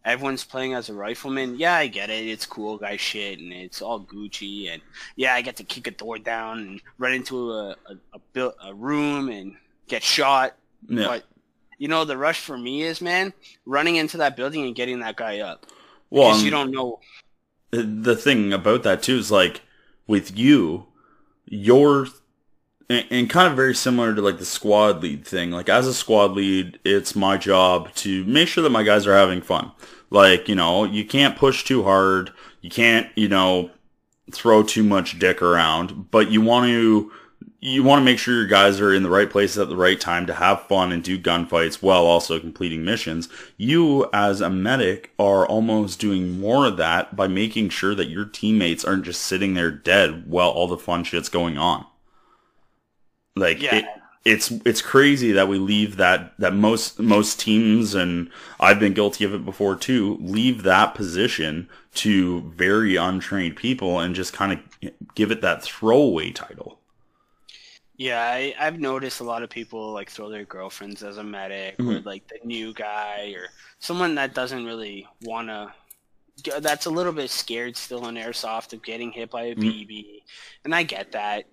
everyone's 0.06 0.44
playing 0.44 0.74
as 0.74 0.90
a 0.90 0.94
rifleman. 0.94 1.58
Yeah, 1.58 1.76
I 1.76 1.88
get 1.88 2.10
it. 2.10 2.28
It's 2.28 2.46
cool 2.46 2.78
guy 2.78 2.98
shit, 2.98 3.40
and 3.40 3.52
it's 3.54 3.82
all 3.82 4.00
Gucci, 4.00 4.72
and 4.72 4.82
yeah, 5.16 5.34
I 5.34 5.42
get 5.42 5.58
to 5.58 5.64
kick 5.64 5.88
a 5.88 5.92
door 5.92 6.18
down 6.18 6.60
and 6.60 6.82
run 6.98 7.14
into 7.14 7.52
a 7.52 7.76
a, 8.14 8.40
a, 8.40 8.54
a 8.66 8.74
room 8.74 9.30
and 9.30 9.56
get 9.88 10.04
shot. 10.04 10.56
Yeah. 10.88 11.08
But 11.08 11.24
you 11.78 11.88
know, 11.88 12.06
the 12.06 12.18
rush 12.18 12.40
for 12.40 12.58
me 12.58 12.84
is 12.84 13.02
man 13.02 13.34
running 13.66 13.96
into 13.96 14.18
that 14.18 14.36
building 14.36 14.66
and 14.66 14.76
getting 14.76 15.00
that 15.00 15.16
guy 15.16 15.40
up. 15.40 15.66
Well, 16.10 16.30
because 16.30 16.44
you 16.44 16.56
um, 16.56 16.72
don't 16.72 16.72
know. 16.72 17.00
The 17.72 18.16
thing 18.16 18.52
about 18.52 18.84
that 18.84 19.02
too 19.04 19.18
is 19.18 19.32
like 19.32 19.62
with 20.08 20.38
you, 20.38 20.88
your 21.46 22.08
and 22.92 23.30
kind 23.30 23.48
of 23.48 23.56
very 23.56 23.76
similar 23.76 24.14
to 24.14 24.22
like 24.22 24.38
the 24.38 24.46
squad 24.46 25.02
lead 25.02 25.26
thing. 25.26 25.52
Like 25.52 25.70
as 25.70 25.88
a 25.88 25.94
squad 25.94 26.32
lead, 26.32 26.80
it's 26.84 27.16
my 27.16 27.38
job 27.38 27.94
to 27.96 28.24
make 28.26 28.48
sure 28.48 28.64
that 28.64 28.70
my 28.70 28.84
guys 28.84 29.08
are 29.08 29.16
having 29.16 29.42
fun. 29.42 29.72
Like, 30.10 30.50
you 30.50 30.56
know, 30.56 30.84
you 30.84 31.06
can't 31.06 31.38
push 31.38 31.64
too 31.64 31.84
hard. 31.84 32.32
You 32.62 32.70
can't, 32.70 33.08
you 33.16 33.30
know, 33.30 33.72
throw 34.32 34.64
too 34.64 34.84
much 34.84 35.20
dick 35.20 35.42
around, 35.42 36.12
but 36.12 36.30
you 36.30 36.42
want 36.42 36.68
to 36.68 37.12
you 37.64 37.84
want 37.84 38.00
to 38.00 38.04
make 38.04 38.18
sure 38.18 38.34
your 38.34 38.48
guys 38.48 38.82
are 38.82 38.92
in 38.92 39.04
the 39.04 39.10
right 39.10 39.30
places 39.30 39.60
at 39.60 39.70
the 39.70 39.76
right 39.76 40.00
time 40.00 40.26
to 40.26 40.34
have 40.34 40.64
fun 40.64 40.92
and 40.92 41.04
do 41.04 41.20
gunfights 41.20 41.76
while 41.76 42.06
also 42.06 42.40
completing 42.40 42.84
missions. 42.84 43.30
You, 43.56 44.10
as 44.12 44.42
a 44.42 44.50
medic, 44.50 45.12
are 45.20 45.46
almost 45.46 46.00
doing 46.00 46.40
more 46.40 46.66
of 46.66 46.78
that 46.78 47.16
by 47.16 47.28
making 47.28 47.70
sure 47.70 47.94
that 47.94 48.10
your 48.10 48.26
teammates 48.26 48.84
aren't 48.84 49.06
just 49.06 49.22
sitting 49.22 49.54
there 49.54 49.70
dead 49.70 50.26
while 50.26 50.50
all 50.50 50.68
the 50.68 50.78
fun 50.78 51.04
shit's 51.04 51.30
going 51.30 51.60
on. 51.60 51.86
Like 53.42 53.62
yeah. 53.62 53.76
it, 53.76 53.86
it's 54.24 54.52
it's 54.66 54.82
crazy 54.82 55.32
that 55.32 55.48
we 55.48 55.58
leave 55.58 55.98
that 55.98 56.34
that 56.38 56.54
most 56.54 57.00
most 57.00 57.40
teams 57.40 57.96
and 57.96 58.30
I've 58.60 58.80
been 58.80 58.94
guilty 58.94 59.26
of 59.26 59.34
it 59.34 59.44
before 59.44 59.76
too 59.76 60.18
leave 60.22 60.64
that 60.64 60.94
position 60.94 61.68
to 61.96 62.42
very 62.56 62.96
untrained 62.96 63.56
people 63.56 64.00
and 64.00 64.16
just 64.16 64.32
kind 64.32 64.54
of 64.54 64.92
give 65.16 65.32
it 65.32 65.42
that 65.42 65.64
throwaway 65.64 66.32
title. 66.32 66.78
Yeah, 67.98 68.22
I, 68.22 68.56
I've 68.60 68.80
noticed 68.80 69.20
a 69.20 69.24
lot 69.24 69.44
of 69.44 69.50
people 69.50 69.92
like 69.92 70.10
throw 70.10 70.30
their 70.30 70.46
girlfriends 70.46 71.04
as 71.04 71.18
a 71.18 71.24
medic 71.24 71.78
mm-hmm. 71.78 71.90
or 71.90 72.00
like 72.02 72.28
the 72.28 72.40
new 72.44 72.74
guy 72.74 73.34
or 73.36 73.50
someone 73.80 74.16
that 74.16 74.34
doesn't 74.34 74.66
really 74.66 75.08
want 75.22 75.50
to 75.50 75.72
that's 76.60 76.86
a 76.86 76.90
little 76.90 77.12
bit 77.12 77.30
scared 77.30 77.78
still 77.78 78.08
in 78.08 78.16
airsoft 78.16 78.74
of 78.74 78.82
getting 78.82 79.12
hit 79.12 79.30
by 79.30 79.44
a 79.44 79.56
mm-hmm. 79.56 79.62
BB. 79.62 80.24
And 80.64 80.74
I 80.74 80.84
get 80.84 81.12
that 81.12 81.46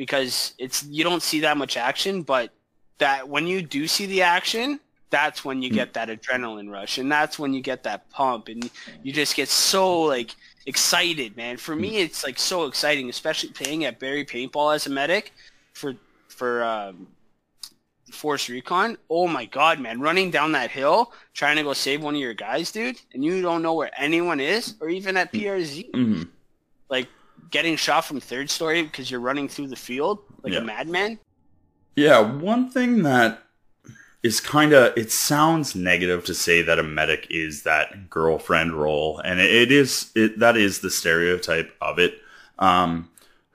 because 0.00 0.54
it's 0.56 0.82
you 0.84 1.04
don't 1.04 1.22
see 1.22 1.40
that 1.40 1.58
much 1.58 1.76
action, 1.76 2.22
but 2.22 2.54
that 2.96 3.28
when 3.28 3.46
you 3.46 3.60
do 3.60 3.86
see 3.86 4.06
the 4.06 4.22
action, 4.22 4.80
that's 5.10 5.44
when 5.44 5.60
you 5.60 5.68
hmm. 5.68 5.74
get 5.74 5.92
that 5.92 6.08
adrenaline 6.08 6.70
rush 6.70 6.96
and 6.96 7.12
that's 7.12 7.38
when 7.38 7.52
you 7.52 7.60
get 7.60 7.82
that 7.82 8.08
pump 8.08 8.48
and 8.48 8.70
you 9.02 9.12
just 9.12 9.36
get 9.36 9.50
so 9.50 10.00
like 10.00 10.34
excited, 10.64 11.36
man. 11.36 11.58
For 11.58 11.76
me, 11.76 11.90
hmm. 11.90 11.96
it's 11.96 12.24
like 12.24 12.38
so 12.38 12.64
exciting, 12.64 13.10
especially 13.10 13.50
playing 13.50 13.84
at 13.84 13.98
Barrie 13.98 14.24
Paintball 14.24 14.74
as 14.74 14.86
a 14.86 14.90
medic 14.90 15.34
for 15.74 15.92
for 16.28 16.64
um, 16.64 17.06
Force 18.10 18.48
Recon. 18.48 18.96
Oh 19.10 19.28
my 19.28 19.44
god, 19.44 19.80
man! 19.80 20.00
Running 20.00 20.30
down 20.30 20.52
that 20.52 20.70
hill, 20.70 21.12
trying 21.34 21.56
to 21.56 21.62
go 21.62 21.74
save 21.74 22.02
one 22.02 22.14
of 22.14 22.20
your 22.22 22.32
guys, 22.32 22.72
dude, 22.72 22.98
and 23.12 23.22
you 23.22 23.42
don't 23.42 23.60
know 23.60 23.74
where 23.74 23.90
anyone 23.98 24.40
is, 24.40 24.76
or 24.80 24.88
even 24.88 25.18
at 25.18 25.28
hmm. 25.30 25.36
PRZ. 25.36 25.90
Mm-hmm. 25.90 26.22
Like 26.88 27.08
getting 27.50 27.76
shot 27.76 28.04
from 28.04 28.20
third 28.20 28.50
story 28.50 28.82
because 28.82 29.10
you're 29.10 29.20
running 29.20 29.48
through 29.48 29.68
the 29.68 29.76
field 29.76 30.20
like 30.42 30.52
yeah. 30.52 30.60
a 30.60 30.62
madman. 30.62 31.18
Yeah, 31.96 32.20
one 32.20 32.70
thing 32.70 33.02
that 33.02 33.42
is 34.22 34.40
kind 34.40 34.72
of 34.72 34.96
it 34.96 35.10
sounds 35.10 35.74
negative 35.74 36.24
to 36.24 36.34
say 36.34 36.62
that 36.62 36.78
a 36.78 36.82
medic 36.82 37.26
is 37.30 37.62
that 37.62 38.10
girlfriend 38.10 38.74
role 38.74 39.18
and 39.24 39.40
it, 39.40 39.50
it 39.50 39.72
is 39.72 40.10
it 40.14 40.38
that 40.38 40.56
is 40.56 40.80
the 40.80 40.90
stereotype 40.90 41.74
of 41.80 41.98
it 41.98 42.18
um 42.58 43.08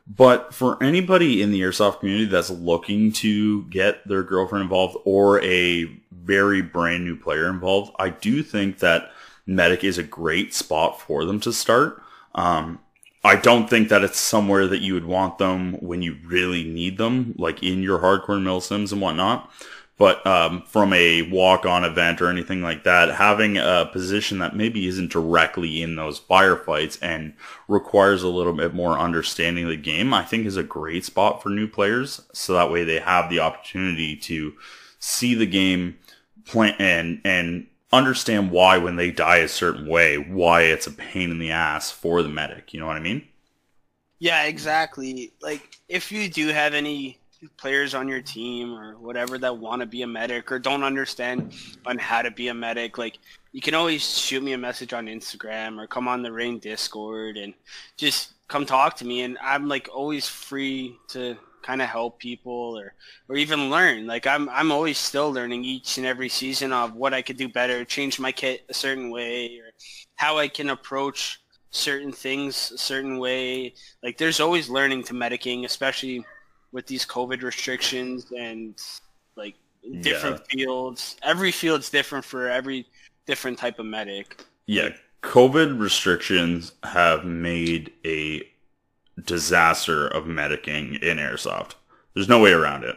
but 0.07 0.53
for 0.53 0.81
anybody 0.83 1.41
in 1.41 1.51
the 1.51 1.61
airsoft 1.61 1.99
community 1.99 2.25
that's 2.25 2.49
looking 2.49 3.11
to 3.11 3.63
get 3.65 4.07
their 4.07 4.23
girlfriend 4.23 4.63
involved 4.63 4.97
or 5.05 5.41
a 5.43 5.85
very 6.11 6.61
brand 6.61 7.05
new 7.05 7.15
player 7.15 7.47
involved 7.47 7.91
i 7.99 8.09
do 8.09 8.41
think 8.41 8.79
that 8.79 9.11
medic 9.45 9.83
is 9.83 9.99
a 9.99 10.03
great 10.03 10.53
spot 10.53 10.99
for 10.99 11.25
them 11.25 11.39
to 11.39 11.53
start 11.53 12.01
um 12.33 12.79
I 13.25 13.35
don't 13.35 13.67
think 13.67 13.89
that 13.89 14.03
it's 14.03 14.19
somewhere 14.19 14.67
that 14.67 14.81
you 14.81 14.93
would 14.93 15.05
want 15.05 15.39
them 15.39 15.73
when 15.81 16.03
you 16.03 16.17
really 16.23 16.63
need 16.63 16.99
them, 16.99 17.33
like 17.39 17.63
in 17.63 17.81
your 17.81 17.97
hardcore 17.97 18.39
milsims 18.39 18.91
and 18.91 19.01
whatnot. 19.01 19.51
But 19.97 20.25
um, 20.27 20.61
from 20.67 20.93
a 20.93 21.23
walk-on 21.23 21.85
event 21.85 22.21
or 22.21 22.29
anything 22.29 22.61
like 22.61 22.83
that, 22.83 23.15
having 23.15 23.57
a 23.57 23.89
position 23.91 24.39
that 24.39 24.55
maybe 24.55 24.87
isn't 24.87 25.11
directly 25.11 25.81
in 25.81 25.95
those 25.95 26.19
firefights 26.19 26.99
and 27.01 27.33
requires 27.67 28.21
a 28.21 28.27
little 28.27 28.53
bit 28.53 28.73
more 28.73 28.99
understanding 28.99 29.63
of 29.63 29.69
the 29.69 29.77
game, 29.77 30.13
I 30.13 30.23
think 30.23 30.45
is 30.45 30.57
a 30.57 30.63
great 30.63 31.05
spot 31.05 31.41
for 31.41 31.49
new 31.49 31.67
players. 31.67 32.21
So 32.33 32.53
that 32.53 32.69
way 32.69 32.83
they 32.83 32.99
have 32.99 33.29
the 33.29 33.39
opportunity 33.39 34.17
to 34.17 34.53
see 34.99 35.33
the 35.33 35.47
game 35.47 35.97
play 36.45 36.75
and 36.77 37.21
and 37.23 37.67
understand 37.95 38.51
why 38.51 38.77
when 38.77 38.95
they 38.95 39.11
die 39.11 39.37
a 39.37 39.47
certain 39.47 39.87
way, 39.87 40.17
why 40.17 40.63
it's 40.63 40.87
a 40.87 40.91
pain 40.91 41.31
in 41.31 41.39
the 41.39 41.51
ass 41.51 41.91
for 41.91 42.21
the 42.21 42.29
medic. 42.29 42.73
You 42.73 42.79
know 42.79 42.85
what 42.85 42.97
I 42.97 43.01
mean? 43.01 43.27
Yeah, 44.19 44.43
exactly. 44.43 45.33
Like 45.41 45.77
if 45.89 46.11
you 46.11 46.29
do 46.29 46.47
have 46.47 46.73
any 46.73 47.19
players 47.57 47.93
on 47.93 48.07
your 48.07 48.21
team 48.21 48.73
or 48.73 48.97
whatever 48.97 49.37
that 49.37 49.57
want 49.57 49.81
to 49.81 49.85
be 49.85 50.01
a 50.01 50.07
medic 50.07 50.51
or 50.51 50.59
don't 50.59 50.83
understand 50.83 51.53
on 51.85 51.97
how 51.97 52.21
to 52.21 52.31
be 52.31 52.47
a 52.47 52.53
medic, 52.53 52.97
like 52.97 53.19
you 53.51 53.61
can 53.61 53.75
always 53.75 54.17
shoot 54.17 54.41
me 54.43 54.53
a 54.53 54.57
message 54.57 54.93
on 54.93 55.07
Instagram 55.07 55.81
or 55.81 55.87
come 55.87 56.07
on 56.07 56.21
the 56.21 56.31
Rain 56.31 56.59
Discord 56.59 57.37
and 57.37 57.53
just 57.97 58.33
come 58.47 58.65
talk 58.65 58.95
to 58.97 59.05
me. 59.05 59.23
And 59.23 59.37
I'm 59.41 59.67
like 59.67 59.89
always 59.93 60.27
free 60.27 60.97
to 61.09 61.37
kind 61.65 61.81
of 61.81 61.89
help 61.89 62.19
people 62.19 62.77
or 62.77 62.93
or 63.27 63.35
even 63.35 63.69
learn. 63.69 64.05
Like 64.05 64.27
I'm 64.27 64.47
I'm 64.49 64.71
always 64.71 64.97
still 64.97 65.31
learning 65.31 65.65
each 65.65 65.97
and 65.97 66.05
every 66.05 66.29
season 66.29 66.71
of 66.71 66.95
what 66.95 67.13
I 67.13 67.21
could 67.21 67.37
do 67.37 67.49
better, 67.49 67.83
change 67.83 68.19
my 68.19 68.31
kit 68.31 68.63
a 68.69 68.73
certain 68.73 69.09
way, 69.09 69.57
or 69.57 69.71
how 70.15 70.37
I 70.37 70.47
can 70.47 70.69
approach 70.69 71.41
certain 71.71 72.11
things 72.11 72.71
a 72.71 72.77
certain 72.77 73.17
way. 73.17 73.73
Like 74.03 74.17
there's 74.17 74.39
always 74.39 74.69
learning 74.69 75.03
to 75.05 75.13
medicing, 75.13 75.65
especially 75.65 76.23
with 76.71 76.85
these 76.85 77.05
COVID 77.05 77.41
restrictions 77.41 78.31
and 78.37 78.79
like 79.35 79.55
different 80.01 80.41
yeah. 80.51 80.65
fields. 80.65 81.17
Every 81.23 81.51
field's 81.51 81.89
different 81.89 82.23
for 82.23 82.49
every 82.49 82.85
different 83.25 83.57
type 83.57 83.79
of 83.79 83.85
medic. 83.85 84.43
Yeah, 84.67 84.89
COVID 85.23 85.79
restrictions 85.79 86.73
have 86.83 87.25
made 87.25 87.91
a 88.05 88.47
disaster 89.21 90.07
of 90.07 90.25
medicing 90.25 91.01
in 91.01 91.17
airsoft. 91.17 91.75
There's 92.13 92.29
no 92.29 92.39
way 92.39 92.51
around 92.51 92.83
it. 92.83 92.95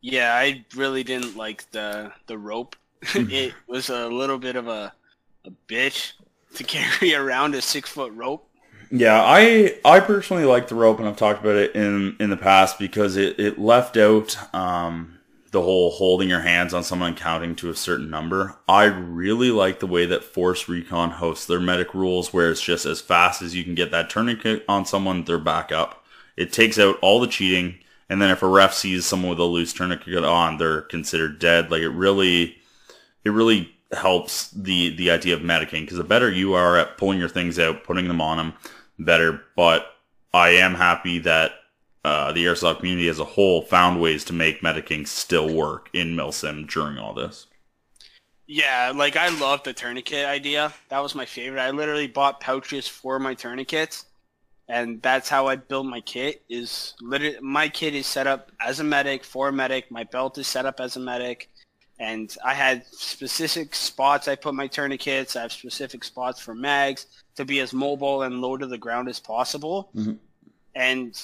Yeah, 0.00 0.34
I 0.34 0.64
really 0.74 1.04
didn't 1.04 1.36
like 1.36 1.70
the 1.70 2.12
the 2.26 2.38
rope. 2.38 2.76
it 3.14 3.54
was 3.66 3.90
a 3.90 4.08
little 4.08 4.38
bit 4.38 4.56
of 4.56 4.68
a 4.68 4.92
a 5.44 5.50
bitch 5.68 6.12
to 6.54 6.64
carry 6.64 7.14
around 7.14 7.54
a 7.54 7.62
six 7.62 7.90
foot 7.90 8.12
rope. 8.14 8.46
Yeah, 8.90 9.22
I 9.22 9.78
I 9.84 10.00
personally 10.00 10.44
like 10.44 10.68
the 10.68 10.74
rope, 10.74 10.98
and 10.98 11.06
I've 11.06 11.16
talked 11.16 11.40
about 11.40 11.56
it 11.56 11.74
in 11.76 12.16
in 12.18 12.30
the 12.30 12.36
past 12.36 12.78
because 12.78 13.16
it 13.16 13.38
it 13.38 13.58
left 13.58 13.96
out 13.96 14.36
um, 14.54 15.19
the 15.50 15.62
whole 15.62 15.90
holding 15.90 16.28
your 16.28 16.40
hands 16.40 16.72
on 16.72 16.84
someone 16.84 17.08
and 17.08 17.16
counting 17.16 17.56
to 17.56 17.70
a 17.70 17.76
certain 17.76 18.08
number. 18.08 18.56
I 18.68 18.84
really 18.84 19.50
like 19.50 19.80
the 19.80 19.86
way 19.86 20.06
that 20.06 20.22
Force 20.22 20.68
Recon 20.68 21.10
hosts 21.10 21.46
their 21.46 21.60
medic 21.60 21.92
rules, 21.92 22.32
where 22.32 22.50
it's 22.50 22.62
just 22.62 22.86
as 22.86 23.00
fast 23.00 23.42
as 23.42 23.54
you 23.54 23.64
can 23.64 23.74
get 23.74 23.90
that 23.90 24.10
tourniquet 24.10 24.64
on 24.68 24.86
someone, 24.86 25.24
they're 25.24 25.38
back 25.38 25.72
up. 25.72 26.04
It 26.36 26.52
takes 26.52 26.78
out 26.78 26.98
all 27.02 27.20
the 27.20 27.26
cheating, 27.26 27.78
and 28.08 28.22
then 28.22 28.30
if 28.30 28.42
a 28.42 28.48
ref 28.48 28.74
sees 28.74 29.04
someone 29.06 29.30
with 29.30 29.40
a 29.40 29.44
loose 29.44 29.72
tourniquet 29.72 30.24
on, 30.24 30.58
they're 30.58 30.82
considered 30.82 31.40
dead. 31.40 31.70
Like 31.70 31.82
it 31.82 31.90
really, 31.90 32.56
it 33.24 33.30
really 33.30 33.74
helps 33.92 34.50
the 34.52 34.94
the 34.96 35.10
idea 35.10 35.34
of 35.34 35.40
medicing 35.40 35.80
because 35.82 35.98
the 35.98 36.04
better 36.04 36.30
you 36.30 36.54
are 36.54 36.76
at 36.76 36.96
pulling 36.96 37.18
your 37.18 37.28
things 37.28 37.58
out, 37.58 37.82
putting 37.82 38.06
them 38.06 38.20
on 38.20 38.36
them 38.36 38.54
better. 39.00 39.42
But 39.56 39.86
I 40.32 40.50
am 40.50 40.74
happy 40.74 41.18
that 41.20 41.52
uh, 42.04 42.32
the 42.32 42.44
airsoft 42.44 42.78
community 42.78 43.08
as 43.08 43.18
a 43.18 43.24
whole 43.24 43.62
found 43.62 44.00
ways 44.00 44.24
to 44.24 44.32
make 44.32 44.62
medicing 44.62 45.06
still 45.06 45.52
work 45.52 45.90
in 45.92 46.16
milsim 46.16 46.68
during 46.68 46.98
all 46.98 47.14
this. 47.14 47.46
Yeah, 48.46 48.92
like 48.94 49.16
I 49.16 49.28
love 49.38 49.62
the 49.62 49.72
tourniquet 49.72 50.26
idea. 50.26 50.72
That 50.88 51.00
was 51.00 51.14
my 51.14 51.24
favorite. 51.24 51.60
I 51.60 51.70
literally 51.70 52.08
bought 52.08 52.40
pouches 52.40 52.88
for 52.88 53.20
my 53.20 53.34
tourniquets, 53.34 54.06
and 54.68 55.00
that's 55.02 55.28
how 55.28 55.46
I 55.46 55.54
built 55.54 55.86
my 55.86 56.00
kit. 56.00 56.42
Is 56.48 56.94
literally 57.00 57.38
my 57.40 57.68
kit 57.68 57.94
is 57.94 58.08
set 58.08 58.26
up 58.26 58.50
as 58.60 58.80
a 58.80 58.84
medic 58.84 59.22
for 59.22 59.48
a 59.48 59.52
medic. 59.52 59.88
My 59.90 60.02
belt 60.02 60.36
is 60.38 60.48
set 60.48 60.66
up 60.66 60.80
as 60.80 60.96
a 60.96 61.00
medic, 61.00 61.48
and 62.00 62.34
I 62.44 62.54
had 62.54 62.84
specific 62.86 63.72
spots 63.74 64.26
I 64.26 64.34
put 64.34 64.54
my 64.54 64.66
tourniquets. 64.66 65.36
I 65.36 65.42
have 65.42 65.52
specific 65.52 66.02
spots 66.02 66.40
for 66.40 66.54
mags 66.54 67.06
to 67.36 67.44
be 67.44 67.60
as 67.60 67.72
mobile 67.72 68.22
and 68.22 68.40
low 68.40 68.56
to 68.56 68.66
the 68.66 68.78
ground 68.78 69.08
as 69.08 69.20
possible. 69.20 69.90
Mm-hmm. 69.94 70.14
And 70.74 71.22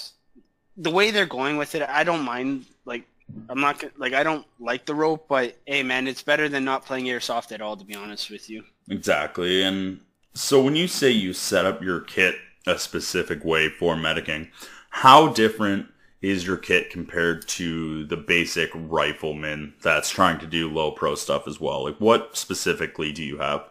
the 0.77 0.91
way 0.91 1.11
they're 1.11 1.27
going 1.27 1.57
with 1.57 1.75
it, 1.75 1.83
I 1.83 2.05
don't 2.05 2.23
mind. 2.23 2.67
Like, 2.85 3.07
I'm 3.49 3.61
not 3.61 3.83
like 3.99 4.13
I 4.13 4.23
don't 4.23 4.47
like 4.61 4.87
the 4.87 4.95
rope, 4.95 5.27
but 5.29 5.57
hey, 5.67 5.83
man, 5.83 6.07
it's 6.07 6.23
better 6.23 6.49
than 6.49 6.65
not 6.65 6.87
playing 6.87 7.07
airsoft 7.07 7.53
at 7.53 7.61
all. 7.61 7.77
To 7.77 7.85
be 7.85 7.95
honest 7.95 8.31
with 8.31 8.49
you. 8.49 8.65
Exactly, 8.89 9.63
and 9.63 10.01
so 10.35 10.63
when 10.63 10.77
you 10.77 10.87
say 10.87 11.11
you 11.11 11.33
set 11.33 11.65
up 11.65 11.83
your 11.83 12.01
kit 12.01 12.37
a 12.67 12.79
specific 12.79 13.45
way 13.45 13.69
for 13.69 13.95
medicing, 13.97 14.49
how 14.91 15.29
different 15.29 15.87
is 16.23 16.47
your 16.47 16.57
kit 16.57 16.91
compared 16.91 17.47
to 17.47 18.05
the 18.07 18.17
basic 18.17 18.71
rifleman 18.75 19.75
that's 19.83 20.11
trying 20.11 20.39
to 20.41 20.47
do 20.47 20.71
low 20.71 20.91
pro 20.91 21.15
stuff 21.15 21.47
as 21.49 21.61
well? 21.61 21.85
Like, 21.85 21.99
what 21.99 22.37
specifically 22.37 23.13
do 23.13 23.23
you 23.23 23.39
have? 23.39 23.65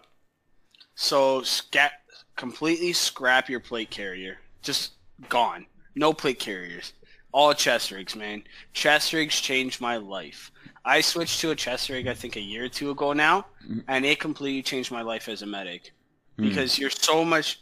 So, 0.96 1.42
scat 1.44 1.92
completely 2.36 2.94
scrap 2.94 3.50
your 3.50 3.60
plate 3.60 3.90
carrier. 3.90 4.38
Just 4.62 4.94
gone. 5.30 5.66
No 5.96 6.14
plate 6.14 6.40
carriers. 6.40 6.94
All 7.32 7.54
chest 7.54 7.92
rigs, 7.92 8.16
man. 8.16 8.44
Chest 8.74 9.14
rigs 9.14 9.40
changed 9.40 9.82
my 9.82 9.98
life. 9.98 10.52
I 10.86 11.02
switched 11.02 11.42
to 11.42 11.52
a 11.52 11.56
chest 11.56 11.90
rig 11.90 12.08
I 12.08 12.14
think 12.14 12.36
a 12.36 12.42
year 12.42 12.66
or 12.66 12.70
two 12.70 12.92
ago 12.92 13.14
now, 13.14 13.46
mm-hmm. 13.64 13.80
and 13.88 14.06
it 14.06 14.20
completely 14.20 14.62
changed 14.62 14.92
my 14.92 15.02
life 15.02 15.28
as 15.28 15.42
a 15.42 15.46
medic. 15.46 15.92
Mm. 16.38 16.50
Because 16.50 16.78
you're 16.78 16.90
so 16.90 17.26
much 17.26 17.62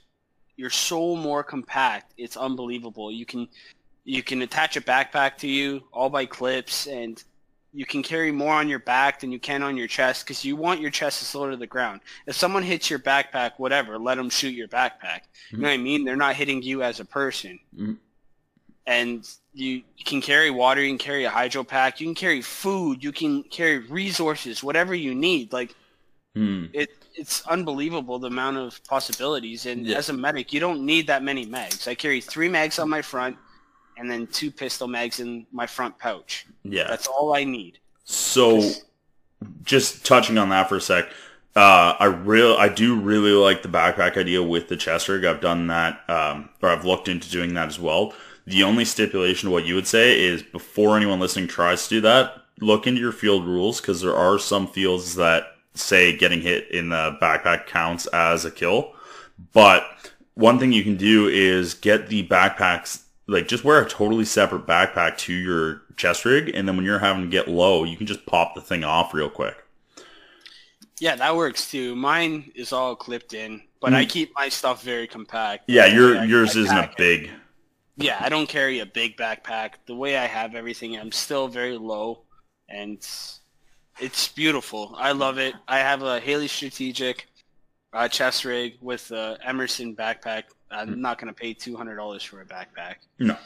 you're 0.55 0.69
so 0.69 1.15
more 1.15 1.43
compact. 1.43 2.13
It's 2.17 2.37
unbelievable. 2.37 3.11
You 3.11 3.25
can 3.25 3.47
you 4.03 4.21
can 4.21 4.41
attach 4.41 4.75
a 4.77 4.81
backpack 4.81 5.37
to 5.37 5.47
you 5.47 5.83
all 5.93 6.09
by 6.09 6.25
clips 6.25 6.87
and 6.87 7.23
you 7.75 7.85
can 7.85 8.03
carry 8.03 8.31
more 8.31 8.53
on 8.53 8.69
your 8.69 8.79
back 8.79 9.19
than 9.19 9.31
you 9.31 9.39
can 9.39 9.63
on 9.63 9.75
your 9.75 9.87
chest 9.87 10.25
because 10.25 10.45
you 10.45 10.55
want 10.55 10.79
your 10.79 10.91
chest 10.91 11.19
to 11.19 11.25
slow 11.25 11.49
to 11.49 11.57
the 11.57 11.65
ground. 11.65 12.01
If 12.27 12.35
someone 12.35 12.61
hits 12.61 12.89
your 12.89 12.99
backpack, 12.99 13.53
whatever, 13.57 13.97
let 13.97 14.15
them 14.15 14.29
shoot 14.29 14.53
your 14.53 14.67
backpack. 14.67 15.23
Mm-hmm. 15.23 15.55
You 15.55 15.61
know 15.61 15.67
what 15.69 15.73
I 15.73 15.77
mean? 15.77 16.05
They're 16.05 16.15
not 16.15 16.35
hitting 16.35 16.61
you 16.61 16.83
as 16.83 16.99
a 16.99 17.05
person. 17.05 17.59
Mm-hmm. 17.75 17.93
And 18.85 19.27
you, 19.53 19.75
you 19.97 20.05
can 20.05 20.21
carry 20.21 20.51
water, 20.51 20.81
you 20.81 20.89
can 20.89 20.97
carry 20.97 21.23
a 21.23 21.29
hydro 21.29 21.63
pack, 21.63 22.01
you 22.01 22.07
can 22.07 22.15
carry 22.15 22.41
food, 22.41 23.03
you 23.03 23.11
can 23.11 23.43
carry 23.43 23.79
resources, 23.79 24.63
whatever 24.63 24.93
you 24.93 25.15
need. 25.15 25.53
Like 25.53 25.73
mm. 26.35 26.69
it, 26.73 26.89
it's 27.15 27.45
unbelievable 27.47 28.19
the 28.19 28.27
amount 28.27 28.57
of 28.57 28.83
possibilities. 28.83 29.65
And 29.65 29.85
yeah. 29.85 29.97
as 29.97 30.09
a 30.09 30.13
medic, 30.13 30.51
you 30.51 30.59
don't 30.59 30.85
need 30.85 31.07
that 31.07 31.23
many 31.23 31.45
mags. 31.45 31.87
I 31.87 31.95
carry 31.95 32.19
three 32.19 32.49
mags 32.49 32.77
on 32.77 32.89
my 32.89 33.01
front 33.01 33.37
and 33.97 34.09
then 34.09 34.27
two 34.27 34.51
pistol 34.51 34.87
mags 34.87 35.19
in 35.19 35.45
my 35.51 35.67
front 35.67 35.97
pouch. 35.97 36.45
Yeah. 36.63 36.87
That's 36.87 37.07
all 37.07 37.35
I 37.35 37.43
need. 37.43 37.79
So 38.03 38.69
just 39.63 40.05
touching 40.05 40.37
on 40.37 40.49
that 40.49 40.69
for 40.69 40.77
a 40.77 40.81
sec, 40.81 41.05
uh, 41.55 41.95
I 41.99 42.05
real 42.05 42.55
I 42.55 42.69
do 42.69 42.99
really 42.99 43.31
like 43.31 43.61
the 43.61 43.69
backpack 43.69 44.17
idea 44.17 44.41
with 44.41 44.67
the 44.67 44.77
chest 44.77 45.07
rig. 45.07 45.23
I've 45.23 45.41
done 45.41 45.67
that, 45.67 46.01
um, 46.09 46.49
or 46.61 46.69
I've 46.69 46.85
looked 46.85 47.07
into 47.07 47.29
doing 47.29 47.53
that 47.53 47.67
as 47.67 47.79
well. 47.79 48.13
The 48.45 48.63
only 48.63 48.85
stipulation 48.85 49.47
to 49.47 49.53
what 49.53 49.65
you 49.65 49.75
would 49.75 49.87
say 49.87 50.21
is 50.21 50.43
before 50.43 50.97
anyone 50.97 51.19
listening 51.19 51.47
tries 51.47 51.83
to 51.83 51.95
do 51.95 52.01
that, 52.01 52.43
look 52.59 52.87
into 52.87 52.99
your 52.99 53.11
field 53.11 53.45
rules 53.45 53.79
because 53.79 54.01
there 54.01 54.15
are 54.15 54.37
some 54.37 54.67
fields 54.67 55.15
that 55.15 55.55
say 55.75 56.15
getting 56.15 56.41
hit 56.41 56.69
in 56.69 56.89
the 56.89 57.17
backpack 57.21 57.67
counts 57.67 58.05
as 58.07 58.45
a 58.45 58.51
kill. 58.51 58.93
But 59.53 59.85
one 60.35 60.59
thing 60.59 60.71
you 60.71 60.83
can 60.83 60.97
do 60.97 61.27
is 61.27 61.73
get 61.73 62.09
the 62.09 62.27
backpacks 62.27 63.03
like 63.27 63.47
just 63.47 63.63
wear 63.63 63.81
a 63.81 63.89
totally 63.89 64.25
separate 64.25 64.67
backpack 64.67 65.17
to 65.17 65.33
your 65.33 65.81
chest 65.95 66.25
rig, 66.25 66.51
and 66.53 66.67
then 66.67 66.75
when 66.75 66.85
you're 66.85 66.99
having 66.99 67.23
to 67.23 67.29
get 67.29 67.47
low, 67.47 67.83
you 67.83 67.95
can 67.95 68.07
just 68.07 68.25
pop 68.25 68.55
the 68.55 68.61
thing 68.61 68.83
off 68.83 69.13
real 69.13 69.29
quick. 69.29 69.55
Yeah, 70.99 71.15
that 71.15 71.35
works 71.35 71.69
too. 71.69 71.95
Mine 71.95 72.51
is 72.55 72.71
all 72.73 72.95
clipped 72.95 73.33
in, 73.33 73.61
but 73.79 73.93
mm. 73.93 73.95
I 73.95 74.05
keep 74.05 74.33
my 74.35 74.49
stuff 74.49 74.83
very 74.83 75.07
compact. 75.07 75.63
Yeah, 75.67 75.85
your 75.87 76.23
yours 76.25 76.55
isn't 76.55 76.77
a 76.77 76.91
big. 76.97 77.29
Yeah, 77.97 78.17
I 78.19 78.29
don't 78.29 78.47
carry 78.47 78.79
a 78.79 78.85
big 78.85 79.17
backpack. 79.17 79.73
The 79.85 79.95
way 79.95 80.17
I 80.17 80.25
have 80.25 80.55
everything, 80.55 80.97
I'm 80.97 81.11
still 81.11 81.47
very 81.47 81.77
low, 81.77 82.21
and 82.69 82.97
it's 83.99 84.27
beautiful. 84.29 84.95
I 84.97 85.11
love 85.11 85.37
it. 85.37 85.55
I 85.67 85.79
have 85.79 86.01
a 86.01 86.19
Haley 86.19 86.47
Strategic 86.47 87.27
uh, 87.93 88.07
chest 88.07 88.45
rig 88.45 88.77
with 88.81 89.11
a 89.11 89.37
Emerson 89.43 89.95
backpack. 89.95 90.43
I'm 90.71 91.01
not 91.01 91.19
going 91.19 91.33
to 91.33 91.39
pay 91.39 91.53
two 91.53 91.75
hundred 91.75 91.97
dollars 91.97 92.23
for 92.23 92.41
a 92.41 92.45
backpack. 92.45 92.95
No. 93.19 93.37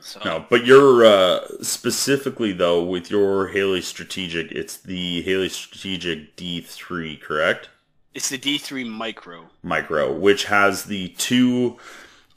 So 0.00 0.20
No, 0.24 0.46
but 0.48 0.64
you're 0.64 1.04
uh, 1.04 1.40
specifically 1.62 2.52
though 2.52 2.82
with 2.84 3.10
your 3.10 3.48
Haley 3.48 3.82
Strategic, 3.82 4.52
it's 4.52 4.76
the 4.76 5.22
Haley 5.22 5.48
Strategic 5.48 6.36
D3, 6.36 7.20
correct? 7.20 7.68
it's 8.14 8.28
the 8.28 8.38
D3 8.38 8.88
Micro. 8.88 9.48
Micro, 9.62 10.12
which 10.12 10.44
has 10.46 10.84
the 10.84 11.08
two 11.10 11.76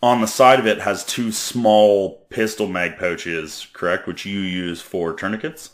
on 0.04 0.20
the 0.20 0.28
side 0.28 0.60
of 0.60 0.68
it 0.68 0.82
has 0.82 1.06
two 1.06 1.32
small 1.32 2.26
pistol 2.30 2.68
mag 2.68 2.98
pouches, 2.98 3.68
correct? 3.72 4.06
Which 4.06 4.26
you 4.26 4.42
use 4.42 4.82
for 4.82 5.14
tourniquets. 5.14 5.70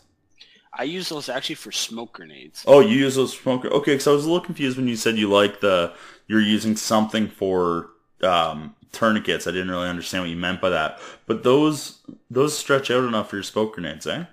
I 0.71 0.83
use 0.83 1.09
those 1.09 1.29
actually 1.29 1.55
for 1.55 1.71
smoke 1.71 2.13
grenades. 2.13 2.63
Oh, 2.67 2.79
you 2.79 2.95
use 2.99 3.15
those 3.15 3.35
smoke. 3.35 3.65
Okay, 3.65 3.93
because 3.93 4.07
I 4.07 4.11
was 4.11 4.25
a 4.25 4.27
little 4.29 4.45
confused 4.45 4.77
when 4.77 4.87
you 4.87 4.95
said 4.95 5.17
you 5.17 5.29
like 5.31 5.61
the 5.61 5.93
you're 6.27 6.41
using 6.41 6.75
something 6.75 7.27
for 7.27 7.89
um, 8.21 8.75
tourniquets. 8.91 9.47
I 9.47 9.51
didn't 9.51 9.71
really 9.71 9.89
understand 9.89 10.23
what 10.23 10.29
you 10.29 10.37
meant 10.37 10.61
by 10.61 10.69
that. 10.69 10.99
But 11.25 11.41
those 11.43 11.97
those 12.29 12.55
stretch 12.55 12.91
out 12.91 13.03
enough 13.05 13.31
for 13.31 13.37
your 13.37 13.43
smoke 13.43 13.73
grenades, 13.73 14.05
eh? 14.05 14.25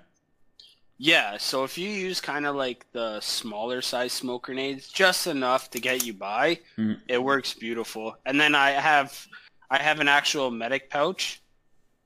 Yeah, 0.99 1.37
so 1.37 1.63
if 1.63 1.75
you 1.77 1.89
use 1.89 2.21
kind 2.21 2.45
of 2.45 2.55
like 2.55 2.85
the 2.91 3.19
smaller 3.19 3.81
size 3.81 4.13
smoke 4.13 4.43
grenades, 4.43 4.87
just 4.87 5.25
enough 5.25 5.71
to 5.71 5.79
get 5.79 6.05
you 6.05 6.13
by, 6.13 6.59
Mhm. 6.77 7.01
it 7.07 7.21
works 7.21 7.53
beautiful. 7.53 8.15
And 8.27 8.39
then 8.39 8.53
I 8.53 8.71
have 8.71 9.27
I 9.69 9.81
have 9.81 9.99
an 9.99 10.07
actual 10.07 10.49
medic 10.51 10.89
pouch 10.89 11.41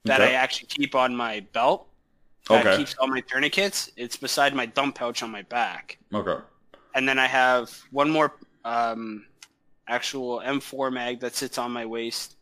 that 0.05 0.21
Okay. 0.21 0.31
I 0.31 0.33
actually 0.33 0.67
keep 0.67 0.95
on 0.95 1.15
my 1.15 1.41
belt. 1.53 1.87
That 2.49 2.65
Okay. 2.65 2.77
keeps 2.77 2.95
all 2.97 3.07
my 3.07 3.21
tourniquets. 3.21 3.91
It's 3.97 4.17
beside 4.17 4.55
my 4.55 4.65
dump 4.65 4.95
pouch 4.95 5.21
on 5.21 5.29
my 5.31 5.43
back. 5.43 5.97
Okay. 6.13 6.41
And 6.95 7.07
then 7.07 7.19
I 7.19 7.27
have 7.27 7.71
one 7.91 8.09
more 8.09 8.33
um, 8.65 9.25
actual 9.87 10.41
M4 10.43 10.91
mag 10.91 11.19
that 11.19 11.35
sits 11.35 11.57
on 11.57 11.71
my 11.71 11.85
waist, 11.85 12.35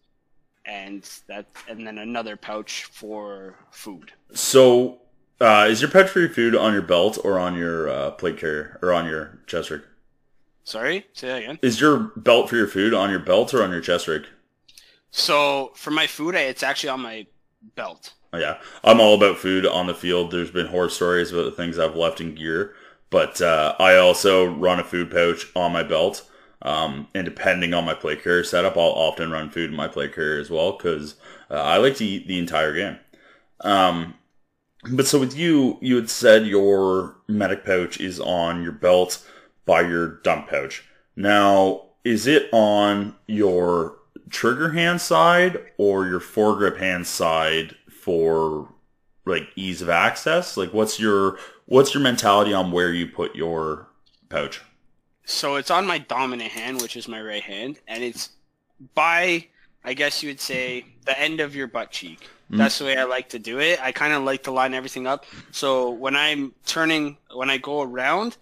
and 0.65 1.07
that, 1.28 1.45
and 1.67 1.86
then 1.86 1.97
another 1.97 2.36
pouch 2.38 2.86
for 2.86 3.55
food. 3.72 4.11
So, 4.34 4.99
uh, 5.41 5.67
is 5.70 5.82
your 5.82 5.91
pouch 5.91 6.09
for 6.09 6.20
your 6.22 6.30
food 6.30 6.55
on 6.55 6.74
your 6.74 6.82
belt 6.82 7.17
or 7.24 7.38
on 7.38 7.55
your 7.55 7.89
uh, 7.89 8.11
plate 8.11 8.38
carrier 8.38 8.80
or 8.82 8.93
on 8.93 9.05
your 9.05 9.39
chest 9.47 9.70
rig? 9.70 9.82
Sorry, 10.63 11.05
say 11.13 11.28
that 11.28 11.38
again. 11.43 11.59
Is 11.61 11.82
your 11.82 11.97
belt 12.15 12.49
for 12.49 12.55
your 12.55 12.67
food 12.67 12.93
on 12.93 13.09
your 13.09 13.20
belt 13.20 13.53
or 13.53 13.63
on 13.63 13.72
your 13.72 13.82
chest 13.82 14.07
rig? 14.07 14.26
So 15.12 15.72
for 15.76 15.91
my 15.91 16.07
food, 16.07 16.36
it's 16.36 16.64
actually 16.64 16.89
on 16.89 17.01
my 17.01 17.26
belt. 17.76 18.14
Oh, 18.32 18.38
yeah, 18.38 18.60
I'm 18.84 18.99
all 18.99 19.16
about 19.16 19.38
food 19.38 19.66
on 19.66 19.88
the 19.88 19.95
field. 19.95 20.32
There's 20.32 20.51
been 20.51 20.68
horror 20.68 20.89
stories 20.89 21.32
about 21.32 21.45
the 21.45 21.51
things 21.51 21.80
I've 21.80 21.95
left 21.95 22.22
in 22.22 22.36
gear, 22.36 22.76
but 23.10 23.41
uh, 23.41 23.76
I 23.80 23.95
also 23.95 24.45
run 24.45 24.80
a 24.80 24.84
food 24.84 25.10
pouch 25.10 25.47
on 25.55 25.74
my 25.74 25.84
belt. 25.84 26.26
Um, 26.62 27.07
and 27.16 27.26
depending 27.26 27.74
on 27.74 27.86
my 27.86 27.93
play 27.93 28.18
carrier 28.18 28.43
setup, 28.43 28.76
I'll 28.78 28.84
often 28.84 29.32
run 29.32 29.49
food 29.49 29.70
in 29.70 29.76
my 29.76 29.88
play 29.88 30.10
carrier 30.10 30.39
as 30.39 30.49
well 30.49 30.74
because 30.74 31.16
uh, 31.49 31.55
I 31.55 31.78
like 31.78 31.95
to 31.95 32.05
eat 32.05 32.28
the 32.28 32.38
entire 32.38 32.74
game. 32.74 32.97
Um, 33.62 34.16
but 34.91 35.07
so 35.07 35.20
with 35.20 35.36
you, 35.36 35.78
you 35.82 35.95
had 35.95 36.10
said 36.10 36.45
your 36.45 37.16
medic 37.28 37.66
pouch 37.66 37.99
is 37.99 38.20
on 38.20 38.62
your 38.62 38.74
belt 38.74 39.26
by 39.66 39.82
your 39.82 40.20
dump 40.22 40.49
pouch. 40.49 40.86
Now, 41.16 41.88
is 42.03 42.28
it 42.28 42.49
on 42.51 43.16
your 43.28 43.99
trigger 44.30 44.72
hand 44.72 45.02
side 45.02 45.60
or 45.78 46.08
your 46.08 46.20
foregrip 46.20 46.78
hand 46.78 47.08
side 47.08 47.76
for 47.90 48.70
like 49.26 49.48
ease 49.56 49.82
of 49.82 49.90
access? 49.90 50.58
Like 50.58 50.74
what's 50.74 51.00
your 51.00 51.38
what's 51.66 51.94
your 51.94 52.04
mentality 52.04 52.54
on 52.54 52.72
where 52.72 52.92
you 52.94 53.08
put 53.08 53.36
your 53.36 53.88
pouch? 54.30 54.62
So 55.26 55.58
it's 55.58 55.70
on 55.70 55.86
my 55.86 56.00
dominant 56.00 56.52
hand, 56.52 56.82
which 56.82 56.98
is 56.98 57.08
my 57.08 57.22
right 57.22 57.44
hand, 57.44 57.78
and 57.88 58.04
it's 58.04 58.30
by, 58.96 59.46
I 59.84 59.94
guess 59.94 60.24
you 60.24 60.30
would 60.30 60.40
say, 60.42 60.86
the 61.06 61.18
end 61.20 61.40
of 61.40 61.56
your 61.56 61.68
butt 61.68 61.92
cheek. 61.92 62.28
Mm. 62.52 62.58
That's 62.58 62.80
the 62.80 62.86
way 62.86 62.98
I 62.98 63.04
like 63.04 63.30
to 63.30 63.40
do 63.40 63.60
it. 63.60 63.80
I 63.80 63.92
kind 63.92 64.14
of 64.14 64.24
like 64.24 64.42
to 64.44 64.52
line 64.52 64.74
everything 64.74 65.06
up. 65.06 65.26
So 65.52 65.92
when 65.92 66.16
I'm 66.16 66.54
turning, 66.66 67.18
when 67.32 67.52
I 67.52 67.58
go 67.58 67.84
around, 67.84 68.38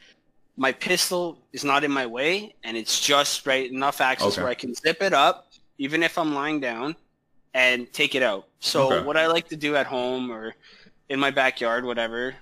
my 0.56 0.72
pistol 0.72 1.40
is 1.52 1.66
not 1.66 1.84
in 1.84 1.92
my 1.92 2.06
way, 2.06 2.56
and 2.64 2.78
it's 2.78 3.02
just 3.02 3.46
right 3.46 3.70
enough 3.70 4.00
access 4.00 4.34
Okay. 4.34 4.42
where 4.42 4.50
I 4.50 4.56
can 4.56 4.74
zip 4.74 5.02
it 5.04 5.12
up, 5.12 5.47
even 5.78 6.04
if 6.04 6.18
I'm 6.18 6.34
lying 6.34 6.60
down, 6.60 6.96
and 7.54 7.92
take 7.94 8.16
it 8.16 8.24
out. 8.24 8.48
So 8.60 8.94
Okay. 8.94 9.02
what 9.02 9.18
I 9.18 9.28
like 9.28 9.50
to 9.50 9.58
do 9.58 9.76
at 9.76 9.88
home 9.88 10.32
or 10.32 10.56
in 11.10 11.20
my 11.20 11.32
backyard, 11.32 11.86
whatever, 11.86 12.36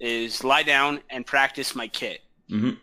is 0.00 0.44
lie 0.44 0.62
down 0.62 1.00
and 1.10 1.26
practice 1.26 1.74
my 1.74 1.88
kit 1.88 2.20
hmm 2.48 2.76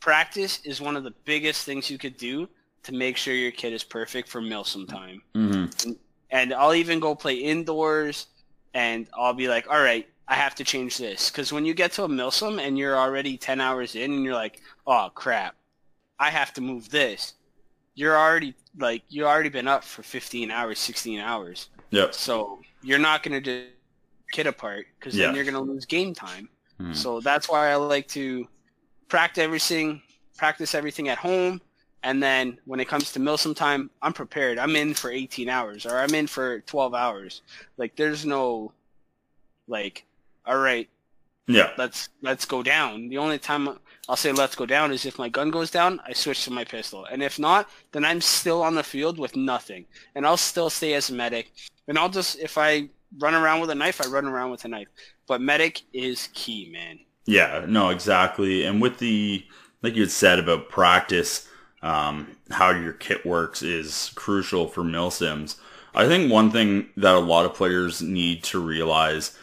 practice 0.00 0.60
is 0.64 0.80
one 0.80 0.96
of 0.96 1.04
the 1.04 1.14
biggest 1.24 1.64
things 1.64 1.90
you 1.90 1.98
could 1.98 2.16
do 2.16 2.48
to 2.84 2.92
make 2.92 3.16
sure 3.16 3.34
your 3.34 3.50
kit 3.52 3.72
is 3.72 3.84
perfect 3.84 4.28
for 4.28 4.40
Milsim 4.40 4.88
time. 4.88 5.22
hmm 5.34 5.66
And 6.30 6.52
I'll 6.52 6.74
even 6.74 7.00
go 7.00 7.14
play 7.14 7.36
indoors 7.36 8.26
and 8.74 9.08
I'll 9.14 9.34
be 9.34 9.48
like, 9.48 9.66
all 9.70 9.80
right, 9.80 10.06
I 10.26 10.34
have 10.34 10.54
to 10.56 10.64
change 10.64 10.98
this. 10.98 11.30
Because 11.30 11.52
when 11.52 11.64
you 11.64 11.74
get 11.74 11.92
to 11.92 12.04
a 12.04 12.08
Milsim 12.08 12.60
and 12.60 12.76
you're 12.76 12.96
already 12.98 13.36
10 13.38 13.60
hours 13.60 13.94
in 13.94 14.12
and 14.12 14.24
you're 14.24 14.34
like, 14.34 14.60
oh, 14.86 15.10
crap, 15.14 15.56
I 16.18 16.30
have 16.30 16.52
to 16.54 16.60
move 16.60 16.90
this. 16.90 17.34
You're 17.98 18.16
already, 18.16 18.54
like, 18.78 19.02
you 19.08 19.26
already 19.26 19.48
been 19.48 19.66
up 19.66 19.82
for 19.82 20.04
15 20.04 20.52
hours, 20.52 20.78
16 20.78 21.18
hours. 21.18 21.68
Yep. 21.90 22.14
So 22.14 22.60
you're 22.80 23.00
not 23.00 23.24
going 23.24 23.34
to 23.34 23.40
do 23.40 23.66
kid 24.32 24.46
apart 24.46 24.86
because 24.98 25.14
then 25.16 25.30
Yeah. 25.30 25.34
you're 25.34 25.44
going 25.50 25.54
to 25.66 25.72
lose 25.72 25.84
game 25.84 26.14
time. 26.14 26.48
Mhm. 26.80 26.94
So 26.94 27.18
that's 27.20 27.48
why 27.48 27.70
I 27.72 27.74
like 27.74 28.06
to 28.08 28.46
practice 29.08 29.42
everything, 29.42 30.00
practice 30.36 30.76
everything 30.76 31.08
at 31.08 31.18
home, 31.18 31.60
and 32.04 32.22
then 32.22 32.60
when 32.66 32.78
it 32.78 32.86
comes 32.86 33.10
to 33.14 33.18
Milsim 33.18 33.56
time, 33.56 33.90
I'm 34.00 34.12
prepared. 34.12 34.60
I'm 34.60 34.76
in 34.76 34.94
for 34.94 35.10
18 35.10 35.48
hours 35.48 35.84
or 35.84 35.98
I'm 35.98 36.14
in 36.14 36.28
for 36.28 36.60
12 36.60 36.94
hours. 36.94 37.42
Like 37.78 37.96
there's 37.96 38.24
no, 38.24 38.72
like, 39.66 40.04
all 40.46 40.58
right, 40.58 40.88
Yeah. 41.48 41.72
let's 41.76 42.10
let's 42.22 42.44
go 42.44 42.62
down. 42.62 43.08
The 43.08 43.18
only 43.18 43.40
time 43.40 43.80
I'll 44.08 44.16
say 44.16 44.32
let's 44.32 44.56
go 44.56 44.66
down 44.66 44.90
is 44.92 45.04
if 45.04 45.18
my 45.18 45.28
gun 45.28 45.50
goes 45.50 45.70
down, 45.70 46.00
I 46.06 46.12
switch 46.12 46.44
to 46.44 46.50
my 46.50 46.64
pistol, 46.64 47.04
and 47.04 47.22
if 47.22 47.38
not, 47.38 47.68
then 47.92 48.04
I'm 48.04 48.20
still 48.20 48.62
on 48.62 48.74
the 48.74 48.82
field 48.82 49.18
with 49.18 49.36
nothing, 49.36 49.84
and 50.14 50.26
I'll 50.26 50.36
still 50.36 50.70
stay 50.70 50.94
as 50.94 51.10
medic, 51.10 51.52
and 51.86 51.98
I'll 51.98 52.08
just 52.08 52.38
if 52.38 52.56
I 52.56 52.88
run 53.18 53.34
around 53.34 53.60
with 53.60 53.70
a 53.70 53.74
knife, 53.74 54.00
I 54.04 54.08
run 54.08 54.26
around 54.26 54.50
with 54.50 54.64
a 54.64 54.68
knife. 54.68 54.88
But 55.26 55.40
medic 55.40 55.82
is 55.92 56.28
key, 56.34 56.70
man. 56.72 57.00
Yeah, 57.26 57.64
no, 57.68 57.90
exactly. 57.90 58.64
And 58.64 58.80
with 58.80 58.98
the, 58.98 59.44
like 59.82 59.94
you 59.94 60.02
had 60.02 60.10
said 60.10 60.38
about 60.38 60.68
practice, 60.68 61.48
um, 61.82 62.36
how 62.50 62.70
your 62.70 62.94
kit 62.94 63.24
works 63.24 63.62
is 63.62 64.12
crucial 64.14 64.66
for 64.68 64.82
milsims. 64.82 65.56
I 65.94 66.06
think 66.06 66.30
one 66.30 66.50
thing 66.50 66.88
that 66.96 67.14
a 67.14 67.20
lot 67.20 67.46
of 67.46 67.54
players 67.54 68.02
need 68.02 68.42
to 68.44 68.58
realize, 68.58 69.36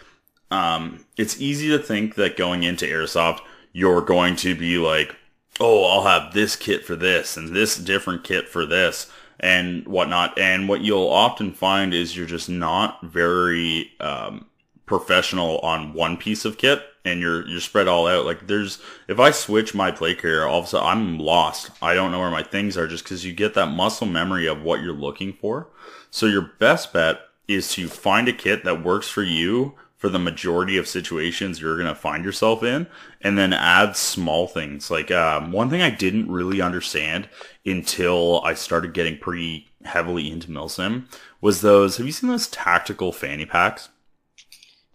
um, 0.52 1.06
it's 1.18 1.40
easy 1.40 1.70
to 1.70 1.80
think 1.80 2.16
that 2.16 2.38
going 2.38 2.64
into 2.64 2.86
airsoft, 2.86 3.40
you're 3.76 4.02
going 4.02 4.38
to 4.38 4.56
be 4.56 4.78
like, 4.78 5.18
oh, 5.60 5.84
I'll 5.84 6.04
have 6.06 6.34
this 6.34 6.56
kit 6.56 6.86
for 6.86 6.96
this 6.96 7.36
and 7.36 7.54
this 7.54 7.76
different 7.76 8.24
kit 8.24 8.48
for 8.48 8.66
this 8.66 9.12
and 9.38 9.86
whatnot. 9.86 10.40
And 10.40 10.70
what 10.70 10.80
you'll 10.80 11.10
often 11.10 11.52
find 11.52 11.94
is 11.94 12.16
you're 12.16 12.26
just 12.26 12.48
not 12.48 13.04
very, 13.04 13.92
um, 14.00 14.46
professional 14.86 15.60
on 15.60 15.94
one 15.94 16.16
piece 16.16 16.46
of 16.46 16.58
kit 16.58 16.84
and 17.04 17.20
you're 17.20 17.48
you're 17.48 17.60
spread 17.60 17.88
all 17.88 18.08
out. 18.08 18.24
Like 18.24 18.46
there's 18.46 18.78
if 19.08 19.20
i 19.20 19.32
switch 19.32 19.74
my 19.74 19.90
play 19.90 20.14
carrier 20.14 20.46
all 20.46 20.60
of 20.60 20.66
a 20.66 20.68
sudden 20.68 20.88
i'm 20.88 21.20
lost. 21.20 21.72
I 21.82 21.96
don't 21.96 22.12
know 22.12 22.20
where 22.20 22.30
my 22.30 22.44
things 22.44 22.78
are 22.78 22.88
just 22.88 23.04
because 23.04 23.26
you 23.26 23.34
get 23.34 23.56
that 23.56 23.72
muscle 23.72 24.06
memory 24.06 24.46
of 24.46 24.62
what 24.62 24.82
you're 24.82 24.94
looking 24.94 25.34
for. 25.34 25.70
So 26.12 26.28
your 26.28 26.52
best 26.60 26.94
bet 26.94 27.20
is 27.48 27.74
to 27.74 27.88
find 27.88 28.28
a 28.28 28.34
kit 28.34 28.64
that 28.64 28.84
works 28.84 29.10
for 29.10 29.24
you 29.24 29.74
for 29.98 30.10
the 30.10 30.20
majority 30.20 30.78
of 30.78 30.88
situations 30.88 31.60
you're 31.62 31.76
going 31.78 31.88
to 31.88 31.96
find 31.96 32.24
yourself 32.26 32.64
in 32.64 32.86
and 33.22 33.38
then 33.38 33.54
add 33.54 33.96
small 33.96 34.48
things 34.48 34.92
like 34.92 35.10
um, 35.12 35.52
one 35.52 35.70
thing 35.70 35.82
i 35.82 35.90
didn't 35.90 36.30
really 36.32 36.62
understand 36.62 37.28
until 37.66 38.42
i 38.44 38.54
started 38.54 38.94
getting 38.94 39.18
pretty 39.18 39.68
heavily 39.84 40.30
into 40.32 40.48
milsim 40.48 41.06
was 41.42 41.62
those 41.62 41.98
have 41.98 42.06
you 42.06 42.12
seen 42.12 42.30
those 42.30 42.48
tactical 42.48 43.12
fanny 43.12 43.46
packs 43.46 43.90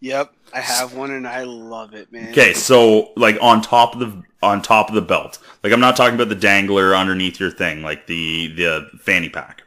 Yep, 0.02 0.32
I 0.54 0.60
have 0.60 0.94
one 0.94 1.10
and 1.10 1.28
I 1.28 1.42
love 1.42 1.92
it, 1.92 2.10
man. 2.10 2.30
Okay, 2.30 2.54
so 2.54 3.12
like 3.16 3.36
on 3.42 3.60
top 3.60 3.92
of 3.92 4.00
the 4.00 4.22
on 4.42 4.62
top 4.62 4.88
of 4.88 4.94
the 4.94 5.02
belt. 5.02 5.38
Like 5.62 5.74
I'm 5.74 5.80
not 5.80 5.94
talking 5.94 6.14
about 6.14 6.30
the 6.30 6.34
dangler 6.34 6.94
underneath 6.96 7.38
your 7.38 7.50
thing, 7.50 7.82
like 7.82 8.06
the 8.06 8.48
the 8.54 8.88
fanny 8.98 9.28
pack. 9.28 9.62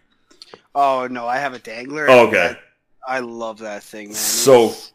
Oh 0.73 1.07
no, 1.09 1.27
I 1.27 1.37
have 1.37 1.53
a 1.53 1.59
dangler. 1.59 2.07
Oh, 2.09 2.27
okay. 2.27 2.33
that- 2.53 2.59
I 3.07 3.19
love 3.19 3.59
that 3.59 3.83
thing, 3.83 4.07
man. 4.07 4.15
So- 4.15 4.65
It's- 4.69 4.92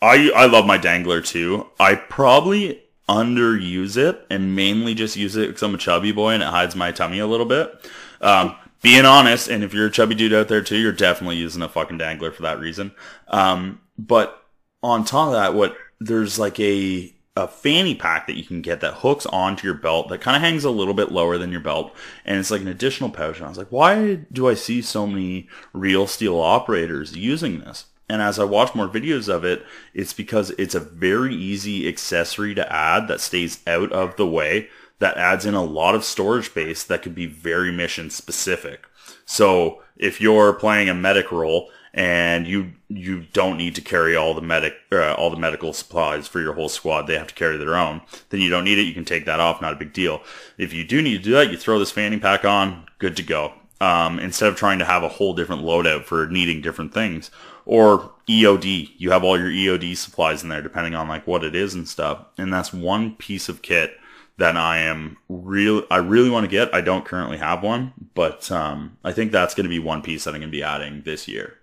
I 0.00 0.30
I 0.34 0.46
love 0.46 0.66
my 0.66 0.78
dangler 0.78 1.20
too. 1.20 1.66
I 1.78 1.94
probably 1.94 2.82
underuse 3.08 3.96
it 3.96 4.24
and 4.30 4.54
mainly 4.54 4.94
just 4.94 5.16
use 5.16 5.34
it 5.34 5.48
because 5.48 5.62
I'm 5.62 5.74
a 5.74 5.78
chubby 5.78 6.12
boy 6.12 6.34
and 6.34 6.42
it 6.42 6.46
hides 6.46 6.76
my 6.76 6.92
tummy 6.92 7.18
a 7.18 7.26
little 7.26 7.46
bit. 7.46 7.90
Um, 8.20 8.54
being 8.82 9.06
honest, 9.06 9.48
and 9.48 9.64
if 9.64 9.74
you're 9.74 9.86
a 9.86 9.90
chubby 9.90 10.14
dude 10.14 10.34
out 10.34 10.48
there 10.48 10.62
too, 10.62 10.76
you're 10.76 10.92
definitely 10.92 11.36
using 11.36 11.62
a 11.62 11.68
fucking 11.68 11.98
dangler 11.98 12.30
for 12.30 12.42
that 12.42 12.60
reason. 12.60 12.92
Um, 13.28 13.80
but 13.96 14.44
on 14.82 15.04
top 15.04 15.28
of 15.28 15.32
that, 15.32 15.54
what 15.54 15.76
there's 16.00 16.38
like 16.38 16.60
a 16.60 17.12
a 17.36 17.46
fanny 17.46 17.94
pack 17.94 18.26
that 18.26 18.36
you 18.36 18.42
can 18.42 18.60
get 18.60 18.80
that 18.80 18.94
hooks 18.94 19.24
onto 19.26 19.64
your 19.64 19.76
belt 19.76 20.08
that 20.08 20.20
kind 20.20 20.36
of 20.36 20.42
hangs 20.42 20.64
a 20.64 20.70
little 20.70 20.94
bit 20.94 21.12
lower 21.12 21.38
than 21.38 21.52
your 21.52 21.60
belt 21.60 21.94
and 22.24 22.36
it's 22.36 22.50
like 22.50 22.60
an 22.60 22.66
additional 22.66 23.10
pouch 23.10 23.36
and 23.36 23.46
I 23.46 23.48
was 23.48 23.56
like 23.56 23.70
why 23.70 24.16
do 24.32 24.48
I 24.48 24.54
see 24.54 24.82
so 24.82 25.06
many 25.06 25.48
real 25.72 26.08
steel 26.08 26.40
operators 26.40 27.16
using 27.16 27.60
this 27.60 27.86
and 28.08 28.22
as 28.22 28.38
I 28.38 28.44
watch 28.44 28.74
more 28.74 28.88
videos 28.88 29.28
of 29.28 29.44
it 29.44 29.64
it's 29.94 30.12
because 30.12 30.50
it's 30.52 30.74
a 30.74 30.80
very 30.80 31.34
easy 31.34 31.88
accessory 31.88 32.54
to 32.54 32.72
add 32.72 33.08
that 33.08 33.20
stays 33.20 33.60
out 33.66 33.92
of 33.92 34.16
the 34.16 34.26
way 34.26 34.68
that 34.98 35.16
adds 35.16 35.46
in 35.46 35.54
a 35.54 35.64
lot 35.64 35.94
of 35.94 36.04
storage 36.04 36.46
space 36.46 36.82
that 36.84 37.02
could 37.02 37.14
be 37.14 37.26
very 37.26 37.72
mission 37.72 38.10
specific 38.10 38.86
so 39.24 39.82
if 39.96 40.20
you're 40.20 40.52
playing 40.52 40.88
a 40.88 40.94
medic 40.94 41.32
role 41.32 41.70
and 41.94 42.46
you 42.46 42.72
you 42.88 43.24
don't 43.32 43.56
need 43.56 43.74
to 43.74 43.80
carry 43.80 44.14
all 44.14 44.34
the 44.34 44.40
medic 44.40 44.74
uh, 44.92 45.14
all 45.14 45.30
the 45.30 45.36
medical 45.36 45.72
supplies 45.72 46.28
for 46.28 46.40
your 46.40 46.54
whole 46.54 46.68
squad. 46.68 47.02
They 47.02 47.18
have 47.18 47.26
to 47.26 47.34
carry 47.34 47.56
their 47.56 47.74
own. 47.74 48.02
Then 48.30 48.40
you 48.40 48.50
don't 48.50 48.64
need 48.64 48.78
it. 48.78 48.82
You 48.82 48.94
can 48.94 49.04
take 49.04 49.24
that 49.26 49.40
off. 49.40 49.60
Not 49.60 49.72
a 49.72 49.76
big 49.76 49.92
deal. 49.92 50.22
If 50.56 50.72
you 50.72 50.84
do 50.84 51.02
need 51.02 51.18
to 51.18 51.22
do 51.22 51.32
that, 51.32 51.50
you 51.50 51.56
throw 51.56 51.78
this 51.78 51.90
fanny 51.90 52.18
pack 52.18 52.44
on. 52.44 52.86
Good 52.98 53.16
to 53.16 53.22
go. 53.22 53.52
Um, 53.80 54.18
instead 54.18 54.48
of 54.48 54.56
trying 54.56 54.78
to 54.80 54.84
have 54.84 55.02
a 55.02 55.08
whole 55.08 55.34
different 55.34 55.62
loadout 55.62 56.04
for 56.04 56.26
needing 56.26 56.60
different 56.60 56.92
things 56.92 57.30
or 57.68 58.10
EOD, 58.26 58.92
you 58.96 59.10
have 59.10 59.22
all 59.22 59.38
your 59.38 59.50
EOD 59.50 59.94
supplies 59.94 60.42
in 60.42 60.48
there 60.48 60.62
depending 60.62 60.94
on 60.94 61.06
like 61.06 61.26
what 61.26 61.44
it 61.44 61.54
is 61.54 61.74
and 61.74 61.86
stuff. 61.86 62.24
And 62.38 62.50
that's 62.50 62.72
one 62.72 63.14
piece 63.14 63.50
of 63.50 63.60
kit 63.60 63.94
that 64.38 64.56
I 64.56 64.78
am 64.78 65.18
real 65.28 65.84
I 65.90 65.98
really 65.98 66.30
want 66.30 66.44
to 66.44 66.50
get. 66.50 66.74
I 66.74 66.80
don't 66.80 67.04
currently 67.04 67.36
have 67.36 67.62
one, 67.62 67.92
but 68.14 68.50
um, 68.50 68.96
I 69.04 69.12
think 69.12 69.32
that's 69.32 69.54
going 69.54 69.64
to 69.64 69.70
be 69.70 69.78
one 69.78 70.00
piece 70.00 70.24
that 70.24 70.30
I'm 70.30 70.40
going 70.40 70.50
to 70.50 70.56
be 70.56 70.62
adding 70.62 71.02
this 71.02 71.28
year. 71.28 71.58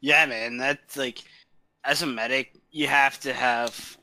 Yeah, 0.00 0.26
man, 0.26 0.56
that's 0.56 0.96
like 0.96 1.22
as 1.84 2.02
a 2.02 2.06
medic, 2.06 2.54
you 2.72 2.88
have 2.88 3.20
to 3.20 3.32
have 3.32 3.96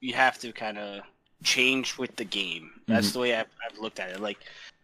you 0.00 0.14
have 0.14 0.36
to 0.40 0.50
kind 0.50 0.78
of 0.78 1.02
change 1.44 1.96
with 1.96 2.16
the 2.16 2.24
game. 2.24 2.72
That's 2.88 3.08
mm-hmm. 3.08 3.12
the 3.12 3.20
way 3.20 3.34
I've, 3.36 3.46
I've, 3.70 3.78
looked 3.78 4.00
at 4.00 4.10
it. 4.10 4.20
Like 4.20 4.38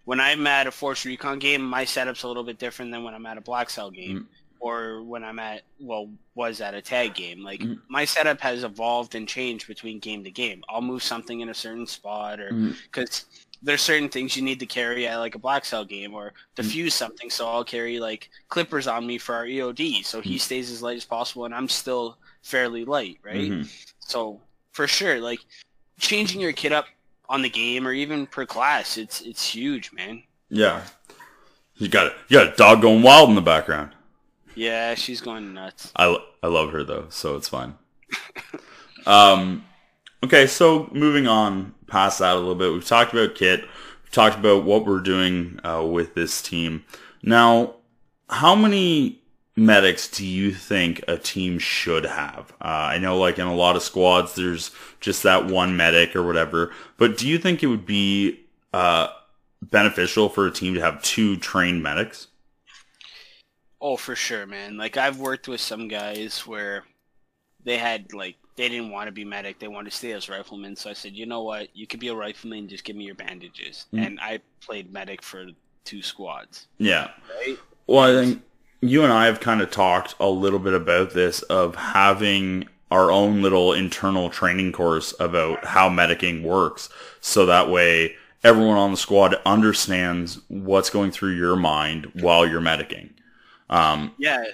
when 0.05 0.21
I'm 0.21 0.47
at 0.47 0.69
a 0.69 0.71
Force 0.71 1.05
Recon 1.05 1.41
game, 1.41 1.63
my 1.63 1.85
setup's 1.85 2.23
a 2.23 2.29
little 2.29 2.45
bit 2.45 2.61
different 2.61 2.93
than 2.93 3.03
when 3.03 3.15
I'm 3.15 3.27
at 3.27 3.37
a 3.37 3.41
Black 3.41 3.69
Cell 3.69 3.91
game. 3.91 4.29
Mm-hmm. 4.57 4.67
Or 4.67 5.03
when 5.03 5.25
I'm 5.25 5.39
at, 5.39 5.63
well, 5.81 6.11
was 6.35 6.61
at 6.61 6.75
a 6.75 6.83
tag 6.83 7.15
game. 7.15 7.43
Like 7.43 7.61
mm-hmm. 7.61 7.75
my 7.89 8.05
setup 8.05 8.41
has 8.41 8.65
evolved 8.65 9.15
and 9.15 9.29
changed 9.29 9.67
between 9.67 9.99
game 9.99 10.25
to 10.25 10.31
game. 10.31 10.65
I'll 10.69 10.83
move 10.83 11.03
something 11.03 11.41
in 11.41 11.49
a 11.49 11.55
certain 11.55 11.87
spot, 11.87 12.41
or 12.41 12.51
because 12.51 13.09
mm-hmm 13.11 13.43
there's 13.63 13.83
certain 13.83 14.09
things 14.09 14.37
you 14.37 14.43
need 14.43 14.61
to 14.61 14.67
carry 14.67 15.07
at 15.07 15.17
like 15.17 15.35
a 15.35 15.39
black 15.39 15.65
cell 15.65 15.85
game 15.85 16.15
or 16.15 16.33
defuse 16.57 16.93
something 16.93 17.31
so 17.31 17.49
i'll 17.49 17.65
carry 17.65 17.99
like 17.99 18.31
clippers 18.49 18.87
on 18.87 19.07
me 19.07 19.19
for 19.19 19.35
our 19.35 19.47
eod 19.47 20.05
so 20.05 20.21
he 20.21 20.39
stays 20.39 20.71
as 20.71 20.83
light 20.83 20.97
as 20.97 21.05
possible 21.05 21.45
and 21.45 21.55
i'm 21.55 21.69
still 21.69 22.17
fairly 22.43 22.85
light 22.85 23.19
right 23.23 23.51
mm-hmm. 23.51 23.69
so 23.99 24.41
for 24.73 24.87
sure 24.87 25.21
like 25.21 25.41
changing 25.99 26.41
your 26.41 26.53
kit 26.53 26.73
up 26.73 26.87
on 27.29 27.43
the 27.43 27.51
game 27.51 27.87
or 27.87 27.93
even 27.93 28.27
per 28.27 28.47
class 28.47 28.97
it's 28.97 29.21
it's 29.23 29.55
huge 29.55 29.93
man 29.93 30.23
yeah 30.49 30.83
you 31.77 31.89
got 31.89 32.07
it 32.07 32.13
you 32.29 32.39
got 32.39 32.53
a 32.53 32.57
dog 32.57 32.83
going 32.83 33.03
wild 33.03 33.29
in 33.29 33.35
the 33.35 33.41
background 33.41 33.91
yeah 34.57 34.95
she's 34.95 35.21
going 35.21 35.55
nuts 35.55 35.93
i, 35.97 36.17
I 36.43 36.49
love 36.49 36.73
her 36.73 36.83
though 36.83 37.07
so 37.11 37.37
it's 37.37 37.49
fine 37.49 37.75
um 39.07 39.65
okay 40.25 40.47
so 40.47 40.89
moving 40.93 41.29
on 41.29 41.75
past 41.87 42.19
that 42.19 42.35
a 42.35 42.39
little 42.39 42.55
bit. 42.55 42.73
We've 42.73 42.85
talked 42.85 43.13
about 43.13 43.35
kit. 43.35 43.63
We've 43.63 44.13
talked 44.13 44.39
about 44.39 44.65
what 44.65 44.87
we're 44.87 45.01
doing 45.01 45.61
uh, 45.65 45.85
with 45.85 46.15
this 46.15 46.43
team. 46.43 46.85
Now, 47.23 47.77
how 48.29 48.55
many 48.55 49.23
medics 49.57 50.09
do 50.09 50.27
you 50.27 50.53
think 50.53 51.03
a 51.09 51.17
team 51.17 51.59
should 51.59 52.05
have? 52.05 52.53
Uh, 52.61 52.93
I 52.95 52.99
know, 52.99 53.19
like 53.19 53.39
in 53.39 53.47
a 53.47 53.55
lot 53.55 53.77
of 53.77 53.83
squads, 53.83 54.35
there's 54.35 54.71
just 55.01 55.23
that 55.23 55.47
one 55.47 55.77
medic 55.77 56.15
or 56.15 56.23
whatever. 56.23 56.73
But 56.97 57.17
do 57.17 57.29
you 57.29 57.39
think 57.39 57.63
it 57.63 57.69
would 57.69 57.87
be 57.87 58.41
uh, 58.73 59.09
beneficial 59.63 60.29
for 60.29 60.47
a 60.47 60.51
team 60.51 60.75
to 60.75 60.81
have 60.81 61.03
two 61.03 61.37
trained 61.37 61.83
medics? 61.83 62.29
Oh, 63.87 63.97
for 63.97 64.17
sure, 64.17 64.47
man. 64.47 64.77
Like 64.77 64.97
I've 64.97 65.21
worked 65.21 65.47
with 65.47 65.61
some 65.61 65.87
guys 65.87 66.45
where 66.45 66.83
they 67.63 67.79
had 67.79 68.13
like 68.13 68.35
they 68.57 68.69
didn't 68.69 68.91
want 68.91 69.07
to 69.07 69.13
be 69.13 69.25
medic. 69.25 69.61
They 69.61 69.69
wanted 69.69 69.91
to 69.93 69.97
stay 69.97 70.11
as 70.11 70.29
riflemen. 70.29 70.75
So 70.75 70.91
I 70.91 70.93
said, 70.93 71.13
you 71.13 71.25
know 71.25 71.45
what? 71.45 71.69
You 71.73 71.87
could 71.87 72.01
be 72.01 72.09
a 72.09 72.15
rifleman. 72.17 72.67
Just 72.67 72.83
give 72.83 72.97
me 72.97 73.05
your 73.05 73.15
bandages. 73.15 73.87
Mm. 73.93 74.05
And 74.05 74.21
I 74.21 74.41
played 74.61 74.93
medic 74.93 75.23
for 75.23 75.47
two 75.85 76.03
squads. 76.03 76.67
Yeah. 76.79 77.11
Right? 77.39 77.57
Well, 77.87 78.01
I 78.01 78.25
think 78.25 78.43
you 78.81 79.05
and 79.05 79.13
I 79.13 79.27
have 79.27 79.39
kind 79.39 79.63
of 79.63 79.71
talked 79.71 80.17
a 80.19 80.29
little 80.29 80.59
bit 80.59 80.75
about 80.75 81.13
this 81.13 81.43
of 81.43 81.77
having 81.77 82.67
our 82.91 83.13
own 83.13 83.41
little 83.41 83.73
internal 83.73 84.31
training 84.31 84.73
course 84.73 85.15
about 85.21 85.65
how 85.65 85.89
medicing 85.89 86.43
works. 86.43 86.89
So 87.21 87.47
that 87.47 87.71
way 87.71 88.17
everyone 88.43 88.79
on 88.79 88.91
the 88.91 88.97
squad 88.97 89.37
understands 89.47 90.41
what's 90.49 90.91
going 90.91 91.13
through 91.13 91.37
your 91.37 91.55
mind 91.55 92.11
while 92.15 92.45
you're 92.45 92.61
medicing. 92.61 93.11
Um, 93.69 94.13
yeah, 94.19 94.45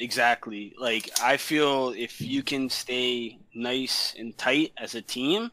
Exactly. 0.00 0.74
Like 0.78 1.10
I 1.22 1.36
feel 1.36 1.90
if 1.90 2.20
you 2.20 2.42
can 2.42 2.70
stay 2.70 3.38
nice 3.54 4.14
and 4.18 4.36
tight 4.36 4.72
as 4.78 4.94
a 4.94 5.02
team 5.02 5.50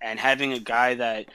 and 0.00 0.18
having 0.18 0.54
a 0.54 0.58
guy 0.58 0.94
that 0.94 1.26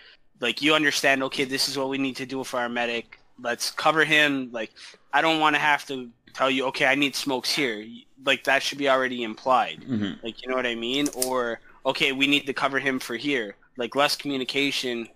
like 0.42 0.62
you 0.62 0.74
understand, 0.74 1.22
okay, 1.24 1.44
this 1.44 1.70
is 1.70 1.78
what 1.78 1.90
we 1.90 2.00
need 2.00 2.16
to 2.16 2.26
do 2.26 2.44
for 2.44 2.60
our 2.60 2.68
medic. 2.68 3.20
Let's 3.40 3.70
cover 3.70 4.04
him. 4.04 4.50
Like 4.52 4.72
I 5.14 5.22
don't 5.22 5.40
want 5.40 5.56
to 5.56 5.60
have 5.60 5.86
to 5.88 6.10
tell 6.34 6.50
you, 6.50 6.66
okay, 6.68 6.88
I 6.88 6.96
need 6.96 7.16
smokes 7.16 7.52
here. 7.52 7.86
Like 8.26 8.44
that 8.46 8.64
should 8.64 8.80
be 8.80 8.90
already 8.90 9.22
implied. 9.22 9.82
Mm-hmm. 9.88 10.26
Like 10.26 10.42
you 10.42 10.50
know 10.50 10.56
what 10.56 10.66
I 10.66 10.76
mean? 10.76 11.08
Or 11.28 11.60
okay, 11.86 12.14
we 12.14 12.26
need 12.26 12.48
to 12.48 12.54
cover 12.54 12.80
him 12.80 13.00
for 13.00 13.16
here. 13.16 13.56
Like 13.78 13.96
less 13.96 14.16
communication 14.16 15.08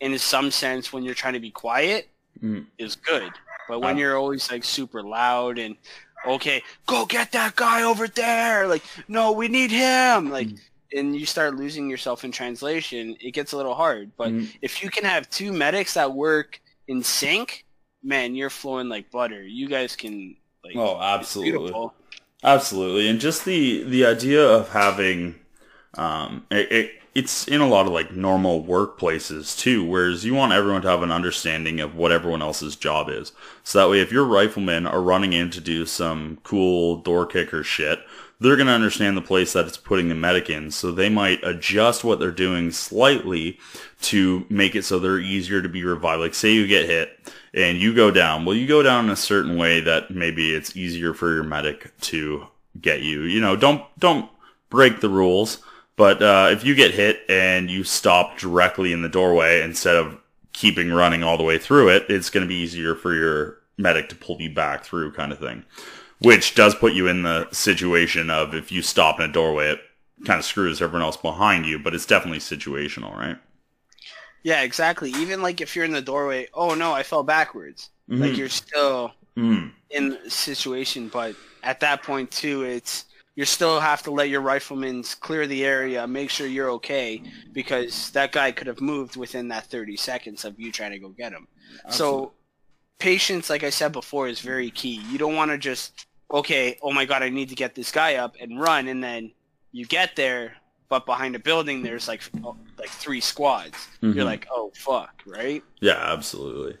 in 0.00 0.18
some 0.18 0.50
sense 0.50 0.92
when 0.92 1.04
you're 1.04 1.14
trying 1.14 1.34
to 1.34 1.40
be 1.40 1.52
quiet 1.52 2.08
mm-hmm. 2.42 2.64
is 2.78 2.96
good. 2.96 3.30
But 3.72 3.80
when 3.80 3.96
uh, 3.96 4.00
you're 4.00 4.18
always 4.18 4.52
like 4.52 4.64
super 4.64 5.02
loud 5.02 5.58
and 5.58 5.76
okay, 6.26 6.62
go 6.84 7.06
get 7.06 7.32
that 7.32 7.56
guy 7.56 7.84
over 7.84 8.06
there. 8.06 8.68
Like, 8.68 8.82
no, 9.08 9.32
we 9.32 9.48
need 9.48 9.70
him. 9.70 10.28
Like, 10.28 10.48
mm. 10.48 10.58
and 10.94 11.16
you 11.16 11.24
start 11.24 11.56
losing 11.56 11.88
yourself 11.88 12.22
in 12.22 12.32
translation. 12.32 13.16
It 13.18 13.30
gets 13.30 13.52
a 13.52 13.56
little 13.56 13.74
hard. 13.74 14.10
But 14.18 14.28
mm. 14.28 14.54
if 14.60 14.82
you 14.82 14.90
can 14.90 15.04
have 15.04 15.30
two 15.30 15.54
medics 15.54 15.94
that 15.94 16.12
work 16.12 16.60
in 16.86 17.02
sync, 17.02 17.64
man, 18.02 18.34
you're 18.34 18.50
flowing 18.50 18.90
like 18.90 19.10
butter. 19.10 19.42
You 19.42 19.68
guys 19.68 19.96
can. 19.96 20.36
Like, 20.62 20.76
oh, 20.76 21.00
absolutely, 21.00 21.90
absolutely, 22.44 23.08
and 23.08 23.18
just 23.18 23.46
the 23.46 23.84
the 23.84 24.04
idea 24.04 24.46
of 24.46 24.68
having, 24.68 25.36
um, 25.94 26.46
it, 26.50 26.70
it 26.70 26.90
it's 27.14 27.46
in 27.46 27.60
a 27.60 27.68
lot 27.68 27.86
of 27.86 27.92
like 27.92 28.12
normal 28.12 28.64
workplaces 28.64 29.58
too, 29.58 29.84
whereas 29.84 30.24
you 30.24 30.34
want 30.34 30.52
everyone 30.52 30.82
to 30.82 30.88
have 30.88 31.02
an 31.02 31.12
understanding 31.12 31.78
of 31.80 31.94
what 31.94 32.12
everyone 32.12 32.40
else's 32.40 32.74
job 32.74 33.08
is. 33.10 33.32
So 33.64 33.78
that 33.78 33.90
way, 33.90 34.00
if 34.00 34.10
your 34.10 34.24
riflemen 34.24 34.86
are 34.86 35.02
running 35.02 35.34
in 35.34 35.50
to 35.50 35.60
do 35.60 35.84
some 35.84 36.38
cool 36.42 36.96
door 36.96 37.26
kicker 37.26 37.62
shit, 37.62 38.00
they're 38.40 38.56
going 38.56 38.66
to 38.66 38.72
understand 38.72 39.16
the 39.16 39.22
place 39.22 39.52
that 39.52 39.66
it's 39.66 39.76
putting 39.76 40.08
the 40.08 40.14
medic 40.14 40.48
in. 40.48 40.70
So 40.70 40.90
they 40.90 41.08
might 41.08 41.44
adjust 41.44 42.02
what 42.02 42.18
they're 42.18 42.30
doing 42.30 42.72
slightly 42.72 43.58
to 44.02 44.46
make 44.48 44.74
it 44.74 44.84
so 44.84 44.98
they're 44.98 45.18
easier 45.18 45.60
to 45.60 45.68
be 45.68 45.84
revived. 45.84 46.20
Like 46.20 46.34
say 46.34 46.52
you 46.52 46.66
get 46.66 46.86
hit 46.86 47.10
and 47.52 47.78
you 47.78 47.94
go 47.94 48.10
down. 48.10 48.44
Well, 48.44 48.56
you 48.56 48.66
go 48.66 48.82
down 48.82 49.04
in 49.04 49.10
a 49.10 49.16
certain 49.16 49.56
way 49.58 49.80
that 49.80 50.10
maybe 50.10 50.54
it's 50.54 50.76
easier 50.76 51.12
for 51.12 51.32
your 51.32 51.44
medic 51.44 51.92
to 52.00 52.46
get 52.80 53.02
you. 53.02 53.22
You 53.22 53.40
know, 53.40 53.54
don't, 53.54 53.84
don't 53.98 54.30
break 54.70 55.00
the 55.00 55.10
rules 55.10 55.62
but 55.96 56.22
uh, 56.22 56.48
if 56.50 56.64
you 56.64 56.74
get 56.74 56.92
hit 56.92 57.20
and 57.28 57.70
you 57.70 57.84
stop 57.84 58.38
directly 58.38 58.92
in 58.92 59.02
the 59.02 59.08
doorway 59.08 59.62
instead 59.62 59.96
of 59.96 60.18
keeping 60.52 60.90
running 60.90 61.22
all 61.22 61.36
the 61.36 61.44
way 61.44 61.58
through 61.58 61.88
it, 61.88 62.06
it's 62.08 62.30
going 62.30 62.42
to 62.42 62.48
be 62.48 62.56
easier 62.56 62.94
for 62.94 63.14
your 63.14 63.58
medic 63.76 64.08
to 64.08 64.16
pull 64.16 64.40
you 64.40 64.52
back 64.52 64.84
through, 64.84 65.12
kind 65.12 65.32
of 65.32 65.38
thing. 65.38 65.64
Which 66.20 66.54
does 66.54 66.74
put 66.74 66.92
you 66.92 67.08
in 67.08 67.22
the 67.22 67.48
situation 67.50 68.30
of 68.30 68.54
if 68.54 68.70
you 68.70 68.80
stop 68.80 69.18
in 69.18 69.28
a 69.28 69.32
doorway, 69.32 69.72
it 69.72 69.80
kind 70.24 70.38
of 70.38 70.44
screws 70.44 70.80
everyone 70.80 71.02
else 71.02 71.16
behind 71.16 71.66
you, 71.66 71.78
but 71.78 71.94
it's 71.94 72.06
definitely 72.06 72.38
situational, 72.38 73.14
right? 73.16 73.38
Yeah, 74.44 74.62
exactly. 74.62 75.10
Even 75.10 75.42
like 75.42 75.60
if 75.60 75.74
you're 75.74 75.84
in 75.84 75.92
the 75.92 76.02
doorway, 76.02 76.48
oh 76.54 76.74
no, 76.74 76.92
I 76.92 77.02
fell 77.02 77.22
backwards. 77.22 77.90
Mm-hmm. 78.08 78.22
Like 78.22 78.36
you're 78.36 78.48
still 78.48 79.12
mm. 79.36 79.70
in 79.90 80.10
the 80.10 80.30
situation, 80.30 81.08
but 81.08 81.34
at 81.62 81.80
that 81.80 82.02
point 82.02 82.30
too, 82.30 82.62
it's 82.62 83.06
you 83.34 83.44
still 83.44 83.80
have 83.80 84.02
to 84.02 84.10
let 84.10 84.28
your 84.28 84.42
riflemen 84.42 85.02
clear 85.20 85.46
the 85.46 85.64
area, 85.64 86.06
make 86.06 86.28
sure 86.28 86.46
you're 86.46 86.70
okay, 86.72 87.22
because 87.52 88.10
that 88.10 88.32
guy 88.32 88.52
could 88.52 88.66
have 88.66 88.80
moved 88.80 89.16
within 89.16 89.48
that 89.48 89.66
30 89.66 89.96
seconds 89.96 90.44
of 90.44 90.58
you 90.60 90.70
trying 90.70 90.90
to 90.90 90.98
go 90.98 91.08
get 91.08 91.32
him. 91.32 91.48
Absolutely. 91.86 91.96
So 91.96 92.32
patience, 92.98 93.48
like 93.48 93.64
I 93.64 93.70
said 93.70 93.92
before, 93.92 94.28
is 94.28 94.40
very 94.40 94.70
key. 94.70 95.02
You 95.10 95.16
don't 95.16 95.34
want 95.34 95.50
to 95.50 95.58
just, 95.58 96.06
okay, 96.30 96.78
oh 96.82 96.92
my 96.92 97.06
god, 97.06 97.22
I 97.22 97.30
need 97.30 97.48
to 97.48 97.54
get 97.54 97.74
this 97.74 97.90
guy 97.90 98.16
up 98.16 98.36
and 98.38 98.60
run, 98.60 98.88
and 98.88 99.02
then 99.02 99.32
you 99.72 99.86
get 99.86 100.14
there, 100.14 100.52
but 100.90 101.06
behind 101.06 101.34
a 101.34 101.38
building 101.38 101.82
there's 101.82 102.06
like 102.06 102.20
oh, 102.44 102.54
like 102.78 102.90
three 102.90 103.20
squads. 103.20 103.88
Mm-hmm. 104.02 104.12
You're 104.12 104.26
like, 104.26 104.46
oh 104.50 104.72
fuck, 104.74 105.22
right? 105.26 105.64
Yeah, 105.80 106.12
absolutely. 106.12 106.76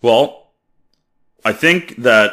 Well, 0.00 0.52
I 1.44 1.52
think 1.52 1.96
that 1.96 2.32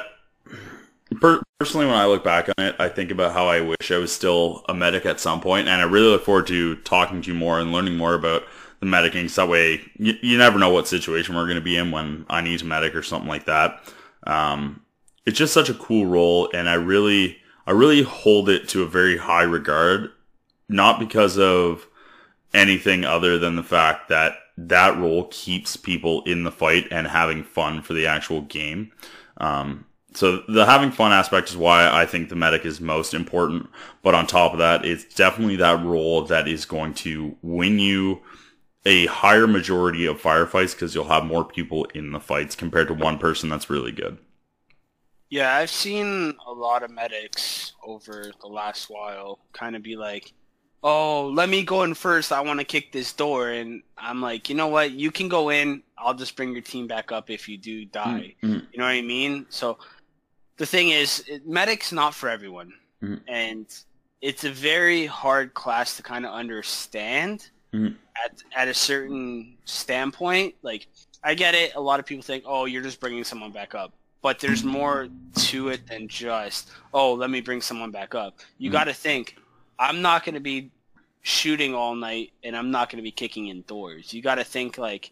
personally, 1.19 1.85
when 1.85 1.95
I 1.95 2.05
look 2.05 2.23
back 2.23 2.49
on 2.49 2.65
it, 2.65 2.75
I 2.79 2.89
think 2.89 3.11
about 3.11 3.33
how 3.33 3.47
I 3.47 3.61
wish 3.61 3.91
I 3.91 3.97
was 3.97 4.13
still 4.13 4.63
a 4.69 4.73
medic 4.73 5.05
at 5.05 5.19
some 5.19 5.41
point, 5.41 5.67
and 5.67 5.81
I 5.81 5.85
really 5.85 6.07
look 6.07 6.25
forward 6.25 6.47
to 6.47 6.75
talking 6.77 7.21
to 7.21 7.31
you 7.31 7.37
more 7.37 7.59
and 7.59 7.71
learning 7.71 7.97
more 7.97 8.13
about 8.13 8.43
the 8.79 8.85
medicing. 8.85 9.29
So 9.29 9.41
that 9.41 9.51
way, 9.51 9.81
you, 9.97 10.13
you 10.21 10.37
never 10.37 10.59
know 10.59 10.69
what 10.69 10.87
situation 10.87 11.35
we're 11.35 11.45
going 11.45 11.55
to 11.55 11.61
be 11.61 11.77
in 11.77 11.91
when 11.91 12.25
I 12.29 12.41
need 12.41 12.61
a 12.61 12.65
medic 12.65 12.95
or 12.95 13.03
something 13.03 13.29
like 13.29 13.45
that. 13.45 13.81
Um, 14.25 14.81
it's 15.25 15.37
just 15.37 15.53
such 15.53 15.69
a 15.69 15.73
cool 15.73 16.05
role, 16.05 16.49
and 16.53 16.69
I 16.69 16.75
really, 16.75 17.37
I 17.65 17.71
really 17.71 18.03
hold 18.03 18.49
it 18.49 18.67
to 18.69 18.83
a 18.83 18.87
very 18.87 19.17
high 19.17 19.43
regard, 19.43 20.11
not 20.69 20.99
because 20.99 21.37
of 21.37 21.87
anything 22.53 23.03
other 23.03 23.37
than 23.37 23.55
the 23.55 23.63
fact 23.63 24.09
that 24.09 24.35
that 24.57 24.97
role 24.97 25.27
keeps 25.31 25.75
people 25.75 26.21
in 26.23 26.43
the 26.43 26.51
fight 26.51 26.87
and 26.91 27.07
having 27.07 27.43
fun 27.43 27.81
for 27.81 27.93
the 27.93 28.05
actual 28.05 28.41
game. 28.41 28.91
Um, 29.37 29.85
so 30.13 30.43
the 30.47 30.65
having 30.65 30.91
fun 30.91 31.11
aspect 31.11 31.49
is 31.49 31.57
why 31.57 31.89
I 31.89 32.05
think 32.05 32.29
the 32.29 32.35
medic 32.35 32.65
is 32.65 32.79
most 32.79 33.13
important. 33.13 33.69
But 34.01 34.15
on 34.15 34.27
top 34.27 34.53
of 34.53 34.59
that, 34.59 34.85
it's 34.85 35.03
definitely 35.03 35.55
that 35.57 35.83
role 35.83 36.23
that 36.25 36.47
is 36.47 36.65
going 36.65 36.93
to 36.95 37.35
win 37.41 37.79
you 37.79 38.21
a 38.85 39.05
higher 39.07 39.47
majority 39.47 40.05
of 40.05 40.21
firefights 40.21 40.73
because 40.73 40.93
you'll 40.93 41.05
have 41.05 41.25
more 41.25 41.45
people 41.45 41.85
in 41.93 42.11
the 42.11 42.19
fights 42.19 42.55
compared 42.55 42.87
to 42.89 42.93
one 42.93 43.17
person 43.17 43.49
that's 43.49 43.69
really 43.69 43.91
good. 43.91 44.17
Yeah, 45.29 45.55
I've 45.55 45.71
seen 45.71 46.35
a 46.45 46.51
lot 46.51 46.83
of 46.83 46.91
medics 46.91 47.73
over 47.83 48.31
the 48.41 48.47
last 48.47 48.89
while 48.89 49.39
kind 49.51 49.75
of 49.75 49.81
be 49.81 49.95
like, 49.95 50.31
oh, 50.83 51.29
let 51.29 51.49
me 51.49 51.63
go 51.63 51.83
in 51.83 51.93
first. 51.93 52.31
I 52.31 52.41
want 52.41 52.59
to 52.59 52.65
kick 52.65 52.91
this 52.91 53.13
door. 53.13 53.49
And 53.49 53.81
I'm 53.97 54.21
like, 54.21 54.49
you 54.49 54.55
know 54.55 54.67
what? 54.67 54.91
You 54.91 55.11
can 55.11 55.29
go 55.29 55.49
in. 55.49 55.81
I'll 55.97 56.13
just 56.13 56.35
bring 56.35 56.51
your 56.51 56.61
team 56.61 56.87
back 56.87 57.11
up 57.11 57.29
if 57.29 57.47
you 57.47 57.57
do 57.57 57.85
die. 57.85 58.35
Mm-hmm. 58.43 58.65
You 58.71 58.77
know 58.77 58.83
what 58.83 58.91
I 58.91 59.01
mean? 59.01 59.45
So 59.49 59.77
the 60.57 60.65
thing 60.65 60.89
is, 60.89 61.23
it, 61.27 61.47
medic's 61.47 61.91
not 61.91 62.13
for 62.13 62.29
everyone. 62.29 62.73
Mhm. 63.01 63.21
And 63.27 63.65
it's 64.21 64.43
a 64.43 64.49
very 64.51 65.05
hard 65.05 65.53
class 65.53 65.97
to 65.97 66.03
kind 66.03 66.25
of 66.25 66.33
understand 66.33 67.49
Mhm. 67.73 67.95
at, 68.23 68.43
at 68.55 68.67
a 68.67 68.73
certain 68.73 69.57
standpoint. 69.65 70.55
Like, 70.61 70.87
I 71.23 71.33
get 71.33 71.55
it. 71.55 71.75
A 71.75 71.81
lot 71.81 71.99
of 71.99 72.05
people 72.05 72.23
think, 72.23 72.43
oh, 72.45 72.65
you're 72.65 72.83
just 72.83 72.99
bringing 72.99 73.23
someone 73.23 73.51
back 73.51 73.73
up. 73.75 73.93
But 74.21 74.39
there's 74.39 74.63
more 74.63 75.09
to 75.35 75.69
it 75.69 75.85
than 75.87 76.07
just, 76.07 76.69
oh, 76.93 77.13
let 77.13 77.29
me 77.29 77.41
bring 77.41 77.61
someone 77.61 77.91
back 77.91 78.15
up. 78.15 78.39
You 78.57 78.69
Mhm. 78.69 78.73
got 78.73 78.83
to 78.85 78.93
think, 78.93 79.37
I'm 79.79 80.01
not 80.01 80.23
going 80.23 80.35
to 80.35 80.39
be 80.39 80.69
shooting 81.23 81.73
all 81.73 81.95
night 81.95 82.31
and 82.43 82.55
I'm 82.55 82.69
not 82.71 82.89
going 82.89 82.97
to 82.97 83.03
be 83.03 83.11
kicking 83.11 83.47
in 83.47 83.63
doors. 83.63 84.13
You 84.13 84.21
got 84.21 84.35
to 84.35 84.43
think 84.43 84.77
like, 84.77 85.11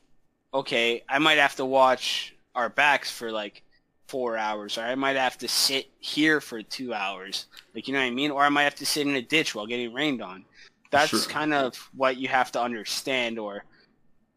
okay, 0.54 1.04
I 1.10 1.20
might 1.20 1.38
have 1.40 1.56
to 1.56 1.66
watch 1.66 2.36
our 2.56 2.70
backs 2.70 3.10
for 3.10 3.32
like 3.32 3.64
four 4.12 4.36
hours, 4.36 4.78
or 4.78 4.82
I 4.82 4.96
might 4.96 5.16
have 5.16 5.38
to 5.38 5.48
sit 5.48 5.90
here 6.02 6.42
for 6.42 6.62
two 6.62 6.94
hours. 6.94 7.46
Like, 7.74 7.88
you 7.88 7.94
know 7.94 8.02
what 8.02 8.08
I 8.08 8.12
mean? 8.12 8.30
Or 8.30 8.44
I 8.44 8.50
might 8.50 8.64
have 8.64 8.76
to 8.76 8.86
sit 8.86 9.08
in 9.08 9.16
a 9.16 9.22
ditch 9.22 9.56
while 9.56 9.66
getting 9.66 9.94
rained 9.94 10.22
on. 10.22 10.44
That's 10.90 11.12
Sure. 11.12 11.22
kind 11.22 11.54
of 11.54 11.78
what 11.96 12.18
you 12.18 12.28
have 12.28 12.52
to 12.52 12.62
understand. 12.62 13.40
Or 13.40 13.64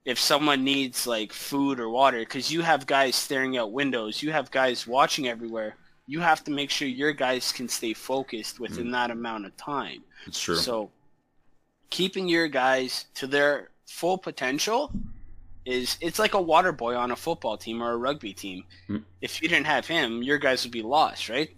if 0.04 0.16
someone 0.16 0.62
needs 0.62 1.08
like 1.08 1.32
food 1.32 1.80
or 1.80 1.88
water, 1.88 2.20
because 2.20 2.52
you 2.52 2.62
have 2.62 2.86
guys 2.86 3.16
staring 3.16 3.56
out 3.56 3.72
windows, 3.72 4.22
you 4.22 4.30
have 4.30 4.48
guys 4.52 4.86
watching 4.86 5.26
everywhere. 5.26 5.74
You 6.06 6.20
have 6.20 6.44
to 6.44 6.52
make 6.52 6.70
sure 6.70 6.86
your 6.86 7.12
guys 7.12 7.50
can 7.50 7.68
stay 7.68 7.94
focused 7.94 8.60
within 8.60 8.88
mm. 8.88 8.92
that 8.92 9.10
amount 9.10 9.46
of 9.46 9.56
time. 9.56 10.04
It's 10.28 10.38
true. 10.38 10.56
So 10.56 10.92
keeping 11.90 12.28
your 12.28 12.46
guys 12.46 13.06
to 13.14 13.26
their 13.26 13.70
full 13.86 14.18
potential 14.18 14.92
is 15.64 15.96
it's 16.00 16.18
like 16.18 16.34
a 16.34 16.40
water 16.40 16.72
boy 16.72 16.94
on 16.94 17.10
a 17.10 17.16
football 17.16 17.56
team 17.56 17.82
or 17.82 17.92
a 17.92 17.96
rugby 17.96 18.32
team. 18.32 18.64
Mm. 18.88 19.02
If 19.20 19.42
you 19.42 19.48
didn't 19.48 19.66
have 19.66 19.86
him, 19.86 20.22
your 20.22 20.38
guys 20.38 20.64
would 20.64 20.72
be 20.72 20.82
lost, 20.82 21.28
right? 21.28 21.50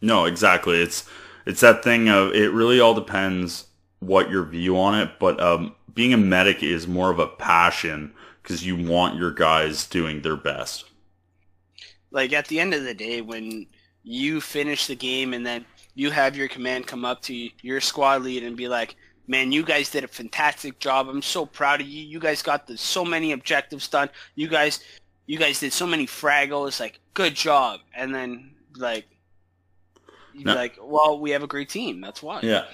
No, 0.00 0.24
exactly. 0.24 0.80
It's 0.80 1.08
it's 1.46 1.60
that 1.60 1.82
thing 1.82 2.08
of 2.08 2.32
it 2.32 2.52
really 2.52 2.80
all 2.80 2.94
depends 2.94 3.66
what 4.00 4.30
your 4.30 4.44
view 4.44 4.78
on 4.78 4.98
it, 4.98 5.18
but 5.18 5.40
um, 5.40 5.74
being 5.94 6.12
a 6.12 6.18
medic 6.18 6.62
is 6.62 6.86
more 6.86 7.10
of 7.10 7.18
a 7.18 7.26
passion 7.26 8.12
because 8.42 8.64
you 8.64 8.76
want 8.76 9.18
your 9.18 9.30
guys 9.30 9.86
doing 9.86 10.22
their 10.22 10.36
best. 10.36 10.84
Like 12.10 12.32
at 12.32 12.48
the 12.48 12.60
end 12.60 12.74
of 12.74 12.84
the 12.84 12.94
day 12.94 13.20
when 13.20 13.66
you 14.02 14.40
finish 14.40 14.86
the 14.86 14.96
game 14.96 15.34
and 15.34 15.46
then 15.46 15.64
you 15.94 16.10
have 16.10 16.36
your 16.36 16.48
command 16.48 16.86
come 16.86 17.04
up 17.04 17.20
to 17.22 17.48
your 17.62 17.80
squad 17.80 18.22
lead 18.22 18.42
and 18.42 18.56
be 18.56 18.68
like, 18.68 18.96
"Man, 19.30 19.52
you 19.52 19.62
guys 19.62 19.90
did 19.90 20.02
a 20.02 20.08
fantastic 20.08 20.80
job. 20.80 21.08
I'm 21.08 21.22
so 21.22 21.46
proud 21.46 21.80
of 21.80 21.86
you. 21.86 22.02
You 22.02 22.18
guys 22.18 22.42
got 22.42 22.66
the, 22.66 22.76
so 22.76 23.04
many 23.04 23.30
objectives 23.32 23.86
done. 23.86 24.10
You 24.34 24.48
guys 24.48 24.80
you 25.26 25.38
guys 25.38 25.60
did 25.60 25.72
so 25.72 25.86
many 25.86 26.06
fraggles. 26.06 26.80
Like, 26.80 26.98
good 27.14 27.34
job." 27.36 27.80
And 27.94 28.12
then 28.14 28.50
like 28.76 29.06
No. 30.34 30.54
like, 30.54 30.76
"Well, 30.82 31.20
we 31.20 31.30
have 31.30 31.42
a 31.44 31.46
great 31.46 31.68
team. 31.68 32.00
That's 32.00 32.22
why." 32.22 32.40
Yeah. 32.42 32.64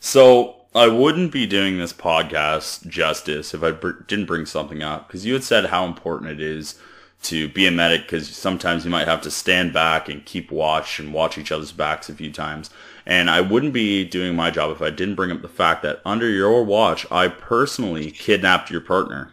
So 0.00 0.56
I 0.74 0.88
wouldn't 0.88 1.30
be 1.32 1.46
doing 1.46 1.78
this 1.78 1.92
podcast 1.92 2.88
justice 2.88 3.54
if 3.54 3.62
I 3.62 3.70
br- 3.70 4.02
didn't 4.08 4.26
bring 4.26 4.46
something 4.46 4.82
up 4.82 5.06
because 5.06 5.24
you 5.24 5.34
had 5.34 5.44
said 5.44 5.66
how 5.66 5.84
important 5.86 6.32
it 6.32 6.40
is 6.40 6.78
to 7.24 7.48
be 7.48 7.66
a 7.66 7.70
medic 7.70 8.02
because 8.02 8.28
sometimes 8.28 8.84
you 8.84 8.90
might 8.90 9.06
have 9.06 9.22
to 9.22 9.30
stand 9.30 9.72
back 9.72 10.08
and 10.08 10.24
keep 10.24 10.50
watch 10.50 10.98
and 10.98 11.12
watch 11.12 11.38
each 11.38 11.52
other's 11.52 11.70
backs 11.70 12.08
a 12.08 12.14
few 12.14 12.32
times. 12.32 12.70
And 13.06 13.28
I 13.28 13.40
wouldn't 13.40 13.72
be 13.72 14.04
doing 14.04 14.36
my 14.36 14.50
job 14.50 14.70
if 14.70 14.82
I 14.82 14.90
didn't 14.90 15.16
bring 15.16 15.32
up 15.32 15.42
the 15.42 15.48
fact 15.48 15.82
that 15.82 16.00
under 16.04 16.28
your 16.28 16.64
watch, 16.64 17.06
I 17.10 17.28
personally 17.28 18.10
kidnapped 18.10 18.70
your 18.70 18.80
partner. 18.80 19.32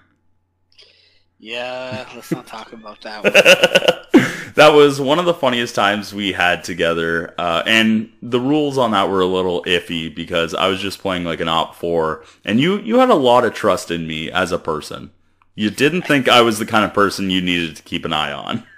Yeah, 1.40 2.06
let's 2.14 2.32
not 2.32 2.48
talk 2.48 2.74
about 2.74 3.02
that 3.02 3.24
one. 3.24 3.34
that 4.56 4.74
was 4.74 5.00
one 5.00 5.20
of 5.20 5.26
the 5.26 5.34
funniest 5.34 5.74
times 5.74 6.14
we 6.14 6.34
had 6.34 6.64
together. 6.64 7.34
Uh, 7.38 7.64
and 7.66 8.12
the 8.22 8.40
rules 8.40 8.78
on 8.78 8.92
that 8.92 9.10
were 9.10 9.22
a 9.22 9.26
little 9.26 9.64
iffy 9.64 10.14
because 10.14 10.54
I 10.54 10.68
was 10.68 10.82
just 10.82 11.00
playing 11.00 11.24
like 11.24 11.40
an 11.40 11.48
OPFOR, 11.48 12.26
and 12.44 12.60
you 12.60 12.80
you 12.80 13.00
had 13.00 13.10
a 13.10 13.16
lot 13.16 13.46
of 13.46 13.54
trust 13.54 13.90
in 13.90 14.06
me 14.06 14.30
as 14.30 14.52
a 14.52 14.60
person. 14.60 15.12
You 15.56 15.70
didn't 15.70 16.04
think 16.04 16.28
I 16.28 16.42
was 16.42 16.60
the 16.60 16.66
kind 16.66 16.86
of 16.86 16.94
person 16.94 17.30
you 17.30 17.42
needed 17.42 17.76
to 17.78 17.84
keep 17.84 18.06
an 18.06 18.14
eye 18.14 18.32
on. 18.32 18.64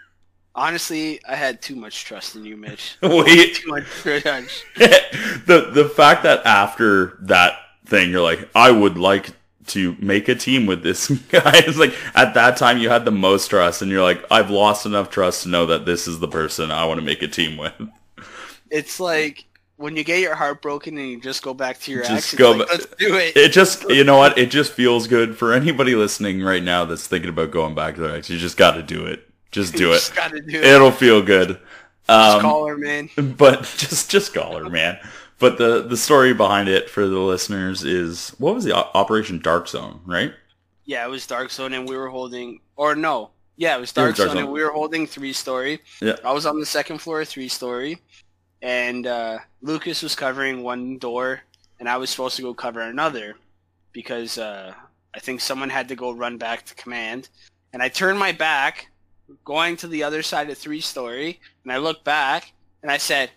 Honestly, 0.53 1.19
I 1.27 1.35
had 1.35 1.61
too 1.61 1.75
much 1.75 2.03
trust 2.03 2.35
in 2.35 2.43
you, 2.43 2.57
Mitch. 2.57 2.97
Wait, 3.01 3.55
Too 3.55 3.69
much 3.69 3.85
trust. 4.01 4.65
the 4.75 5.69
the 5.73 5.89
fact 5.95 6.23
that 6.23 6.45
after 6.45 7.17
that 7.21 7.53
thing 7.85 8.09
you're 8.11 8.21
like, 8.21 8.49
I 8.53 8.71
would 8.71 8.97
like 8.97 9.29
to 9.67 9.95
make 9.99 10.27
a 10.27 10.35
team 10.35 10.65
with 10.65 10.83
this 10.83 11.07
guy. 11.29 11.51
It's 11.55 11.77
like 11.77 11.95
at 12.15 12.33
that 12.33 12.57
time 12.57 12.79
you 12.79 12.89
had 12.89 13.05
the 13.05 13.11
most 13.11 13.47
trust, 13.49 13.81
and 13.81 13.89
you're 13.89 14.03
like, 14.03 14.23
I've 14.29 14.49
lost 14.49 14.85
enough 14.85 15.09
trust 15.09 15.43
to 15.43 15.49
know 15.49 15.65
that 15.67 15.85
this 15.85 16.07
is 16.07 16.19
the 16.19 16.27
person 16.27 16.71
I 16.71 16.85
want 16.85 16.99
to 16.99 17.05
make 17.05 17.21
a 17.21 17.27
team 17.27 17.57
with. 17.57 17.73
It's 18.69 18.99
like 18.99 19.45
when 19.77 19.95
you 19.95 20.03
get 20.03 20.19
your 20.19 20.35
heart 20.35 20.61
broken 20.61 20.97
and 20.97 21.09
you 21.09 21.19
just 21.21 21.41
go 21.43 21.53
back 21.53 21.79
to 21.81 21.91
your 21.91 22.03
Just 22.03 22.33
ex. 22.33 22.35
go 22.35 22.51
like, 22.51 22.69
Let's 22.69 22.85
do 22.97 23.15
it. 23.15 23.35
It 23.35 23.51
just, 23.51 23.89
you 23.89 24.03
know 24.03 24.17
what? 24.17 24.37
It 24.37 24.51
just 24.51 24.73
feels 24.73 25.07
good 25.07 25.35
for 25.37 25.53
anybody 25.53 25.95
listening 25.95 26.41
right 26.43 26.61
now 26.63 26.85
that's 26.85 27.07
thinking 27.07 27.29
about 27.29 27.51
going 27.51 27.73
back 27.73 27.95
to 27.95 28.01
their 28.01 28.15
ex. 28.15 28.29
You 28.29 28.37
just 28.37 28.57
got 28.57 28.73
to 28.73 28.83
do 28.83 29.05
it. 29.05 29.27
Just 29.51 29.73
do 29.75 29.91
it. 29.91 29.95
Just 29.95 30.15
do 30.15 30.57
it. 30.59 30.63
It'll 30.63 30.91
feel 30.91 31.21
good. 31.21 31.59
Just 32.07 32.35
Um, 32.35 32.41
call 32.41 32.67
her, 32.67 32.77
man. 32.77 33.09
but 33.37 33.63
just, 33.77 34.09
just 34.09 34.33
call 34.33 34.57
her, 34.57 34.69
man. 34.69 34.99
But 35.39 35.57
the 35.57 35.81
the 35.81 35.97
story 35.97 36.33
behind 36.33 36.69
it 36.69 36.89
for 36.89 37.07
the 37.07 37.17
listeners 37.19 37.83
is 37.83 38.29
what 38.37 38.53
was 38.55 38.63
the 38.63 38.75
Operation 38.75 39.39
Dark 39.39 39.67
Zone, 39.67 40.01
right? 40.05 40.33
Yeah, 40.85 41.05
it 41.05 41.09
was 41.09 41.25
Dark 41.25 41.51
Zone, 41.51 41.73
and 41.73 41.87
we 41.87 41.95
were 41.97 42.09
holding, 42.09 42.59
or 42.75 42.95
no, 42.95 43.31
yeah, 43.57 43.75
it 43.77 43.79
was 43.79 43.93
Yeah, 43.95 44.03
it 44.03 44.05
Dark, 44.05 44.09
was 44.09 44.17
Dark 44.17 44.27
Zone, 44.29 44.35
Zone. 44.37 44.43
and 44.45 44.53
we 44.53 44.63
were 44.63 44.71
holding 44.71 45.07
three 45.07 45.33
story. 45.33 45.79
Yeah. 46.01 46.15
I 46.25 46.31
was 46.31 46.45
on 46.45 46.59
the 46.59 46.65
second 46.65 46.99
floor, 46.99 47.23
three 47.25 47.47
story, 47.47 47.99
and 48.61 49.07
uh, 49.07 49.39
Lucas 49.61 50.03
was 50.03 50.15
covering 50.15 50.63
one 50.63 50.97
door, 50.97 51.41
and 51.79 51.87
I 51.89 51.97
was 51.97 52.09
supposed 52.09 52.35
to 52.35 52.41
go 52.43 52.53
cover 52.53 52.81
another 52.81 53.35
because 53.93 54.37
uh, 54.37 54.73
I 55.15 55.19
think 55.19 55.41
someone 55.41 55.69
had 55.69 55.87
to 55.89 55.95
go 55.95 56.11
run 56.11 56.37
back 56.37 56.65
to 56.65 56.75
command, 56.75 57.29
and 57.73 57.81
I 57.81 57.89
turned 57.89 58.19
my 58.19 58.31
back, 58.31 58.87
going 59.45 59.77
to 59.77 59.87
the 59.87 60.03
other 60.03 60.21
side 60.21 60.49
of 60.49 60.57
three 60.57 60.81
story, 60.81 61.39
and 61.63 61.71
I 61.71 61.77
looked 61.77 62.03
back, 62.03 62.53
and 62.81 62.91
I 62.91 62.97
said. 62.97 63.31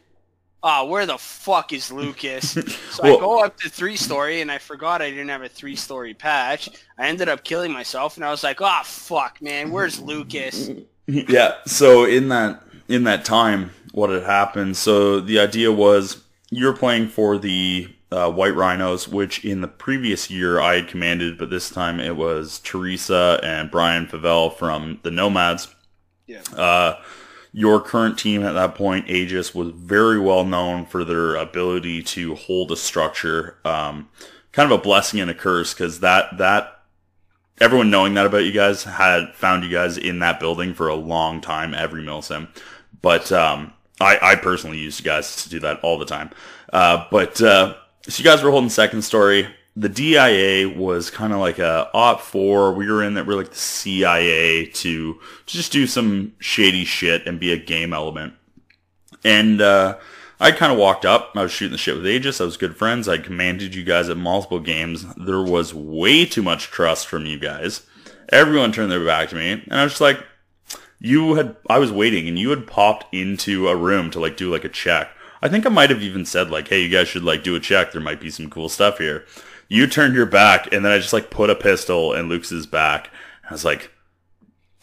Oh, 0.66 0.86
where 0.86 1.04
the 1.04 1.18
fuck 1.18 1.74
is 1.74 1.92
Lucas? 1.92 2.54
So 2.90 3.02
Well- 3.02 3.16
I 3.18 3.20
go 3.20 3.44
up 3.44 3.58
to 3.58 3.68
three 3.68 3.96
story 3.96 4.40
and 4.40 4.50
I 4.50 4.56
forgot 4.56 5.02
I 5.02 5.10
didn't 5.10 5.28
have 5.28 5.42
a 5.42 5.48
three 5.50 5.76
story 5.76 6.14
patch. 6.14 6.70
I 6.96 7.08
ended 7.08 7.28
up 7.28 7.44
killing 7.44 7.70
myself 7.70 8.16
and 8.16 8.24
I 8.24 8.30
was 8.30 8.42
like, 8.42 8.62
oh 8.62 8.80
fuck 8.82 9.42
man, 9.42 9.70
where's 9.70 10.00
Lucas? 10.00 10.70
yeah. 11.06 11.56
So 11.66 12.06
in 12.06 12.28
that 12.30 12.62
in 12.88 13.04
that 13.04 13.26
time, 13.26 13.72
what 13.92 14.08
had 14.08 14.22
happened? 14.22 14.78
So 14.78 15.20
the 15.20 15.38
idea 15.38 15.70
was 15.70 16.22
you're 16.50 16.72
playing 16.74 17.08
for 17.08 17.36
the 17.36 17.94
uh, 18.10 18.30
White 18.30 18.54
Rhinos, 18.54 19.06
which 19.06 19.44
in 19.44 19.60
the 19.60 19.68
previous 19.68 20.30
year 20.30 20.60
I 20.60 20.76
had 20.76 20.88
commanded, 20.88 21.36
but 21.36 21.50
this 21.50 21.68
time 21.68 22.00
it 22.00 22.16
was 22.16 22.60
Teresa 22.60 23.38
and 23.42 23.70
Brian 23.70 24.06
Favel 24.06 24.56
from 24.56 25.00
the 25.02 25.10
Nomads. 25.10 25.73
Yeah. 26.26 26.42
Uh, 26.56 27.00
your 27.52 27.80
current 27.80 28.18
team 28.18 28.42
at 28.42 28.52
that 28.52 28.74
point, 28.74 29.08
Aegis, 29.08 29.54
was 29.54 29.70
very 29.70 30.18
well 30.18 30.44
known 30.44 30.86
for 30.86 31.04
their 31.04 31.36
ability 31.36 32.02
to 32.02 32.34
hold 32.34 32.72
a 32.72 32.76
structure. 32.76 33.58
Um, 33.64 34.08
kind 34.52 34.70
of 34.70 34.78
a 34.78 34.82
blessing 34.82 35.20
and 35.20 35.30
a 35.30 35.34
curse 35.34 35.74
because 35.74 36.00
that 36.00 36.38
that 36.38 36.80
everyone 37.60 37.90
knowing 37.90 38.14
that 38.14 38.26
about 38.26 38.44
you 38.44 38.52
guys 38.52 38.84
had 38.84 39.34
found 39.34 39.64
you 39.64 39.70
guys 39.70 39.96
in 39.96 40.18
that 40.20 40.40
building 40.40 40.74
for 40.74 40.88
a 40.88 40.94
long 40.94 41.40
time 41.40 41.74
every 41.74 42.02
milsim. 42.02 42.48
But 43.02 43.30
um, 43.30 43.72
I, 44.00 44.18
I 44.20 44.34
personally 44.36 44.78
used 44.78 45.00
you 45.00 45.04
guys 45.04 45.44
to 45.44 45.48
do 45.48 45.60
that 45.60 45.80
all 45.80 45.98
the 45.98 46.06
time. 46.06 46.30
Uh, 46.72 47.04
but 47.10 47.40
uh, 47.40 47.74
so 48.08 48.18
you 48.18 48.24
guys 48.24 48.42
were 48.42 48.50
holding 48.50 48.70
second 48.70 49.02
story. 49.02 49.46
The 49.76 49.88
DIA 49.88 50.68
was 50.68 51.10
kind 51.10 51.32
of 51.32 51.40
like 51.40 51.58
a 51.58 51.90
OPFOR. 51.94 52.76
We 52.76 52.90
were 52.90 53.02
in 53.02 53.14
that 53.14 53.26
we're 53.26 53.34
like 53.34 53.50
the 53.50 53.56
CIA 53.56 54.66
to, 54.66 55.14
to 55.14 55.18
just 55.46 55.72
do 55.72 55.86
some 55.86 56.32
shady 56.38 56.84
shit 56.84 57.26
and 57.26 57.40
be 57.40 57.52
a 57.52 57.56
game 57.56 57.92
element. 57.92 58.34
And 59.24 59.60
uh, 59.60 59.98
I 60.38 60.52
kind 60.52 60.72
of 60.72 60.78
walked 60.78 61.04
up. 61.04 61.32
I 61.34 61.42
was 61.42 61.52
shooting 61.52 61.72
the 61.72 61.78
shit 61.78 61.96
with 61.96 62.06
Aegis. 62.06 62.40
I 62.40 62.44
was 62.44 62.56
good 62.56 62.76
friends. 62.76 63.08
I 63.08 63.18
commanded 63.18 63.74
you 63.74 63.82
guys 63.82 64.08
at 64.08 64.16
multiple 64.16 64.60
games. 64.60 65.06
There 65.16 65.42
was 65.42 65.72
way 65.74 66.24
too 66.24 66.42
much 66.42 66.66
trust 66.66 67.06
from 67.06 67.26
you 67.26 67.38
guys. 67.38 67.86
Everyone 68.28 68.70
turned 68.70 68.92
their 68.92 69.04
back 69.04 69.28
to 69.30 69.36
me, 69.36 69.52
and 69.52 69.72
I 69.72 69.84
was 69.84 69.92
just 69.92 70.00
like, 70.00 70.24
you 70.98 71.34
had. 71.34 71.56
I 71.68 71.78
was 71.78 71.92
waiting, 71.92 72.28
and 72.28 72.38
you 72.38 72.50
had 72.50 72.66
popped 72.66 73.12
into 73.14 73.68
a 73.68 73.76
room 73.76 74.10
to 74.10 74.20
like 74.20 74.36
do 74.36 74.50
like 74.50 74.64
a 74.64 74.68
check. 74.68 75.10
I 75.42 75.48
think 75.48 75.66
I 75.66 75.68
might 75.68 75.90
have 75.90 76.02
even 76.02 76.24
said 76.24 76.50
like, 76.50 76.68
"Hey, 76.68 76.82
you 76.82 76.88
guys 76.88 77.08
should 77.08 77.24
like 77.24 77.42
do 77.42 77.54
a 77.54 77.60
check. 77.60 77.92
There 77.92 78.00
might 78.00 78.20
be 78.20 78.30
some 78.30 78.48
cool 78.48 78.70
stuff 78.70 78.98
here." 78.98 79.26
You 79.74 79.88
turned 79.88 80.14
your 80.14 80.24
back, 80.24 80.72
and 80.72 80.84
then 80.84 80.92
I 80.92 80.98
just 80.98 81.12
like 81.12 81.30
put 81.30 81.50
a 81.50 81.56
pistol 81.56 82.12
in 82.12 82.28
Lucas's 82.28 82.64
back. 82.64 83.10
I 83.48 83.52
was 83.52 83.64
like, 83.64 83.90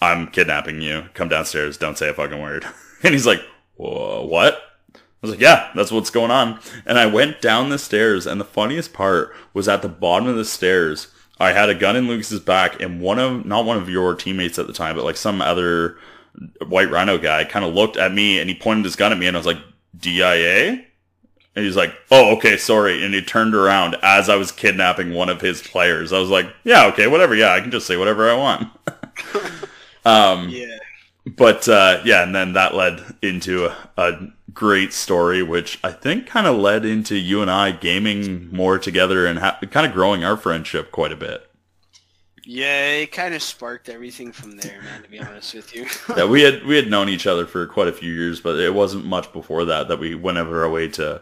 "I'm 0.02 0.28
kidnapping 0.28 0.82
you. 0.82 1.06
Come 1.14 1.30
downstairs. 1.30 1.78
Don't 1.78 1.98
say 1.98 2.10
a 2.10 2.14
fucking 2.14 2.42
word." 2.42 2.66
And 3.04 3.14
he's 3.14 3.26
like, 3.26 3.42
"What?" 3.78 4.62
I 4.94 5.00
was 5.22 5.32
like, 5.32 5.40
yeah, 5.40 5.72
that's 5.76 5.92
what's 5.92 6.10
going 6.10 6.30
on. 6.30 6.60
And 6.86 7.00
I 7.00 7.06
went 7.06 7.42
down 7.42 7.70
the 7.70 7.80
stairs, 7.80 8.28
and 8.28 8.40
the 8.40 8.46
funniest 8.46 8.92
part 8.92 9.34
was 9.54 9.68
at 9.68 9.82
the 9.82 9.90
bottom 9.90 10.28
of 10.28 10.36
the 10.36 10.46
stairs. 10.46 11.08
I 11.40 11.54
had 11.54 11.70
a 11.70 11.74
gun 11.74 11.96
in 11.96 12.08
Lucas's 12.08 12.40
back, 12.40 12.82
and 12.82 13.02
one 13.02 13.18
of 13.18 13.46
not 13.46 13.66
one 13.66 13.78
of 13.78 13.90
your 13.90 14.14
teammates 14.14 14.60
at 14.60 14.68
the 14.68 14.74
time, 14.74 14.96
but 14.96 15.06
like 15.06 15.18
some 15.18 15.42
other 15.42 15.98
white 16.68 16.92
rhino 16.92 17.18
guy, 17.18 17.46
kind 17.46 17.64
of 17.64 17.74
looked 17.74 17.98
at 17.98 18.14
me 18.14 18.40
and 18.40 18.50
he 18.50 18.56
pointed 18.56 18.86
his 18.86 18.96
gun 18.96 19.12
at 19.12 19.18
me, 19.18 19.28
and 19.28 19.38
I 19.38 19.40
was 19.40 19.48
like, 19.48 19.62
DIA. 19.98 20.86
And 21.56 21.66
he's 21.66 21.76
like, 21.76 21.94
"Oh, 22.10 22.36
okay, 22.38 22.56
sorry." 22.58 23.04
And 23.04 23.14
he 23.14 23.22
turned 23.22 23.54
around 23.56 23.98
as 24.02 24.30
I 24.30 24.36
was 24.38 24.52
kidnapping 24.52 25.14
one 25.14 25.30
of 25.30 25.42
his 25.42 25.62
players. 25.62 26.14
I 26.14 26.20
was 26.20 26.30
like, 26.30 26.48
"Yeah, 26.64 26.86
okay, 26.88 27.08
whatever. 27.08 27.36
Yeah, 27.36 27.52
I 27.54 27.60
can 27.60 27.72
just 27.72 27.88
say 27.88 27.98
whatever 27.98 28.30
I 28.30 28.36
want." 28.36 28.70
um, 30.06 30.50
Yeah. 30.50 30.78
but 31.26 31.68
uh, 31.68 32.02
yeah, 32.06 32.24
and 32.24 32.34
then 32.34 32.54
that 32.54 32.74
led 32.74 33.02
into 33.22 33.66
a, 33.66 33.78
a 33.98 34.28
great 34.54 34.94
story, 34.94 35.44
which 35.44 35.80
I 35.84 35.92
think 35.92 36.28
kind 36.28 36.48
of 36.48 36.58
led 36.58 36.86
into 36.86 37.16
you 37.18 37.42
and 37.42 37.52
I 37.52 37.72
gaming 37.72 38.50
more 38.56 38.80
together 38.80 39.26
and 39.26 39.40
ha- 39.40 39.60
kind 39.70 39.86
of 39.86 39.94
growing 39.94 40.24
our 40.24 40.38
friendship 40.38 40.92
quite 40.92 41.12
a 41.12 41.18
bit. 41.18 41.48
Yeah, 42.44 42.88
it 42.94 43.12
kind 43.12 43.36
of 43.36 43.44
sparked 43.44 43.88
everything 43.88 44.32
from 44.32 44.58
there, 44.58 44.82
man. 44.82 45.04
To 45.04 45.10
be 45.10 45.20
honest 45.20 45.54
with 45.54 45.76
you. 45.76 45.86
Yeah, 46.18 46.26
we 46.26 46.42
had 46.42 46.66
we 46.66 46.76
had 46.76 46.90
known 46.90 47.08
each 47.08 47.28
other 47.28 47.46
for 47.46 47.68
quite 47.68 47.88
a 47.88 47.94
few 47.94 48.12
years, 48.12 48.40
but 48.40 48.58
it 48.60 48.74
wasn't 48.74 49.06
much 49.06 49.32
before 49.32 49.66
that 49.66 49.90
that 49.90 50.00
we 50.00 50.16
went 50.16 50.38
of 50.40 50.52
our 50.52 50.70
way 50.70 50.88
to 50.90 51.22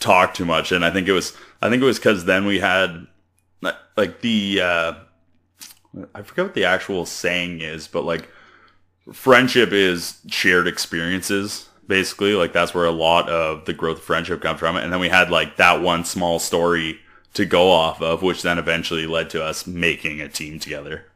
talk 0.00 0.34
too 0.34 0.44
much. 0.44 0.72
And 0.72 0.84
I 0.84 0.90
think 0.90 1.08
it 1.08 1.12
was 1.12 1.32
I 1.62 1.68
think 1.70 1.82
it 1.82 1.86
was 1.86 1.98
because 1.98 2.24
then 2.24 2.46
we 2.46 2.58
had 2.60 3.06
like- 3.96 4.20
the 4.20 4.60
uh, 4.62 4.92
I 6.14 6.22
forget 6.22 6.44
what 6.46 6.54
the 6.54 6.64
actual 6.64 7.06
saying 7.06 7.60
is, 7.60 7.88
but 7.88 8.04
like 8.04 8.28
friendship 9.12 9.72
is 9.72 10.20
shared 10.28 10.66
experiences. 10.66 11.68
Basically, 11.86 12.34
like 12.34 12.52
that's 12.52 12.74
where 12.74 12.84
a 12.84 12.90
lot 12.90 13.28
of 13.28 13.64
the 13.64 13.72
growth 13.72 13.98
of 13.98 14.04
friendship 14.04 14.42
comes 14.42 14.58
from. 14.58 14.76
And 14.76 14.92
then 14.92 15.00
we 15.00 15.08
had 15.08 15.30
like 15.30 15.56
that 15.56 15.80
one 15.82 16.04
small 16.04 16.38
story 16.40 16.98
to 17.34 17.44
go 17.46 17.70
off 17.70 18.02
of, 18.02 18.22
which 18.22 18.42
then 18.42 18.58
eventually 18.58 19.06
led 19.06 19.30
to 19.30 19.42
us 19.44 19.66
making 19.66 20.20
a 20.20 20.28
team 20.28 20.58
together. 20.58 21.06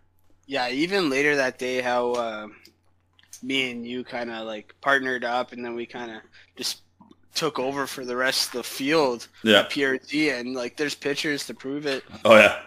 yeah, 0.46 0.68
even 0.68 1.10
later 1.10 1.36
that 1.36 1.58
day, 1.58 1.80
how 1.80 2.12
uh, 2.12 2.48
me 3.42 3.70
and 3.70 3.86
you 3.86 4.04
kind 4.04 4.30
of 4.30 4.46
like 4.46 4.74
partnered 4.80 5.24
up, 5.24 5.52
and 5.52 5.64
then 5.64 5.74
we 5.74 5.86
kind 5.86 6.10
of 6.10 6.22
just 6.56 6.82
took 7.34 7.58
over 7.58 7.86
for 7.86 8.04
the 8.04 8.16
rest 8.16 8.48
of 8.48 8.52
the 8.52 8.62
field 8.64 9.28
Yeah. 9.42 9.60
at 9.60 9.70
PRG, 9.70 10.38
and 10.38 10.54
like 10.54 10.76
there's 10.76 10.94
pictures 10.94 11.46
to 11.46 11.54
prove 11.54 11.86
it. 11.86 12.04
Oh 12.24 12.36
yeah. 12.36 12.60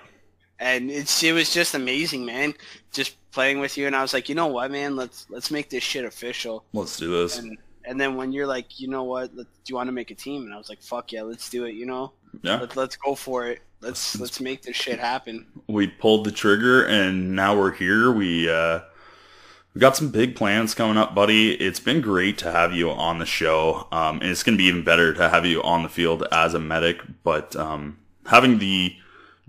and 0.59 0.89
it's 0.89 1.21
it 1.23 1.33
was 1.33 1.53
just 1.53 1.73
amazing, 1.75 2.25
man. 2.25 2.53
Just 2.91 3.15
playing 3.31 3.59
with 3.59 3.77
you, 3.77 3.87
and 3.87 3.95
I 3.95 4.01
was 4.01 4.13
like, 4.13 4.29
you 4.29 4.35
know 4.35 4.47
what, 4.47 4.71
man, 4.71 4.95
let's 4.95 5.25
let's 5.29 5.51
make 5.51 5.69
this 5.69 5.83
shit 5.83 6.05
official. 6.05 6.63
Let's 6.73 6.97
do 6.97 7.09
this. 7.11 7.37
And 7.39 7.57
and 7.85 7.99
then 7.99 8.15
when 8.15 8.31
you're 8.31 8.47
like, 8.47 8.79
you 8.79 8.87
know 8.87 9.03
what, 9.03 9.35
let, 9.35 9.45
do 9.45 9.69
you 9.71 9.75
want 9.75 9.87
to 9.87 9.91
make 9.91 10.09
a 10.11 10.15
team? 10.15 10.43
And 10.43 10.53
I 10.53 10.57
was 10.57 10.69
like, 10.69 10.81
fuck 10.81 11.11
yeah, 11.11 11.23
let's 11.23 11.49
do 11.49 11.65
it. 11.65 11.73
You 11.75 11.85
know, 11.85 12.13
Yeah. 12.41 12.59
Let, 12.61 12.75
let's 12.77 12.95
go 12.95 13.13
for 13.15 13.47
it. 13.47 13.61
Let's 13.81 14.17
let's 14.19 14.39
make 14.39 14.61
this 14.61 14.77
shit 14.77 14.99
happen. 14.99 15.45
we 15.67 15.87
pulled 15.87 16.25
the 16.25 16.31
trigger 16.31 16.85
and 16.85 17.35
now 17.35 17.57
we're 17.57 17.73
here. 17.73 18.11
We 18.13 18.49
uh 18.49 18.79
we 19.73 19.79
got 19.79 19.97
some 19.97 20.09
big 20.09 20.35
plans 20.35 20.75
coming 20.75 20.97
up, 20.97 21.15
buddy. 21.15 21.53
It's 21.53 21.79
been 21.79 22.01
great 22.01 22.37
to 22.39 22.51
have 22.51 22.73
you 22.73 22.91
on 22.91 23.19
the 23.19 23.25
show. 23.25 23.87
Um 23.91 24.21
and 24.21 24.29
it's 24.29 24.43
gonna 24.43 24.57
be 24.57 24.65
even 24.65 24.83
better 24.83 25.13
to 25.13 25.29
have 25.29 25.45
you 25.45 25.61
on 25.63 25.83
the 25.83 25.89
field 25.89 26.25
as 26.31 26.53
a 26.53 26.59
medic, 26.59 27.01
but 27.23 27.55
um 27.55 27.97
having 28.25 28.59
the 28.59 28.95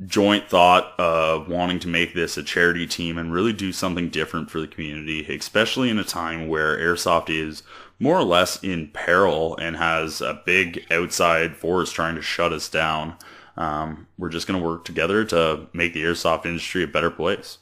joint 0.07 0.49
thought 0.49 0.99
of 0.99 1.49
wanting 1.49 1.79
to 1.79 1.89
make 1.89 2.15
this 2.15 2.37
a 2.37 2.43
charity 2.43 2.87
team 2.87 3.17
and 3.17 3.33
really 3.33 3.53
do 3.53 3.73
something 3.73 4.09
different 4.09 4.51
for 4.51 4.61
the 4.61 4.67
community, 4.67 5.25
especially 5.33 5.89
in 5.89 5.99
a 5.99 6.05
time 6.05 6.49
where 6.49 6.77
airsoft 6.77 7.31
is 7.31 7.63
more 8.01 8.19
or 8.19 8.25
less 8.25 8.63
in 8.63 8.89
peril 8.89 9.57
and 9.59 9.77
has 9.77 10.21
a 10.21 10.43
big 10.45 10.85
outside 10.91 11.57
force 11.57 11.93
trying 11.93 12.17
to 12.17 12.23
shut 12.23 12.53
us 12.53 12.69
down. 12.69 13.15
Um, 13.57 14.09
we're 14.19 14.31
just 14.31 14.49
going 14.49 14.61
to 14.61 14.67
work 14.67 14.85
together 14.85 15.25
to 15.27 15.69
make 15.73 15.95
the 15.95 16.03
airsoft 16.03 16.45
industry 16.45 16.83
a 16.83 16.89
better 16.89 17.11
place. 17.11 17.59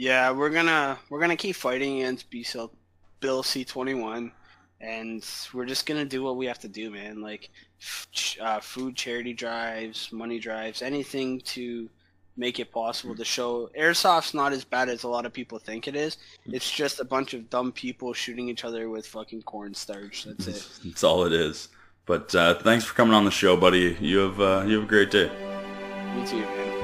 Yeah, 0.00 0.30
we're 0.30 0.48
gonna 0.48 0.98
we're 1.10 1.20
gonna 1.20 1.36
keep 1.36 1.56
fighting 1.56 1.98
against 1.98 2.30
B 2.30 2.42
cell 2.42 2.72
Bill 3.20 3.42
C 3.42 3.66
twenty 3.66 3.92
one, 3.92 4.32
and 4.80 5.22
we're 5.52 5.66
just 5.66 5.84
gonna 5.84 6.06
do 6.06 6.22
what 6.22 6.36
we 6.36 6.46
have 6.46 6.58
to 6.60 6.68
do, 6.68 6.90
man. 6.90 7.20
Like 7.20 7.50
f- 7.78 8.36
uh, 8.40 8.60
food 8.60 8.96
charity 8.96 9.34
drives, 9.34 10.10
money 10.10 10.38
drives, 10.38 10.80
anything 10.80 11.42
to 11.52 11.90
make 12.38 12.58
it 12.58 12.72
possible 12.72 13.14
to 13.14 13.26
show 13.26 13.68
airsoft's 13.78 14.32
not 14.32 14.54
as 14.54 14.64
bad 14.64 14.88
as 14.88 15.02
a 15.02 15.08
lot 15.08 15.26
of 15.26 15.34
people 15.34 15.58
think 15.58 15.86
it 15.86 15.94
is. 15.94 16.16
It's 16.46 16.70
just 16.70 17.00
a 17.00 17.04
bunch 17.04 17.34
of 17.34 17.50
dumb 17.50 17.70
people 17.70 18.14
shooting 18.14 18.48
each 18.48 18.64
other 18.64 18.88
with 18.88 19.06
fucking 19.06 19.42
cornstarch. 19.42 20.24
That's 20.24 20.46
it. 20.46 20.66
That's 20.86 21.04
all 21.04 21.26
it 21.26 21.34
is. 21.34 21.68
But 22.06 22.34
uh, 22.34 22.54
thanks 22.54 22.86
for 22.86 22.94
coming 22.94 23.12
on 23.12 23.26
the 23.26 23.30
show, 23.30 23.54
buddy. 23.54 23.98
You 24.00 24.20
have 24.20 24.40
uh, 24.40 24.64
you 24.66 24.76
have 24.76 24.84
a 24.84 24.88
great 24.88 25.10
day. 25.10 25.28
Me 26.16 26.26
too, 26.26 26.38
man. 26.38 26.79